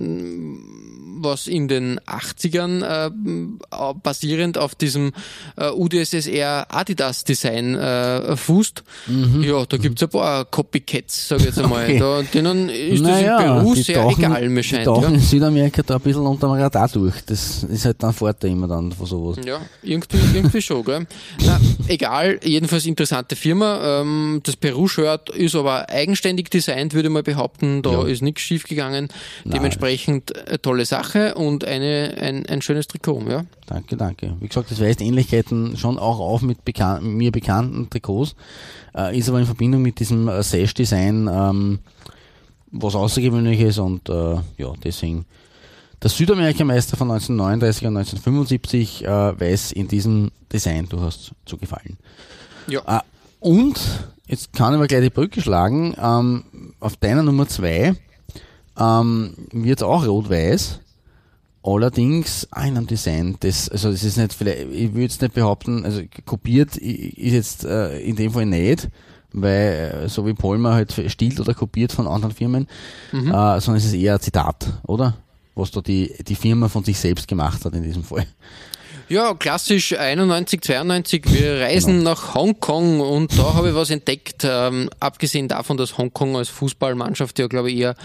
was 1.26 1.48
in 1.48 1.68
den 1.68 2.00
80ern 2.02 3.10
äh, 3.10 3.94
basierend 4.02 4.58
auf 4.58 4.76
diesem 4.76 5.12
äh, 5.58 5.70
UdSSR 5.70 6.68
Adidas 6.70 7.24
Design 7.24 7.76
äh, 7.76 8.38
fußt. 8.38 8.84
Mhm. 9.08 9.44
Ja, 9.44 9.66
da 9.66 9.78
gibt's 9.78 10.04
ein 10.04 10.10
paar 10.10 10.46
Copycats, 10.46 11.28
sage 11.28 11.42
ich 11.42 11.48
jetzt 11.48 11.60
einmal. 11.60 11.86
Okay. 11.86 12.00
Da, 12.00 12.22
denen 12.22 12.70
ist 12.70 13.02
naja, 13.02 13.38
das 13.38 13.46
im 13.46 13.64
Peru 13.64 13.76
sehr 13.76 13.96
tauchen, 13.96 14.24
egal, 14.24 14.50
mir 14.50 14.64
scheint. 14.64 14.82
Die 14.82 14.86
tauchen 14.86 15.04
ja. 15.04 15.10
in 15.10 15.20
Südamerika 15.20 15.82
da 15.84 15.96
ein 15.96 16.02
bisschen 16.02 16.26
unter 16.26 16.48
dem 16.48 16.62
Radar 16.62 16.88
durch. 16.90 17.16
Das 17.26 17.64
ist 17.64 17.86
halt 17.86 18.02
dann 18.02 18.14
Vorteil 18.14 18.52
immer 18.52 18.68
dann 18.68 18.92
von 18.92 19.06
sowas. 19.06 19.38
Ja, 19.46 19.62
irgendwie, 19.84 20.18
irgendwie 20.34 20.62
schon, 20.62 20.84
gell? 20.84 21.08
Na, 21.46 21.60
egal, 21.88 22.40
jedenfalls 22.44 22.86
interessante 22.86 23.36
Firma. 23.36 24.02
Ähm, 24.02 24.42
das 24.44 24.56
Peru-Shirt 24.56 25.30
ist 25.32 25.56
aber 25.56 25.90
eigenständig 25.90 26.50
designt, 26.50 26.94
würde 26.94 27.08
ich 27.08 27.14
mal 27.14 27.24
behaupten. 27.24 27.82
Da 27.82 27.92
ja. 27.92 28.04
ist 28.04 28.22
nichts 28.22 28.42
schief 28.42 28.64
gegangen. 28.64 29.10
Dementsprechend 29.44 30.36
äh, 30.36 30.58
tolle 30.60 30.86
Sache. 30.86 31.15
Sache 31.16 31.36
und 31.36 31.66
eine, 31.66 32.16
ein, 32.20 32.46
ein 32.46 32.62
schönes 32.62 32.88
Trikot, 32.88 33.24
ja. 33.30 33.46
Danke, 33.68 33.96
danke. 33.96 34.36
Wie 34.40 34.48
gesagt, 34.48 34.72
das 34.72 34.82
weist 34.82 35.02
Ähnlichkeiten 35.02 35.78
schon 35.78 35.98
auch 35.98 36.20
auf 36.20 36.42
mit 36.42 36.66
bekan 36.66 37.16
mir 37.16 37.32
bekannten 37.32 37.90
Trikots, 37.90 38.36
äh, 38.96 39.18
ist 39.18 39.30
aber 39.30 39.40
in 39.40 39.46
Verbindung 39.46 39.82
mit 39.82 40.00
diesem 40.00 40.28
äh, 40.28 40.44
Sash-Design 40.44 41.30
ähm, 41.32 41.80
was 42.72 42.96
außergewöhnlich 42.96 43.62
ist 43.62 43.78
und 43.80 44.10
äh, 44.10 44.36
ja, 44.58 44.74
deswegen 44.84 45.26
der 46.04 46.10
Südamerikameister 46.10 46.98
von 46.98 47.10
1939 47.10 47.88
und 47.88 47.98
1975 47.98 49.06
äh, 49.06 49.08
weiß 49.08 49.72
in 49.72 49.88
diesem 49.88 50.32
Design 50.52 50.90
durchaus 50.90 51.32
zu 51.46 51.58
gefallen. 51.58 51.98
Ja. 52.68 52.82
Äh, 52.86 53.02
und 53.40 53.80
jetzt 54.28 54.52
kann 54.54 54.74
ich 54.74 54.80
mal 54.80 54.88
gleich 54.88 55.04
die 55.04 55.10
Brücke 55.10 55.42
schlagen. 55.42 55.96
Ähm, 55.98 56.74
auf 56.82 56.98
deiner 56.98 57.24
Nummer 57.24 57.48
2 57.48 57.96
ähm, 58.78 59.34
wird 59.54 59.80
es 59.80 59.84
auch 59.84 60.06
rot-weiß. 60.06 60.82
Allerdings 61.68 62.48
auch 62.52 62.64
in 62.64 62.78
einem 62.78 62.86
Design, 62.86 63.38
das, 63.40 63.70
also 63.70 63.90
das 63.90 64.04
ist 64.04 64.18
nicht 64.18 64.34
vielleicht, 64.34 64.72
ich 64.72 64.92
würde 64.92 65.02
jetzt 65.02 65.22
nicht 65.22 65.34
behaupten, 65.34 65.84
also 65.84 66.02
kopiert 66.24 66.78
ist 66.78 67.34
jetzt 67.34 67.66
äh, 67.66 68.00
in 68.02 68.16
dem 68.16 68.32
Fall 68.34 68.46
nicht, 68.46 68.90
weil 69.34 70.04
äh, 70.04 70.08
so 70.08 70.28
wie 70.28 70.36
Polmer 70.36 70.74
halt 70.76 70.94
stiehlt 71.08 71.40
oder 71.40 71.56
kopiert 71.56 71.92
von 71.92 72.08
anderen 72.08 72.36
Firmen, 72.36 72.68
mhm. 73.12 73.30
äh, 73.30 73.60
sondern 73.60 73.78
es 73.78 73.86
ist 73.86 73.94
eher 73.94 74.14
ein 74.14 74.20
Zitat, 74.20 74.80
oder? 74.86 75.18
Was 75.56 75.72
da 75.72 75.82
die, 75.82 76.14
die 76.28 76.36
Firma 76.36 76.68
von 76.68 76.84
sich 76.84 77.00
selbst 77.00 77.28
gemacht 77.28 77.66
hat 77.66 77.74
in 77.74 77.82
diesem 77.82 78.04
Fall. 78.04 78.28
Ja, 79.08 79.36
klassisch 79.36 79.96
91, 79.96 80.62
92. 80.62 81.24
Wir 81.32 81.60
reisen 81.60 82.00
genau. 82.00 82.12
nach 82.12 82.34
Hongkong 82.34 83.02
und 83.02 83.38
da 83.38 83.54
habe 83.54 83.70
ich 83.70 83.76
was 83.76 83.92
entdeckt. 83.92 84.44
Ähm, 84.44 84.90
abgesehen 85.00 85.48
davon, 85.48 85.78
dass 85.78 85.98
Hongkong 86.00 86.36
als 86.36 86.50
Fußballmannschaft 86.50 87.38
ja, 87.38 87.46
glaube 87.46 87.70
ich, 87.70 87.78
eher 87.78 87.96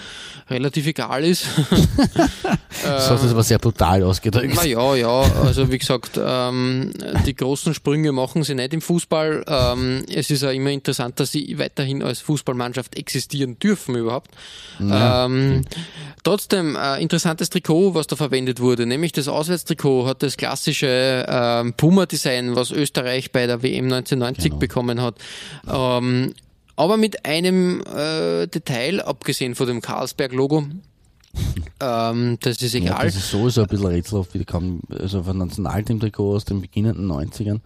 relativ 0.51 0.87
egal 0.87 1.25
ist. 1.25 1.47
das 2.83 3.11
hat 3.11 3.23
das 3.23 3.31
aber 3.31 3.43
sehr 3.43 3.59
brutal 3.59 4.03
ausgedrückt. 4.03 4.53
Na 4.57 4.65
ja, 4.65 4.95
ja, 4.95 5.23
also 5.43 5.71
wie 5.71 5.79
gesagt, 5.79 6.21
ähm, 6.23 6.93
die 7.25 7.35
großen 7.35 7.73
Sprünge 7.73 8.13
machen 8.13 8.43
sie 8.43 8.55
nicht 8.55 8.75
im 8.75 8.83
Fußball. 8.83 9.45
Ähm, 9.47 10.05
es 10.13 10.31
ist 10.31 10.43
ja 10.43 10.51
immer 10.51 10.71
interessant, 10.71 11.19
dass 11.19 11.33
sie 11.33 11.59
weiterhin 11.59 12.03
als 12.03 12.21
Fußballmannschaft 12.21 12.97
existieren 12.97 13.59
dürfen 13.59 13.95
überhaupt. 13.95 14.31
Ja, 14.79 15.25
ähm, 15.25 15.63
trotzdem, 16.25 16.77
äh, 16.77 17.01
interessantes 17.01 17.49
Trikot, 17.51 17.95
was 17.95 18.07
da 18.07 18.17
verwendet 18.17 18.61
wurde, 18.61 18.87
nämlich 18.87 19.13
das 19.13 19.29
Auswärtstrikot 19.29 20.07
hat 20.07 20.23
das 20.23 20.37
klassische 20.37 20.70
ähm, 20.83 21.75
Puma-Design, 21.77 22.55
was 22.57 22.71
Österreich 22.71 23.33
bei 23.33 23.47
der 23.47 23.63
WM 23.63 23.87
1990 23.87 24.45
Genau. 24.45 24.59
bekommen 24.59 25.01
hat. 25.03 25.17
Ähm, 25.71 26.35
aber 26.77 26.97
mit 26.97 27.25
einem 27.27 27.83
äh, 27.83 28.47
Detail, 28.47 29.01
abgesehen 29.03 29.55
von 29.55 29.67
dem 29.67 29.81
Carlsberg-Logo, 29.83 30.67
ähm, 31.81 32.39
das 32.41 32.61
ist 32.63 32.75
Ja, 32.75 32.81
egal. 32.81 33.07
das 33.07 33.17
ist 33.17 33.31
sowieso 33.31 33.63
ein 33.63 33.69
bisschen 33.69 33.87
rätselhaft, 33.87 34.35
wie 34.35 34.39
die 34.39 34.45
kam, 34.45 34.81
also 34.99 35.23
von 35.23 35.39
Nationalteam-Trikot 35.39 36.37
aus 36.37 36.45
den 36.45 36.61
beginnenden 36.61 37.07
90ern. 37.11 37.61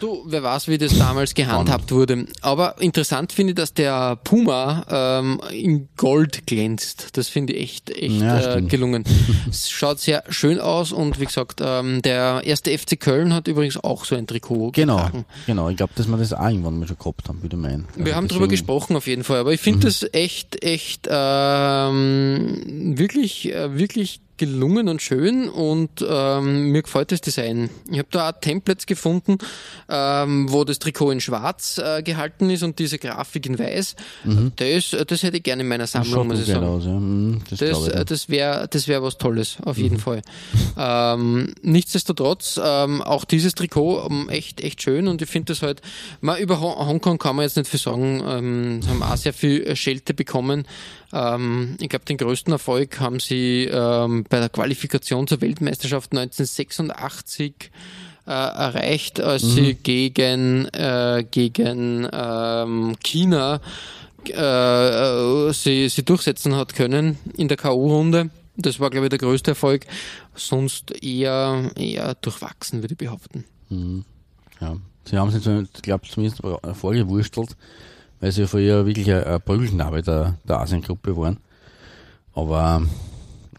Du, 0.00 0.22
wer 0.26 0.42
weiß, 0.42 0.68
wie 0.68 0.78
das 0.78 0.96
damals 0.98 1.34
gehandhabt 1.34 1.92
wurde. 1.92 2.26
Aber 2.40 2.80
interessant 2.80 3.32
finde 3.32 3.50
ich, 3.52 3.56
dass 3.56 3.74
der 3.74 4.16
Puma 4.16 4.84
ähm, 5.20 5.40
in 5.52 5.88
Gold 5.96 6.46
glänzt. 6.46 7.16
Das 7.16 7.28
finde 7.28 7.52
ich 7.52 7.62
echt, 7.62 7.90
echt 7.90 8.20
Ja, 8.20 8.56
äh, 8.56 8.62
gelungen. 8.62 9.04
es 9.50 9.70
schaut 9.70 10.00
sehr 10.00 10.24
schön 10.28 10.58
aus 10.60 10.92
und 10.92 11.20
wie 11.20 11.26
gesagt, 11.26 11.60
ähm, 11.62 12.02
der 12.02 12.42
erste 12.44 12.76
FC 12.76 12.98
Köln 12.98 13.32
hat 13.34 13.48
übrigens 13.48 13.82
auch 13.82 14.04
so 14.04 14.14
ein 14.16 14.26
Trikot 14.26 14.70
Genau, 14.72 14.96
getragen. 14.96 15.24
genau. 15.46 15.68
Ich 15.68 15.76
glaube, 15.76 15.92
dass 15.96 16.06
wir 16.08 16.16
das 16.16 16.32
auch 16.32 16.46
irgendwann 16.48 16.78
mal 16.78 16.86
schon 16.88 16.98
gehabt 16.98 17.28
haben, 17.28 17.42
würde 17.42 17.56
ich 17.56 17.62
meinen. 17.62 17.86
Wir 17.96 18.04
Also 18.06 18.16
haben 18.16 18.28
drüber 18.28 18.46
deswegen- 18.46 18.50
gesprochen 18.66 18.96
auf 18.96 19.06
jeden 19.06 19.24
Fall, 19.24 19.38
aber 19.38 19.52
ich 19.52 19.60
finde 19.60 19.86
das 19.86 20.04
echt, 20.12 20.62
echt 20.64 21.08
ähm, 21.10 22.94
wirklich, 22.98 23.52
äh, 23.52 23.76
wirklich 23.78 24.20
gelungen 24.38 24.88
und 24.88 25.00
schön 25.00 25.48
und 25.48 25.90
ähm, 26.08 26.70
mir 26.72 26.82
gefällt 26.82 27.12
das 27.12 27.20
Design. 27.20 27.70
Ich 27.90 27.98
habe 27.98 28.08
da 28.10 28.30
auch 28.30 28.40
Templates 28.40 28.86
gefunden, 28.86 29.38
ähm, 29.88 30.50
wo 30.50 30.64
das 30.64 30.78
Trikot 30.80 31.10
in 31.12 31.20
schwarz 31.20 31.78
äh, 31.78 32.02
gehalten 32.02 32.50
ist 32.50 32.62
und 32.62 32.78
diese 32.78 32.98
Grafik 32.98 33.46
in 33.46 33.58
weiß. 33.58 33.94
Das, 34.56 34.96
das 35.06 35.22
hätte 35.22 35.36
ich 35.36 35.42
gerne 35.42 35.62
in 35.62 35.68
meiner 35.68 35.86
Sammlung, 35.86 36.26
muss 36.28 36.40
ich 36.40 36.46
geil 36.46 36.56
sagen. 36.56 36.66
aus, 36.66 36.84
ja. 36.84 36.90
Mhm, 36.92 37.40
Das, 37.50 37.58
Das, 37.60 37.86
ich. 37.88 37.94
äh, 37.94 38.04
das 38.04 38.28
wäre 38.28 38.66
das 38.68 38.88
wär 38.88 39.02
was 39.02 39.18
Tolles, 39.18 39.58
auf 39.64 39.78
jeden 39.78 39.98
Fall. 39.98 40.22
Ähm, 40.76 41.54
nichtsdestotrotz, 41.62 42.58
ähm, 42.62 43.02
auch 43.02 43.24
dieses 43.24 43.54
Trikot 43.54 44.06
ähm, 44.10 44.28
echt, 44.28 44.60
echt 44.60 44.82
schön 44.82 45.06
und 45.08 45.22
ich 45.22 45.28
finde 45.28 45.52
das 45.52 45.62
halt, 45.62 45.82
mal 46.20 46.40
über 46.40 46.60
Hong- 46.60 46.76
Hongkong 46.86 47.18
kann 47.18 47.36
man 47.36 47.44
jetzt 47.44 47.56
nicht 47.56 47.68
viel 47.68 47.78
sagen, 47.80 48.22
ähm, 48.26 48.80
haben 48.88 49.02
auch 49.02 49.16
sehr 49.16 49.32
viel 49.34 49.62
äh, 49.64 49.76
Schelte 49.76 50.14
bekommen. 50.14 50.66
Ich 51.14 51.88
glaube, 51.90 52.06
den 52.08 52.16
größten 52.16 52.54
Erfolg 52.54 52.98
haben 52.98 53.20
sie 53.20 53.66
bei 54.32 54.40
der 54.40 54.48
Qualifikation 54.48 55.26
zur 55.26 55.42
Weltmeisterschaft 55.42 56.12
1986 56.12 57.70
äh, 58.26 58.30
erreicht, 58.30 59.20
als 59.20 59.42
sie 59.42 59.74
gegen, 59.74 60.64
äh, 60.68 61.22
gegen 61.30 62.08
ähm, 62.10 62.96
China 63.04 63.60
äh, 64.26 65.48
äh, 65.48 65.52
sie, 65.52 65.86
sie 65.90 66.02
durchsetzen 66.02 66.56
hat 66.56 66.74
können 66.74 67.18
in 67.36 67.48
der 67.48 67.58
K.O.-Runde. 67.58 68.30
Das 68.56 68.80
war, 68.80 68.88
glaube 68.88 69.06
ich, 69.06 69.10
der 69.10 69.18
größte 69.18 69.50
Erfolg. 69.50 69.84
Sonst 70.34 70.92
eher, 71.04 71.70
eher 71.76 72.14
durchwachsen, 72.14 72.82
würde 72.82 72.94
ich 72.94 72.98
behaupten. 72.98 73.44
Ja. 74.60 74.76
Sie 75.04 75.18
haben 75.18 75.30
sich, 75.30 75.46
ich 75.46 75.82
glaube, 75.82 76.08
zumindest 76.08 76.40
vorgewurstelt, 76.72 77.54
weil 78.20 78.32
sie 78.32 78.42
ja 78.42 78.46
früher 78.46 78.86
wirklich 78.86 79.12
ein, 79.12 79.42
Prügelknabe 79.42 80.00
der, 80.00 80.38
der 80.48 80.60
Asiengruppe 80.60 81.14
waren. 81.18 81.36
Aber 82.34 82.82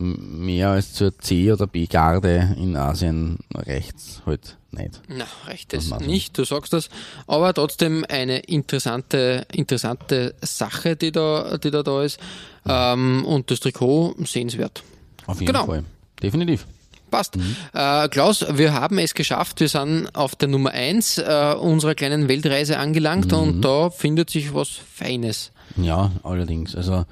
mehr 0.04 0.70
als 0.70 0.94
zur 0.94 1.18
C- 1.20 1.52
oder 1.52 1.68
B-Garde 1.68 2.56
in 2.58 2.76
Asien 2.76 3.40
reicht's 3.54 4.22
halt 4.26 4.58
nicht. 4.72 5.02
Na, 5.08 5.26
es 5.72 5.88
machen. 5.88 6.06
nicht, 6.08 6.38
du 6.38 6.44
sagst 6.46 6.74
das. 6.74 6.90
Aber 7.28 7.54
trotzdem 7.54 8.06
eine 8.10 8.40
interessante, 8.40 9.46
interessante 9.52 10.36
Sache, 10.42 10.96
die 10.96 11.12
da, 11.12 11.58
die 11.58 11.72
da, 11.72 11.84
da 11.84 12.04
ist. 12.04 12.20
Ähm, 12.68 13.24
und 13.26 13.52
das 13.52 13.60
Trikot 13.60 14.16
sehenswert. 14.26 14.84
Auf 15.26 15.40
jeden 15.40 15.54
Genau. 15.54 15.66
Fall. 15.66 15.84
Definitiv. 16.22 16.66
Passt. 17.12 17.38
Äh, 17.74 18.10
Klaus, 18.10 18.44
wir 18.58 18.74
haben 18.74 18.98
es 18.98 19.14
geschafft. 19.14 19.60
Wir 19.60 19.68
sind 19.70 20.10
auf 20.16 20.36
der 20.36 20.48
Nummer 20.48 20.72
eins 20.72 21.20
äh, 21.20 21.56
unserer 21.60 21.94
kleinen 21.94 22.28
Weltreise 22.28 22.80
angelangt 22.80 23.32
und 23.34 23.62
da 23.62 23.92
findet 23.92 24.32
sich 24.32 24.54
was 24.56 24.70
Feines. 24.70 25.52
Ja, 25.78 26.12
allerdings. 26.24 26.76
Also 26.76 27.06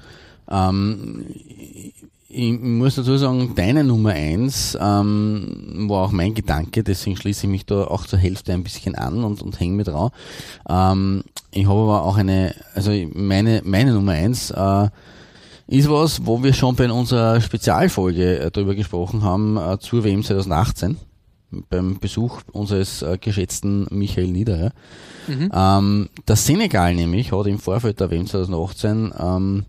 ähm, 0.51 1.25
ich 2.33 2.59
muss 2.59 2.95
dazu 2.95 3.17
sagen, 3.17 3.53
deine 3.55 3.83
Nummer 3.83 4.11
eins 4.11 4.77
ähm, 4.79 5.85
war 5.89 6.05
auch 6.05 6.11
mein 6.11 6.33
Gedanke, 6.33 6.83
deswegen 6.83 7.17
schließe 7.17 7.45
ich 7.45 7.51
mich 7.51 7.65
da 7.65 7.83
auch 7.83 8.05
zur 8.05 8.19
Hälfte 8.19 8.53
ein 8.53 8.63
bisschen 8.63 8.95
an 8.95 9.23
und, 9.23 9.41
und 9.41 9.59
hänge 9.59 9.75
mit 9.75 9.87
dran. 9.87 10.11
Ähm, 10.69 11.23
ich 11.51 11.67
habe 11.67 11.81
aber 11.81 12.05
auch 12.05 12.17
eine, 12.17 12.55
also 12.73 12.91
meine, 13.13 13.61
meine 13.65 13.93
Nummer 13.93 14.13
eins 14.13 14.51
äh, 14.51 14.89
ist 15.67 15.89
was, 15.89 16.25
wo 16.25 16.41
wir 16.41 16.53
schon 16.53 16.75
bei 16.75 16.89
unserer 16.89 17.41
Spezialfolge 17.41 18.39
äh, 18.39 18.51
drüber 18.51 18.75
gesprochen 18.75 19.23
haben, 19.23 19.57
äh, 19.57 19.77
zur 19.79 20.03
WM 20.03 20.23
2018, 20.23 20.97
beim 21.69 21.99
Besuch 21.99 22.41
unseres 22.53 23.01
äh, 23.01 23.17
geschätzten 23.19 23.87
Michael 23.89 24.27
Niederer. 24.27 24.71
Ähm, 25.53 26.09
der 26.27 26.35
Senegal 26.35 26.95
nämlich 26.95 27.31
hat 27.31 27.47
im 27.47 27.59
Vorfeld 27.59 27.99
der 27.99 28.09
WM 28.09 28.25
2018 28.25 29.13
ähm, 29.19 29.65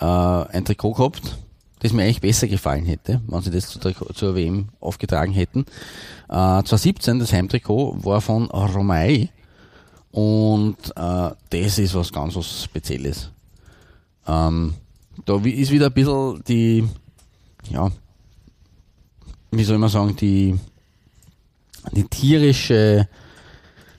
äh, 0.00 0.04
ein 0.04 0.64
Trikot 0.64 0.94
gehabt, 0.94 1.38
das 1.80 1.92
mir 1.92 2.02
eigentlich 2.02 2.20
besser 2.20 2.48
gefallen 2.48 2.86
hätte, 2.86 3.20
wenn 3.26 3.42
sie 3.42 3.50
das 3.50 3.78
Trikot- 3.80 4.14
zur 4.14 4.34
WM 4.34 4.68
aufgetragen 4.80 5.32
hätten. 5.32 5.66
Äh, 6.28 6.62
2017, 6.62 7.18
das 7.18 7.32
Heimtrikot, 7.32 8.04
war 8.04 8.20
von 8.20 8.46
Romay 8.50 9.30
und 10.12 10.76
äh, 10.94 11.30
das 11.50 11.78
ist 11.78 11.94
was 11.94 12.12
ganz 12.12 12.36
was 12.36 12.64
Spezielles. 12.64 13.30
Ähm, 14.26 14.74
da 15.24 15.36
ist 15.36 15.70
wieder 15.70 15.86
ein 15.86 15.92
bisschen 15.92 16.42
die, 16.46 16.84
ja, 17.70 17.90
wie 19.50 19.64
soll 19.64 19.78
man 19.78 19.90
sagen, 19.90 20.16
die, 20.16 20.58
die 21.92 22.04
tierische, 22.04 23.08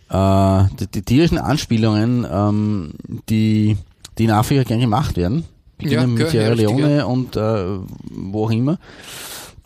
äh, 0.09 0.63
die, 0.79 0.87
die 0.87 1.01
tierischen 1.01 1.37
Anspielungen, 1.37 2.25
ähm, 2.29 2.93
die, 3.29 3.77
die 4.17 4.23
in 4.23 4.31
Afrika 4.31 4.63
gern 4.63 4.79
gemacht 4.79 5.17
werden. 5.17 5.45
Beginnen 5.77 6.17
Ja, 6.17 6.23
mit 6.23 6.29
Sierra 6.29 6.53
Leone 6.53 7.05
und 7.07 7.35
äh, 7.35 7.79
wo 8.09 8.45
auch 8.45 8.51
immer. 8.51 8.77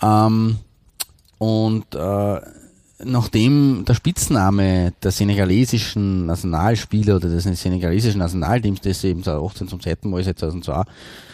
Ähm, 0.02 0.58
und 1.38 1.96
äh, 1.96 2.40
nachdem 3.04 3.86
der 3.86 3.94
Spitzname 3.94 4.94
der 5.04 5.12
senegalesischen 5.12 6.26
Nationalspieler 6.26 7.18
oder 7.18 7.30
des 7.30 7.44
senegalesischen 7.44 8.20
Nationalteams, 8.20 8.82
das 8.82 9.02
sie 9.02 9.10
eben 9.10 9.24
2018 9.24 9.68
zum 9.68 9.82
zweiten 9.82 10.10
Mal 10.10 10.24
seit 10.24 10.40
2002 10.40 10.84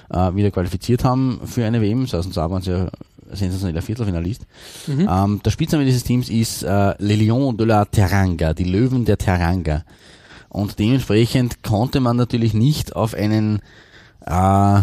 äh, 0.10 0.36
wieder 0.36 0.52
qualifiziert 0.52 1.04
haben 1.04 1.40
für 1.46 1.66
eine 1.66 1.82
WM, 1.82 2.08
2002 2.08 2.50
waren 2.52 2.62
sie 2.62 2.72
ja 2.72 2.90
sensationeller 3.32 3.82
Viertelfinalist. 3.82 4.46
Ähm, 4.88 5.42
der 5.44 5.52
Spitzname 5.52 5.86
dieses 5.86 6.04
Teams 6.04 6.30
ist 6.30 6.64
äh, 6.64 6.94
Les 7.00 7.18
Lions 7.18 7.58
de 7.58 7.66
la 7.66 7.86
Teranga, 7.86 8.54
die 8.54 8.66
Löwen 8.66 9.06
der 9.06 9.18
Teranga. 9.18 9.84
Und 10.50 10.78
dementsprechend 10.78 11.64
konnte 11.64 12.00
man 12.00 12.16
natürlich 12.18 12.54
nicht 12.54 12.96
auf 12.96 13.16
einen 13.16 13.62
äh, 14.26 14.82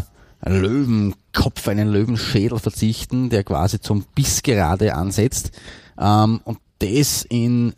Löwenkopf, 0.48 1.68
einen 1.68 1.88
Löwenschädel 1.88 2.58
verzichten, 2.58 3.30
der 3.30 3.44
quasi 3.44 3.80
zum 3.80 4.04
Biss 4.14 4.42
gerade 4.42 4.94
ansetzt. 4.94 5.52
Ähm, 5.98 6.40
und 6.44 6.58
das 6.78 7.24
in 7.24 7.74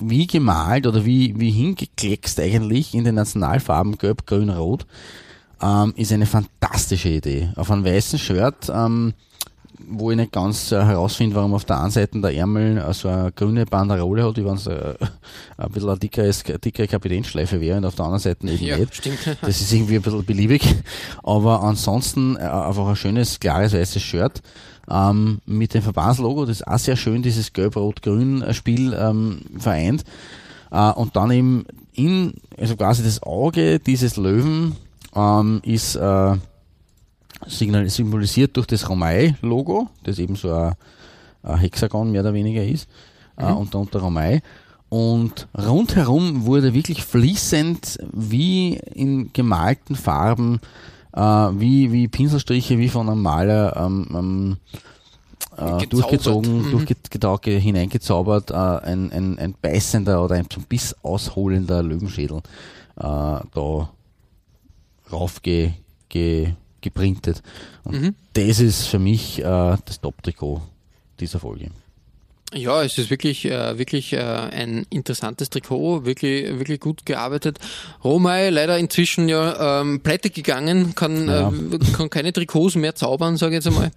wie 0.00 0.26
gemalt 0.26 0.86
oder 0.86 1.04
wie, 1.04 1.38
wie 1.38 1.50
hingekleckst 1.50 2.38
eigentlich 2.40 2.94
in 2.94 3.04
den 3.04 3.14
Nationalfarben 3.14 3.96
Gelb, 3.98 4.26
Grün, 4.26 4.50
Rot, 4.50 4.86
ähm, 5.62 5.92
ist 5.96 6.12
eine 6.12 6.26
fantastische 6.26 7.08
Idee. 7.08 7.50
Auf 7.56 7.70
einem 7.70 7.84
weißen 7.84 8.18
Shirt, 8.18 8.70
ähm, 8.72 9.14
wo 9.86 10.10
ich 10.10 10.16
nicht 10.16 10.32
ganz 10.32 10.72
äh, 10.72 10.82
herausfinde, 10.84 11.36
warum 11.36 11.54
auf 11.54 11.64
der 11.64 11.80
einen 11.80 11.90
Seite 11.90 12.20
der 12.20 12.34
Ärmel 12.34 12.78
äh, 12.78 12.92
so 12.92 13.08
eine 13.08 13.32
grüne 13.32 13.64
Banderole 13.66 14.24
hat, 14.24 14.36
wie 14.36 14.44
wenn 14.44 14.54
es 14.54 14.66
äh, 14.66 14.94
ein 15.56 15.70
bisschen 15.70 15.90
eine 15.90 15.98
dickere, 15.98 16.32
dickere 16.58 16.88
Kapitänsschleife 16.88 17.60
wäre 17.60 17.78
und 17.78 17.84
auf 17.84 17.94
der 17.94 18.04
anderen 18.06 18.20
Seite 18.22 18.46
eben 18.48 18.64
Ja, 18.64 18.76
nicht. 18.78 18.94
stimmt. 18.94 19.18
Das 19.42 19.60
ist 19.60 19.72
irgendwie 19.72 19.96
ein 19.96 20.02
bisschen 20.02 20.24
beliebig. 20.24 20.62
Aber 21.22 21.62
ansonsten 21.62 22.36
äh, 22.36 22.40
einfach 22.40 22.86
ein 22.86 22.96
schönes, 22.96 23.38
klares, 23.40 23.72
weißes 23.72 24.02
Shirt 24.02 24.42
ähm, 24.90 25.38
mit 25.46 25.74
dem 25.74 25.82
Verbandslogo, 25.82 26.44
das 26.46 26.62
auch 26.66 26.78
sehr 26.78 26.96
schön 26.96 27.22
dieses 27.22 27.52
Gelb-Rot-Grün-Spiel 27.52 28.94
ähm, 28.98 29.40
vereint. 29.58 30.04
Äh, 30.70 30.90
und 30.92 31.14
dann 31.16 31.30
eben 31.30 31.64
in, 31.92 32.34
also 32.58 32.76
quasi 32.76 33.02
das 33.02 33.22
Auge 33.22 33.78
dieses 33.80 34.16
Löwen 34.16 34.76
ähm, 35.14 35.60
ist 35.64 35.96
äh, 35.96 36.36
signal 37.46 37.88
symbolisiert 37.88 38.56
durch 38.56 38.66
das 38.66 38.88
Romay-Logo, 38.88 39.88
das 40.04 40.18
eben 40.18 40.36
so 40.36 40.52
ein, 40.52 40.74
ein 41.42 41.58
Hexagon 41.58 42.10
mehr 42.10 42.22
oder 42.22 42.34
weniger 42.34 42.64
ist, 42.64 42.88
äh, 43.36 43.44
und 43.46 43.74
darunter 43.74 44.00
Romay. 44.00 44.40
Und 44.88 45.48
rundherum 45.56 46.46
wurde 46.46 46.72
wirklich 46.72 47.04
fließend 47.04 47.98
wie 48.12 48.74
in 48.94 49.32
gemalten 49.32 49.96
Farben 49.96 50.60
äh, 51.12 51.20
wie, 51.20 51.92
wie 51.92 52.08
Pinselstriche, 52.08 52.78
wie 52.78 52.88
von 52.88 53.08
einem 53.08 53.22
Maler 53.22 53.76
ähm, 53.76 54.06
ähm, 54.14 54.56
äh, 55.56 55.86
durchgezogen, 55.86 56.66
Mhm. 56.66 56.70
durchgetaucht, 56.70 57.44
hineingezaubert, 57.44 58.50
äh, 58.50 58.54
ein, 58.54 59.12
ein, 59.12 59.38
ein 59.38 59.54
beißender 59.60 60.22
oder 60.24 60.36
ein 60.36 60.48
zum 60.48 60.64
Biss 60.64 60.94
ausholender 61.02 61.82
Löwenschädel 61.82 62.38
äh, 62.38 62.40
da 63.02 63.90
rauf 65.12 65.42
ge, 65.42 65.72
ge, 66.08 66.52
geprintet. 66.80 67.42
Und 67.84 68.00
Mhm. 68.02 68.14
das 68.34 68.60
ist 68.60 68.86
für 68.86 68.98
mich 68.98 69.40
äh, 69.40 69.42
das 69.84 70.00
Top-Trikot 70.00 70.62
dieser 71.20 71.40
Folge. 71.40 71.70
Ja, 72.54 72.82
es 72.82 72.96
ist 72.96 73.10
wirklich, 73.10 73.44
äh, 73.44 73.76
wirklich 73.78 74.14
äh, 74.14 74.20
ein 74.22 74.86
interessantes 74.88 75.50
Trikot, 75.50 76.06
wirklich, 76.06 76.46
wirklich 76.58 76.80
gut 76.80 77.04
gearbeitet. 77.04 77.58
Romay 78.02 78.48
leider 78.48 78.78
inzwischen 78.78 79.28
ja 79.28 79.82
ähm, 79.82 80.00
pleite 80.00 80.30
gegangen, 80.30 80.94
kann, 80.94 81.28
Ja. 81.28 81.50
äh, 81.50 81.78
kann 81.92 82.08
keine 82.08 82.32
Trikots 82.32 82.74
mehr 82.76 82.94
zaubern, 82.94 83.36
sage 83.36 83.52
ich 83.58 83.64
jetzt 83.64 83.66
einmal. 83.66 83.90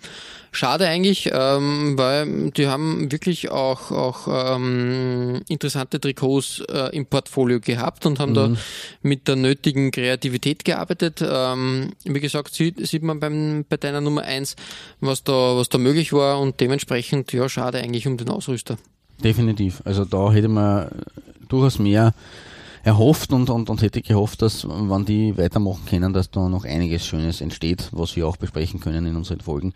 Schade 0.54 0.86
eigentlich, 0.86 1.30
ähm, 1.32 1.98
weil 1.98 2.52
die 2.52 2.68
haben 2.68 3.10
wirklich 3.10 3.52
auch, 3.52 3.92
auch 3.92 4.56
ähm, 4.56 5.42
interessante 5.48 6.00
Trikots 6.02 6.62
äh, 6.70 6.94
im 6.96 7.06
Portfolio 7.06 7.62
gehabt 7.62 8.06
und 8.06 8.20
haben 8.20 8.34
da 8.34 8.52
mit 9.02 9.30
der 9.30 9.38
nötigen 9.38 9.92
Kreativität 9.92 10.66
gearbeitet. 10.66 11.24
Ähm, 11.26 11.94
wie 12.04 12.20
gesagt, 12.20 12.54
sieht, 12.54 12.86
sieht 12.86 13.02
man 13.02 13.22
beim, 13.22 13.64
bei 13.70 13.78
deiner 13.78 14.02
Nummer 14.02 14.24
eins, 14.24 14.58
was 15.00 15.24
da, 15.24 15.56
was 15.56 15.70
da 15.70 15.78
möglich 15.78 16.12
war 16.12 16.42
und 16.42 16.60
dementsprechend, 16.60 17.32
ja, 17.32 17.48
schade 17.48 17.78
eigentlich 17.78 18.06
um 18.06 18.18
den 18.18 18.28
Ausrüster. 18.28 18.78
Definitiv. 19.24 19.82
Also 19.86 20.04
da 20.04 20.34
hätte 20.34 20.50
man 20.50 20.90
durchaus 21.48 21.80
mehr 21.80 22.14
erhofft 22.84 23.32
und, 23.32 23.50
und, 23.50 23.70
und 23.70 23.82
hätte 23.82 24.02
gehofft, 24.02 24.42
dass, 24.42 24.68
wenn 24.68 25.06
die 25.06 25.38
weitermachen 25.38 25.86
können, 25.86 26.14
dass 26.14 26.32
da 26.32 26.50
noch 26.50 26.66
einiges 26.66 27.06
Schönes 27.06 27.40
entsteht, 27.40 27.90
was 27.92 28.16
wir 28.16 28.28
auch 28.28 28.38
besprechen 28.38 28.80
können 28.80 29.06
in 29.06 29.16
unseren 29.16 29.40
Folgen. 29.40 29.74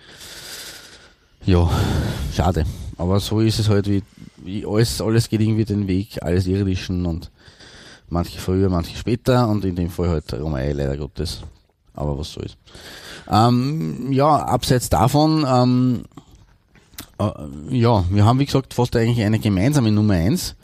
Ja, 1.46 1.70
schade. 2.34 2.66
Aber 2.98 3.20
so 3.20 3.40
ist 3.40 3.60
es 3.60 3.70
halt, 3.70 3.88
wie, 3.88 4.02
wie 4.38 4.66
alles, 4.66 5.00
alles 5.00 5.30
geht 5.30 5.42
irgendwie 5.42 5.66
den 5.66 5.88
Weg, 5.88 6.18
alles 6.22 6.48
Irdischen 6.48 7.06
und 7.06 7.30
manche 8.10 8.40
früher, 8.40 8.70
manche 8.70 8.98
später 8.98 9.48
und 9.48 9.64
in 9.64 9.76
dem 9.76 9.90
Fall 9.90 10.10
halt 10.10 10.34
Romay 10.34 10.72
leider 10.72 10.98
Gottes. 10.98 11.42
Aber 11.94 12.18
was 12.18 12.32
soll's. 12.32 12.58
Ähm, 13.30 14.12
ja, 14.12 14.36
abseits 14.36 14.90
davon, 14.90 15.46
ähm, 15.48 16.04
äh, 17.20 17.78
ja, 17.78 18.04
wir 18.10 18.26
haben 18.26 18.40
wie 18.40 18.46
gesagt 18.46 18.74
fast 18.74 18.96
eigentlich 18.96 19.24
eine 19.24 19.40
gemeinsame 19.40 19.92
Nummer 19.92 20.16
eins. 20.16 20.56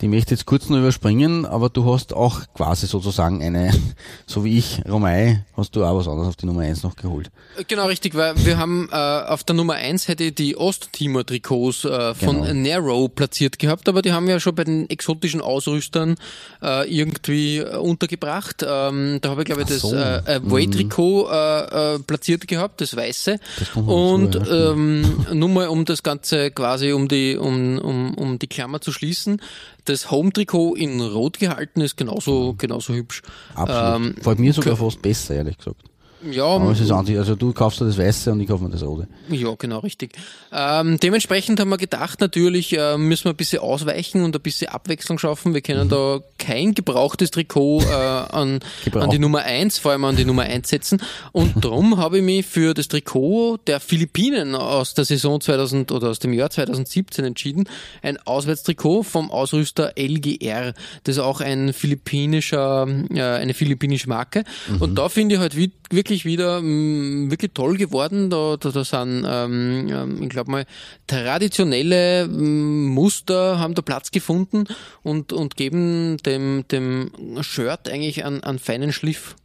Die 0.00 0.08
möchte 0.08 0.32
ich 0.34 0.40
jetzt 0.40 0.46
kurz 0.46 0.68
nur 0.68 0.78
überspringen, 0.78 1.44
aber 1.44 1.68
du 1.70 1.92
hast 1.92 2.14
auch 2.14 2.40
quasi 2.54 2.86
sozusagen 2.86 3.42
eine, 3.42 3.72
so 4.26 4.44
wie 4.44 4.58
ich, 4.58 4.80
Romay, 4.88 5.40
hast 5.56 5.74
du 5.74 5.84
auch 5.84 5.96
was 5.96 6.06
anderes 6.06 6.28
auf 6.28 6.36
die 6.36 6.46
Nummer 6.46 6.60
eins 6.62 6.82
noch 6.82 6.94
geholt. 6.96 7.30
Genau, 7.66 7.86
richtig, 7.86 8.14
weil 8.14 8.34
wir 8.44 8.58
haben 8.58 8.88
äh, 8.92 8.94
auf 8.96 9.42
der 9.44 9.56
Nummer 9.56 9.74
eins 9.74 10.06
hätte 10.06 10.24
ich 10.24 10.34
die 10.36 10.56
Osttimor 10.56 11.26
Trikots 11.26 11.84
äh, 11.84 12.14
von 12.14 12.42
Genau. 12.42 12.52
Narrow 12.54 13.08
platziert 13.14 13.58
gehabt, 13.58 13.88
aber 13.88 14.02
die 14.02 14.12
haben 14.12 14.26
wir 14.26 14.34
ja 14.34 14.40
schon 14.40 14.54
bei 14.54 14.64
den 14.64 14.88
exotischen 14.88 15.40
Ausrüstern 15.40 16.14
äh, 16.62 16.88
irgendwie 16.88 17.58
äh, 17.58 17.76
untergebracht. 17.76 18.64
Ähm, 18.66 19.18
da 19.20 19.30
habe 19.30 19.42
ich 19.42 19.46
glaube 19.46 19.62
ich 19.62 19.68
das 19.68 19.80
so. 19.80 19.94
äh, 19.94 20.22
Away-Trikot 20.26 21.28
äh, 21.30 21.94
äh, 21.94 21.98
platziert 22.00 22.46
gehabt, 22.46 22.80
das 22.80 22.94
weiße. 22.96 23.38
Das 23.58 23.74
noch 23.74 23.86
Und 23.86 24.34
dazu, 24.36 24.50
ja, 24.52 24.70
ähm, 24.72 25.26
nur 25.32 25.48
mal 25.48 25.68
um 25.68 25.84
das 25.84 26.02
Ganze 26.02 26.50
quasi 26.50 26.92
um 26.92 27.08
die 27.08 27.36
um, 27.36 27.78
um, 27.78 28.14
um 28.14 28.38
die 28.38 28.46
Klammer 28.46 28.80
zu 28.80 28.92
schließen. 28.92 29.40
Das 29.88 30.10
Home-Trikot 30.10 30.74
in 30.74 31.00
Rot 31.00 31.38
gehalten 31.38 31.80
ist 31.80 31.96
genauso 31.96 32.54
genauso 32.58 32.92
hübsch. 32.92 33.22
Absolut. 33.54 34.16
Ähm, 34.16 34.22
Fällt 34.22 34.38
mir 34.38 34.52
sogar 34.52 34.76
fast 34.76 35.00
besser, 35.00 35.36
ehrlich 35.36 35.56
gesagt. 35.56 35.82
Ja, 36.22 36.44
Aber 36.44 36.72
es 36.72 36.80
ist 36.80 36.90
an 36.90 37.06
sich, 37.06 37.16
also 37.16 37.36
du 37.36 37.52
kaufst 37.52 37.80
dir 37.80 37.86
das 37.86 37.96
Weiße 37.96 38.32
und 38.32 38.40
ich 38.40 38.48
kaufe 38.48 38.64
mir 38.64 38.70
das 38.70 38.82
Rote. 38.82 39.06
Ja, 39.28 39.54
genau, 39.56 39.78
richtig. 39.78 40.12
Ähm, 40.52 40.98
dementsprechend 40.98 41.60
haben 41.60 41.68
wir 41.68 41.76
gedacht, 41.76 42.20
natürlich 42.20 42.76
äh, 42.76 42.98
müssen 42.98 43.24
wir 43.26 43.30
ein 43.30 43.36
bisschen 43.36 43.60
ausweichen 43.60 44.22
und 44.24 44.34
ein 44.34 44.42
bisschen 44.42 44.68
Abwechslung 44.68 45.18
schaffen. 45.18 45.54
Wir 45.54 45.60
können 45.60 45.88
da 45.88 46.20
kein 46.38 46.74
gebrauchtes 46.74 47.30
Trikot 47.30 47.82
äh, 47.82 47.94
an, 47.94 48.60
an 48.92 49.10
die 49.10 49.18
Nummer 49.18 49.42
eins, 49.42 49.78
vor 49.78 49.92
allem 49.92 50.04
an 50.04 50.16
die 50.16 50.24
Nummer 50.24 50.42
eins 50.42 50.68
setzen. 50.68 51.00
Und 51.32 51.52
darum 51.64 51.98
habe 51.98 52.18
ich 52.18 52.24
mich 52.24 52.46
für 52.46 52.74
das 52.74 52.88
Trikot 52.88 53.58
der 53.66 53.78
Philippinen 53.78 54.56
aus 54.56 54.94
der 54.94 55.04
Saison 55.04 55.40
2000 55.40 55.92
oder 55.92 56.10
aus 56.10 56.18
dem 56.18 56.32
Jahr 56.32 56.50
2017 56.50 57.24
entschieden. 57.24 57.68
Ein 58.02 58.18
Auswärtstrikot 58.24 59.04
vom 59.04 59.30
Ausrüster 59.30 59.92
LGR. 59.96 60.74
Das 61.04 61.16
ist 61.16 61.22
auch 61.22 61.40
ein 61.40 61.72
philippinischer, 61.72 62.88
äh, 63.10 63.22
eine 63.22 63.54
philippinische 63.54 64.08
Marke. 64.08 64.44
Und 64.80 64.96
da 64.96 65.08
finde 65.08 65.36
ich 65.36 65.40
halt 65.40 65.56
wirklich 65.90 66.24
wieder 66.24 66.60
mh, 66.60 67.30
wirklich 67.30 67.52
toll 67.54 67.76
geworden. 67.76 68.30
Da, 68.30 68.56
da, 68.58 68.70
da 68.70 68.84
sind, 68.84 69.24
ähm, 69.26 69.88
ähm, 69.90 70.22
ich 70.22 70.28
glaube 70.28 70.50
mal, 70.50 70.66
traditionelle 71.06 72.26
mh, 72.28 72.90
Muster 72.90 73.58
haben 73.58 73.74
da 73.74 73.82
Platz 73.82 74.10
gefunden 74.10 74.64
und, 75.02 75.32
und 75.32 75.56
geben 75.56 76.16
dem, 76.18 76.64
dem 76.70 77.10
Shirt 77.40 77.88
eigentlich 77.88 78.24
einen, 78.24 78.42
einen 78.42 78.58
feinen 78.58 78.92
Schliff. 78.92 79.36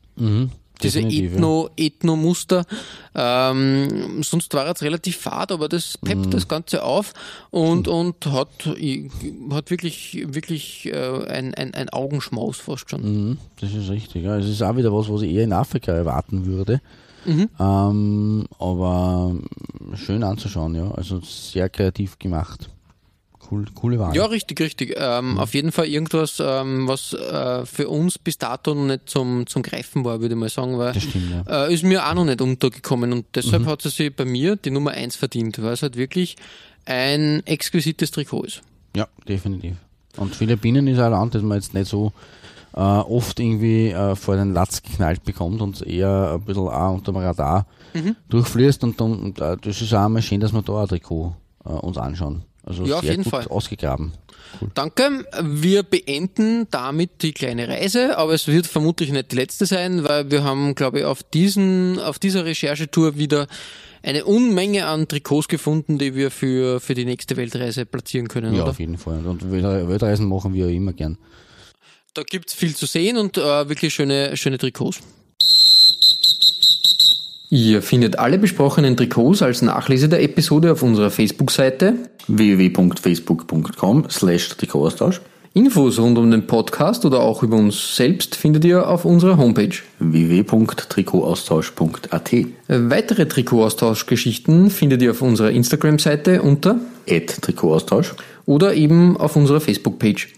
Diese 0.81 1.01
ja. 1.01 1.07
Ethno, 1.07 1.69
Ethno-Muster. 1.77 2.65
Ähm, 3.15 4.23
sonst 4.23 4.53
war 4.53 4.67
es 4.67 4.81
relativ 4.81 5.17
fad, 5.17 5.51
aber 5.51 5.69
das 5.69 5.97
peppt 5.97 6.25
Mhm. 6.25 6.31
das 6.31 6.47
Ganze 6.47 6.83
auf 6.83 7.13
und, 7.51 7.87
und 7.87 8.25
hat, 8.25 8.49
hat 8.65 9.69
wirklich, 9.69 10.23
wirklich 10.27 10.87
äh, 10.87 11.25
ein, 11.27 11.53
ein, 11.53 11.73
ein 11.73 11.89
Augenschmaus 11.89 12.57
fast 12.57 12.89
schon. 12.89 13.01
Mhm, 13.01 13.37
das 13.61 13.73
ist 13.73 13.89
richtig. 13.89 14.23
Ja. 14.23 14.37
Es 14.37 14.47
ist 14.49 14.61
auch 14.61 14.75
wieder 14.75 14.93
was, 14.93 15.09
was 15.09 15.21
ich 15.21 15.31
eher 15.31 15.43
in 15.43 15.53
Afrika 15.53 15.91
erwarten 15.91 16.45
würde. 16.45 16.81
Mhm. 17.25 17.49
Ähm, 17.59 18.45
aber 18.59 19.35
schön 19.95 20.23
anzuschauen, 20.23 20.75
ja. 20.75 20.91
Also 20.91 21.21
sehr 21.21 21.69
kreativ 21.69 22.19
gemacht. 22.19 22.69
Cool, 23.53 23.65
coole 23.75 23.99
Wahl. 23.99 24.15
Ja, 24.15 24.25
richtig, 24.25 24.59
richtig. 24.59 24.95
Ähm, 24.97 25.37
Auf 25.37 25.53
jeden 25.53 25.71
Fall 25.71 25.85
irgendwas, 25.85 26.41
ähm, 26.43 26.87
was 26.87 27.13
äh, 27.13 27.65
für 27.65 27.87
uns 27.89 28.17
bis 28.17 28.37
dato 28.37 28.73
noch 28.73 28.85
nicht 28.85 29.09
zum, 29.09 29.45
zum 29.47 29.61
Greifen 29.63 30.03
war, 30.05 30.21
würde 30.21 30.33
ich 30.35 30.39
mal 30.39 30.49
sagen, 30.49 30.77
weil 30.77 30.93
Das 30.93 31.03
stimmt, 31.03 31.29
ja. 31.47 31.65
äh, 31.67 31.73
ist 31.73 31.83
mir 31.83 32.07
auch 32.07 32.13
noch 32.13 32.25
nicht 32.25 32.41
untergekommen 32.41 33.13
und 33.13 33.25
deshalb 33.35 33.65
hat 33.65 33.81
sie 33.81 33.89
sich 33.89 34.15
bei 34.15 34.25
mir 34.25 34.55
die 34.55 34.71
Nummer 34.71 34.91
eins 34.91 35.15
verdient, 35.15 35.61
weil 35.61 35.73
es 35.73 35.81
halt 35.83 35.95
wirklich 35.97 36.35
ein 36.85 37.41
exquisites 37.45 38.11
Trikot 38.11 38.43
ist. 38.43 38.61
Ja, 38.95 39.07
definitiv. 39.27 39.75
Und 40.17 40.35
Philippinen 40.35 40.87
ist 40.87 40.99
ein 40.99 41.11
Land, 41.11 41.35
das 41.35 41.41
man 41.41 41.57
jetzt 41.57 41.73
nicht 41.73 41.87
so 41.87 42.11
äh, 42.75 42.79
oft 42.79 43.39
irgendwie 43.39 43.89
äh, 43.89 44.15
vor 44.15 44.35
den 44.35 44.53
Latz 44.53 44.81
geknallt 44.83 45.23
bekommt 45.23 45.61
und 45.61 45.81
eher 45.81 46.33
ein 46.33 46.41
bisschen 46.41 46.67
auch 46.67 46.93
unter 46.93 47.11
dem 47.11 47.17
Radar 47.17 47.65
Mhm. 47.95 48.15
durchfließt 48.29 48.83
und, 48.85 48.99
dann, 48.99 49.13
und 49.19 49.39
äh, 49.39 49.55
das 49.61 49.79
ist 49.79 49.93
auch 49.93 50.09
mal 50.09 50.19
schön, 50.23 50.39
dass 50.39 50.51
wir 50.51 50.63
da 50.63 50.81
ein 50.81 50.87
Trikot 50.87 51.35
äh, 51.63 51.69
uns 51.69 51.95
anschauen. 51.99 52.41
Also 52.65 52.85
Ja, 52.85 52.97
auf 52.97 53.03
jeden 53.03 53.23
gut 53.23 53.31
Fall. 53.31 53.47
ausgegraben. 53.47 54.13
Danke. 54.75 55.25
Wir 55.41 55.83
beenden 55.83 56.67
damit 56.69 57.23
die 57.23 57.33
kleine 57.33 57.67
Reise, 57.67 58.17
aber 58.17 58.33
es 58.33 58.47
wird 58.47 58.67
vermutlich 58.67 59.11
nicht 59.11 59.31
die 59.31 59.35
letzte 59.35 59.65
sein, 59.65 60.03
weil 60.07 60.29
wir 60.31 60.43
haben, 60.43 60.75
glaube 60.75 60.99
ich, 60.99 61.05
auf 61.05 61.23
diesen, 61.23 61.99
auf 61.99 62.19
dieser 62.19 62.45
Recherchetour 62.45 63.17
wieder 63.17 63.47
eine 64.03 64.25
Unmenge 64.25 64.85
an 64.85 65.07
Trikots 65.07 65.47
gefunden, 65.47 65.97
die 65.97 66.13
wir 66.15 66.29
für, 66.29 66.79
für 66.79 66.93
die 66.93 67.05
nächste 67.05 67.35
Weltreise 67.35 67.85
platzieren 67.85 68.27
können, 68.27 68.53
Ja, 68.53 68.61
oder? 68.61 68.71
auf 68.71 68.79
jeden 68.79 68.97
Fall. 68.97 69.25
Und 69.25 69.49
Welt- 69.51 69.63
Weltreisen 69.89 70.27
machen 70.27 70.53
wir 70.53 70.67
ja 70.69 70.75
immer 70.75 70.93
gern. 70.93 71.17
Da 72.13 72.21
gibt's 72.23 72.53
viel 72.53 72.75
zu 72.75 72.85
sehen 72.85 73.17
und 73.17 73.37
äh, 73.37 73.67
wirklich 73.69 73.93
schöne, 73.93 74.37
schöne 74.37 74.59
Trikots. 74.59 74.99
Ihr 77.49 77.81
findet 77.83 78.17
alle 78.17 78.39
besprochenen 78.39 78.97
Trikots 78.97 79.41
als 79.43 79.61
Nachlese 79.61 80.09
der 80.09 80.23
Episode 80.23 80.71
auf 80.71 80.81
unserer 80.81 81.11
Facebook-Seite. 81.11 82.09
www.facebook.com 82.27 84.09
slash 84.09 84.49
Trikotaustausch 84.49 85.21
Infos 85.55 85.99
rund 85.99 86.17
um 86.17 86.31
den 86.31 86.47
Podcast 86.47 87.05
oder 87.05 87.19
auch 87.19 87.43
über 87.43 87.57
uns 87.57 87.95
selbst 87.95 88.35
findet 88.35 88.65
ihr 88.65 88.89
auf 88.89 89.05
unserer 89.05 89.37
Homepage. 89.37 89.75
www.trikotaustausch.at 89.99 92.31
Weitere 92.67 93.27
Trikotaustauschgeschichten 93.27 94.71
findet 94.71 95.03
ihr 95.03 95.11
auf 95.11 95.21
unserer 95.21 95.51
Instagram-Seite 95.51 96.41
unter 96.41 96.79
Trikotaustausch 97.05 98.15
oder 98.47 98.73
eben 98.73 99.15
auf 99.15 99.35
unserer 99.35 99.61
Facebook-Page. 99.61 100.33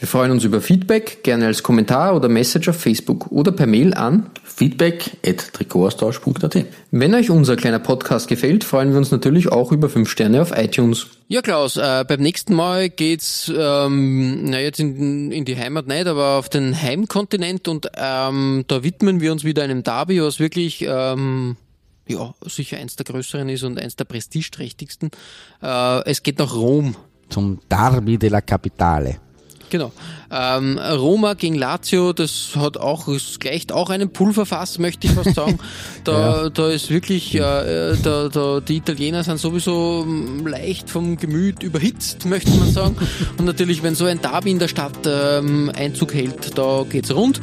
Wir 0.00 0.06
freuen 0.06 0.30
uns 0.30 0.44
über 0.44 0.60
Feedback, 0.60 1.24
gerne 1.24 1.46
als 1.46 1.64
Kommentar 1.64 2.14
oder 2.14 2.28
Message 2.28 2.68
auf 2.68 2.76
Facebook 2.76 3.32
oder 3.32 3.50
per 3.50 3.66
Mail 3.66 3.94
an. 3.94 4.30
feedback 4.44 5.16
at 5.26 5.52
Trikotaustausch.at 5.54 6.66
Wenn 6.92 7.14
euch 7.16 7.30
unser 7.30 7.56
kleiner 7.56 7.80
Podcast 7.80 8.28
gefällt, 8.28 8.62
freuen 8.62 8.92
wir 8.92 8.98
uns 8.98 9.10
natürlich 9.10 9.48
auch 9.48 9.72
über 9.72 9.88
5 9.88 10.08
Sterne 10.08 10.40
auf 10.40 10.56
iTunes. 10.56 11.08
Ja, 11.26 11.42
Klaus, 11.42 11.78
äh, 11.78 12.04
beim 12.06 12.20
nächsten 12.20 12.54
Mal 12.54 12.90
geht's, 12.90 13.52
ähm, 13.52 14.44
na 14.44 14.60
jetzt 14.60 14.78
in, 14.78 15.32
in 15.32 15.44
die 15.44 15.56
Heimat 15.56 15.88
nicht, 15.88 16.06
aber 16.06 16.38
auf 16.38 16.48
den 16.48 16.80
Heimkontinent 16.80 17.66
und 17.66 17.90
ähm, 17.96 18.64
da 18.68 18.84
widmen 18.84 19.20
wir 19.20 19.32
uns 19.32 19.42
wieder 19.42 19.64
einem 19.64 19.82
Derby, 19.82 20.22
was 20.22 20.38
wirklich 20.38 20.86
ähm, 20.88 21.56
ja, 22.06 22.34
sicher 22.46 22.76
eins 22.76 22.94
der 22.94 23.04
größeren 23.04 23.48
ist 23.48 23.64
und 23.64 23.80
eins 23.80 23.96
der 23.96 24.04
prestigeträchtigsten. 24.04 25.10
Äh, 25.60 26.08
es 26.08 26.22
geht 26.22 26.38
nach 26.38 26.54
Rom. 26.54 26.94
zum 27.30 27.58
Derby 27.68 28.16
della 28.16 28.40
Capitale. 28.40 29.27
Genau. 29.70 29.92
Ähm, 30.30 30.78
Roma 30.78 31.34
gegen 31.34 31.54
Lazio, 31.54 32.12
das 32.12 32.50
hat 32.54 32.76
auch, 32.76 33.08
es 33.08 33.38
gleicht 33.38 33.72
auch 33.72 33.90
einem 33.90 34.10
Pulverfass, 34.10 34.78
möchte 34.78 35.06
ich 35.06 35.12
fast 35.12 35.34
sagen. 35.34 35.58
Da, 36.04 36.44
ja. 36.44 36.50
da 36.50 36.70
ist 36.70 36.90
wirklich, 36.90 37.34
äh, 37.34 37.40
da, 38.02 38.28
da, 38.28 38.60
die 38.60 38.76
Italiener 38.76 39.24
sind 39.24 39.38
sowieso 39.38 40.04
mm, 40.06 40.46
leicht 40.46 40.88
vom 40.88 41.16
Gemüt 41.16 41.62
überhitzt, 41.62 42.24
möchte 42.24 42.50
man 42.52 42.70
sagen. 42.70 42.96
Und 43.36 43.44
natürlich, 43.44 43.82
wenn 43.82 43.94
so 43.94 44.06
ein 44.06 44.22
Derby 44.22 44.52
in 44.52 44.58
der 44.58 44.68
Stadt 44.68 44.96
ähm, 45.06 45.70
Einzug 45.76 46.14
hält, 46.14 46.56
da 46.56 46.86
geht's 46.88 47.14
rund. 47.14 47.40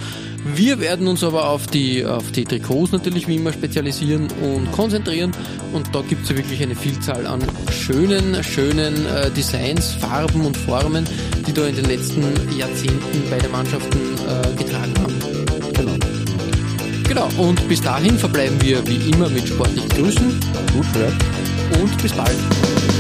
Wir 0.54 0.80
werden 0.80 1.08
uns 1.08 1.24
aber 1.24 1.50
auf 1.50 1.66
die, 1.66 2.06
auf 2.06 2.32
die 2.32 2.46
Trikots 2.46 2.92
natürlich 2.92 3.28
wie 3.28 3.38
immer 3.38 3.52
spezialisieren 3.52 4.28
und 4.44 4.72
konzentrieren. 4.72 5.32
Und 5.74 5.94
da 5.94 6.02
gibt 6.02 6.24
es 6.24 6.30
ja 6.30 6.38
wirklich 6.38 6.62
eine 6.62 6.76
Vielzahl 6.76 7.26
an 7.26 7.42
schönen, 7.72 8.44
schönen 8.44 9.06
äh, 9.08 9.32
Designs, 9.32 9.94
Farben 9.94 10.46
und 10.46 10.56
Formen, 10.56 11.06
die 11.48 11.54
da 11.54 11.66
in 11.66 11.76
den 11.76 11.86
letzten 11.86 12.22
Jahrzehnten 12.56 13.24
beide 13.30 13.50
Mannschaften 13.50 13.98
äh, 13.98 14.56
getragen 14.56 14.94
haben. 15.00 15.16
Genau. 15.74 15.94
Genau, 17.08 17.30
und 17.38 17.68
bis 17.68 17.82
dahin 17.82 18.18
verbleiben 18.18 18.62
wir 18.62 18.86
wie 18.88 19.10
immer 19.12 19.30
mit 19.30 19.48
sportlichen 19.48 19.90
Grüßen. 19.90 20.40
Gut, 20.74 20.86
vielleicht. 20.94 21.82
Und 21.82 22.02
bis 22.04 22.14
bald. 22.14 22.95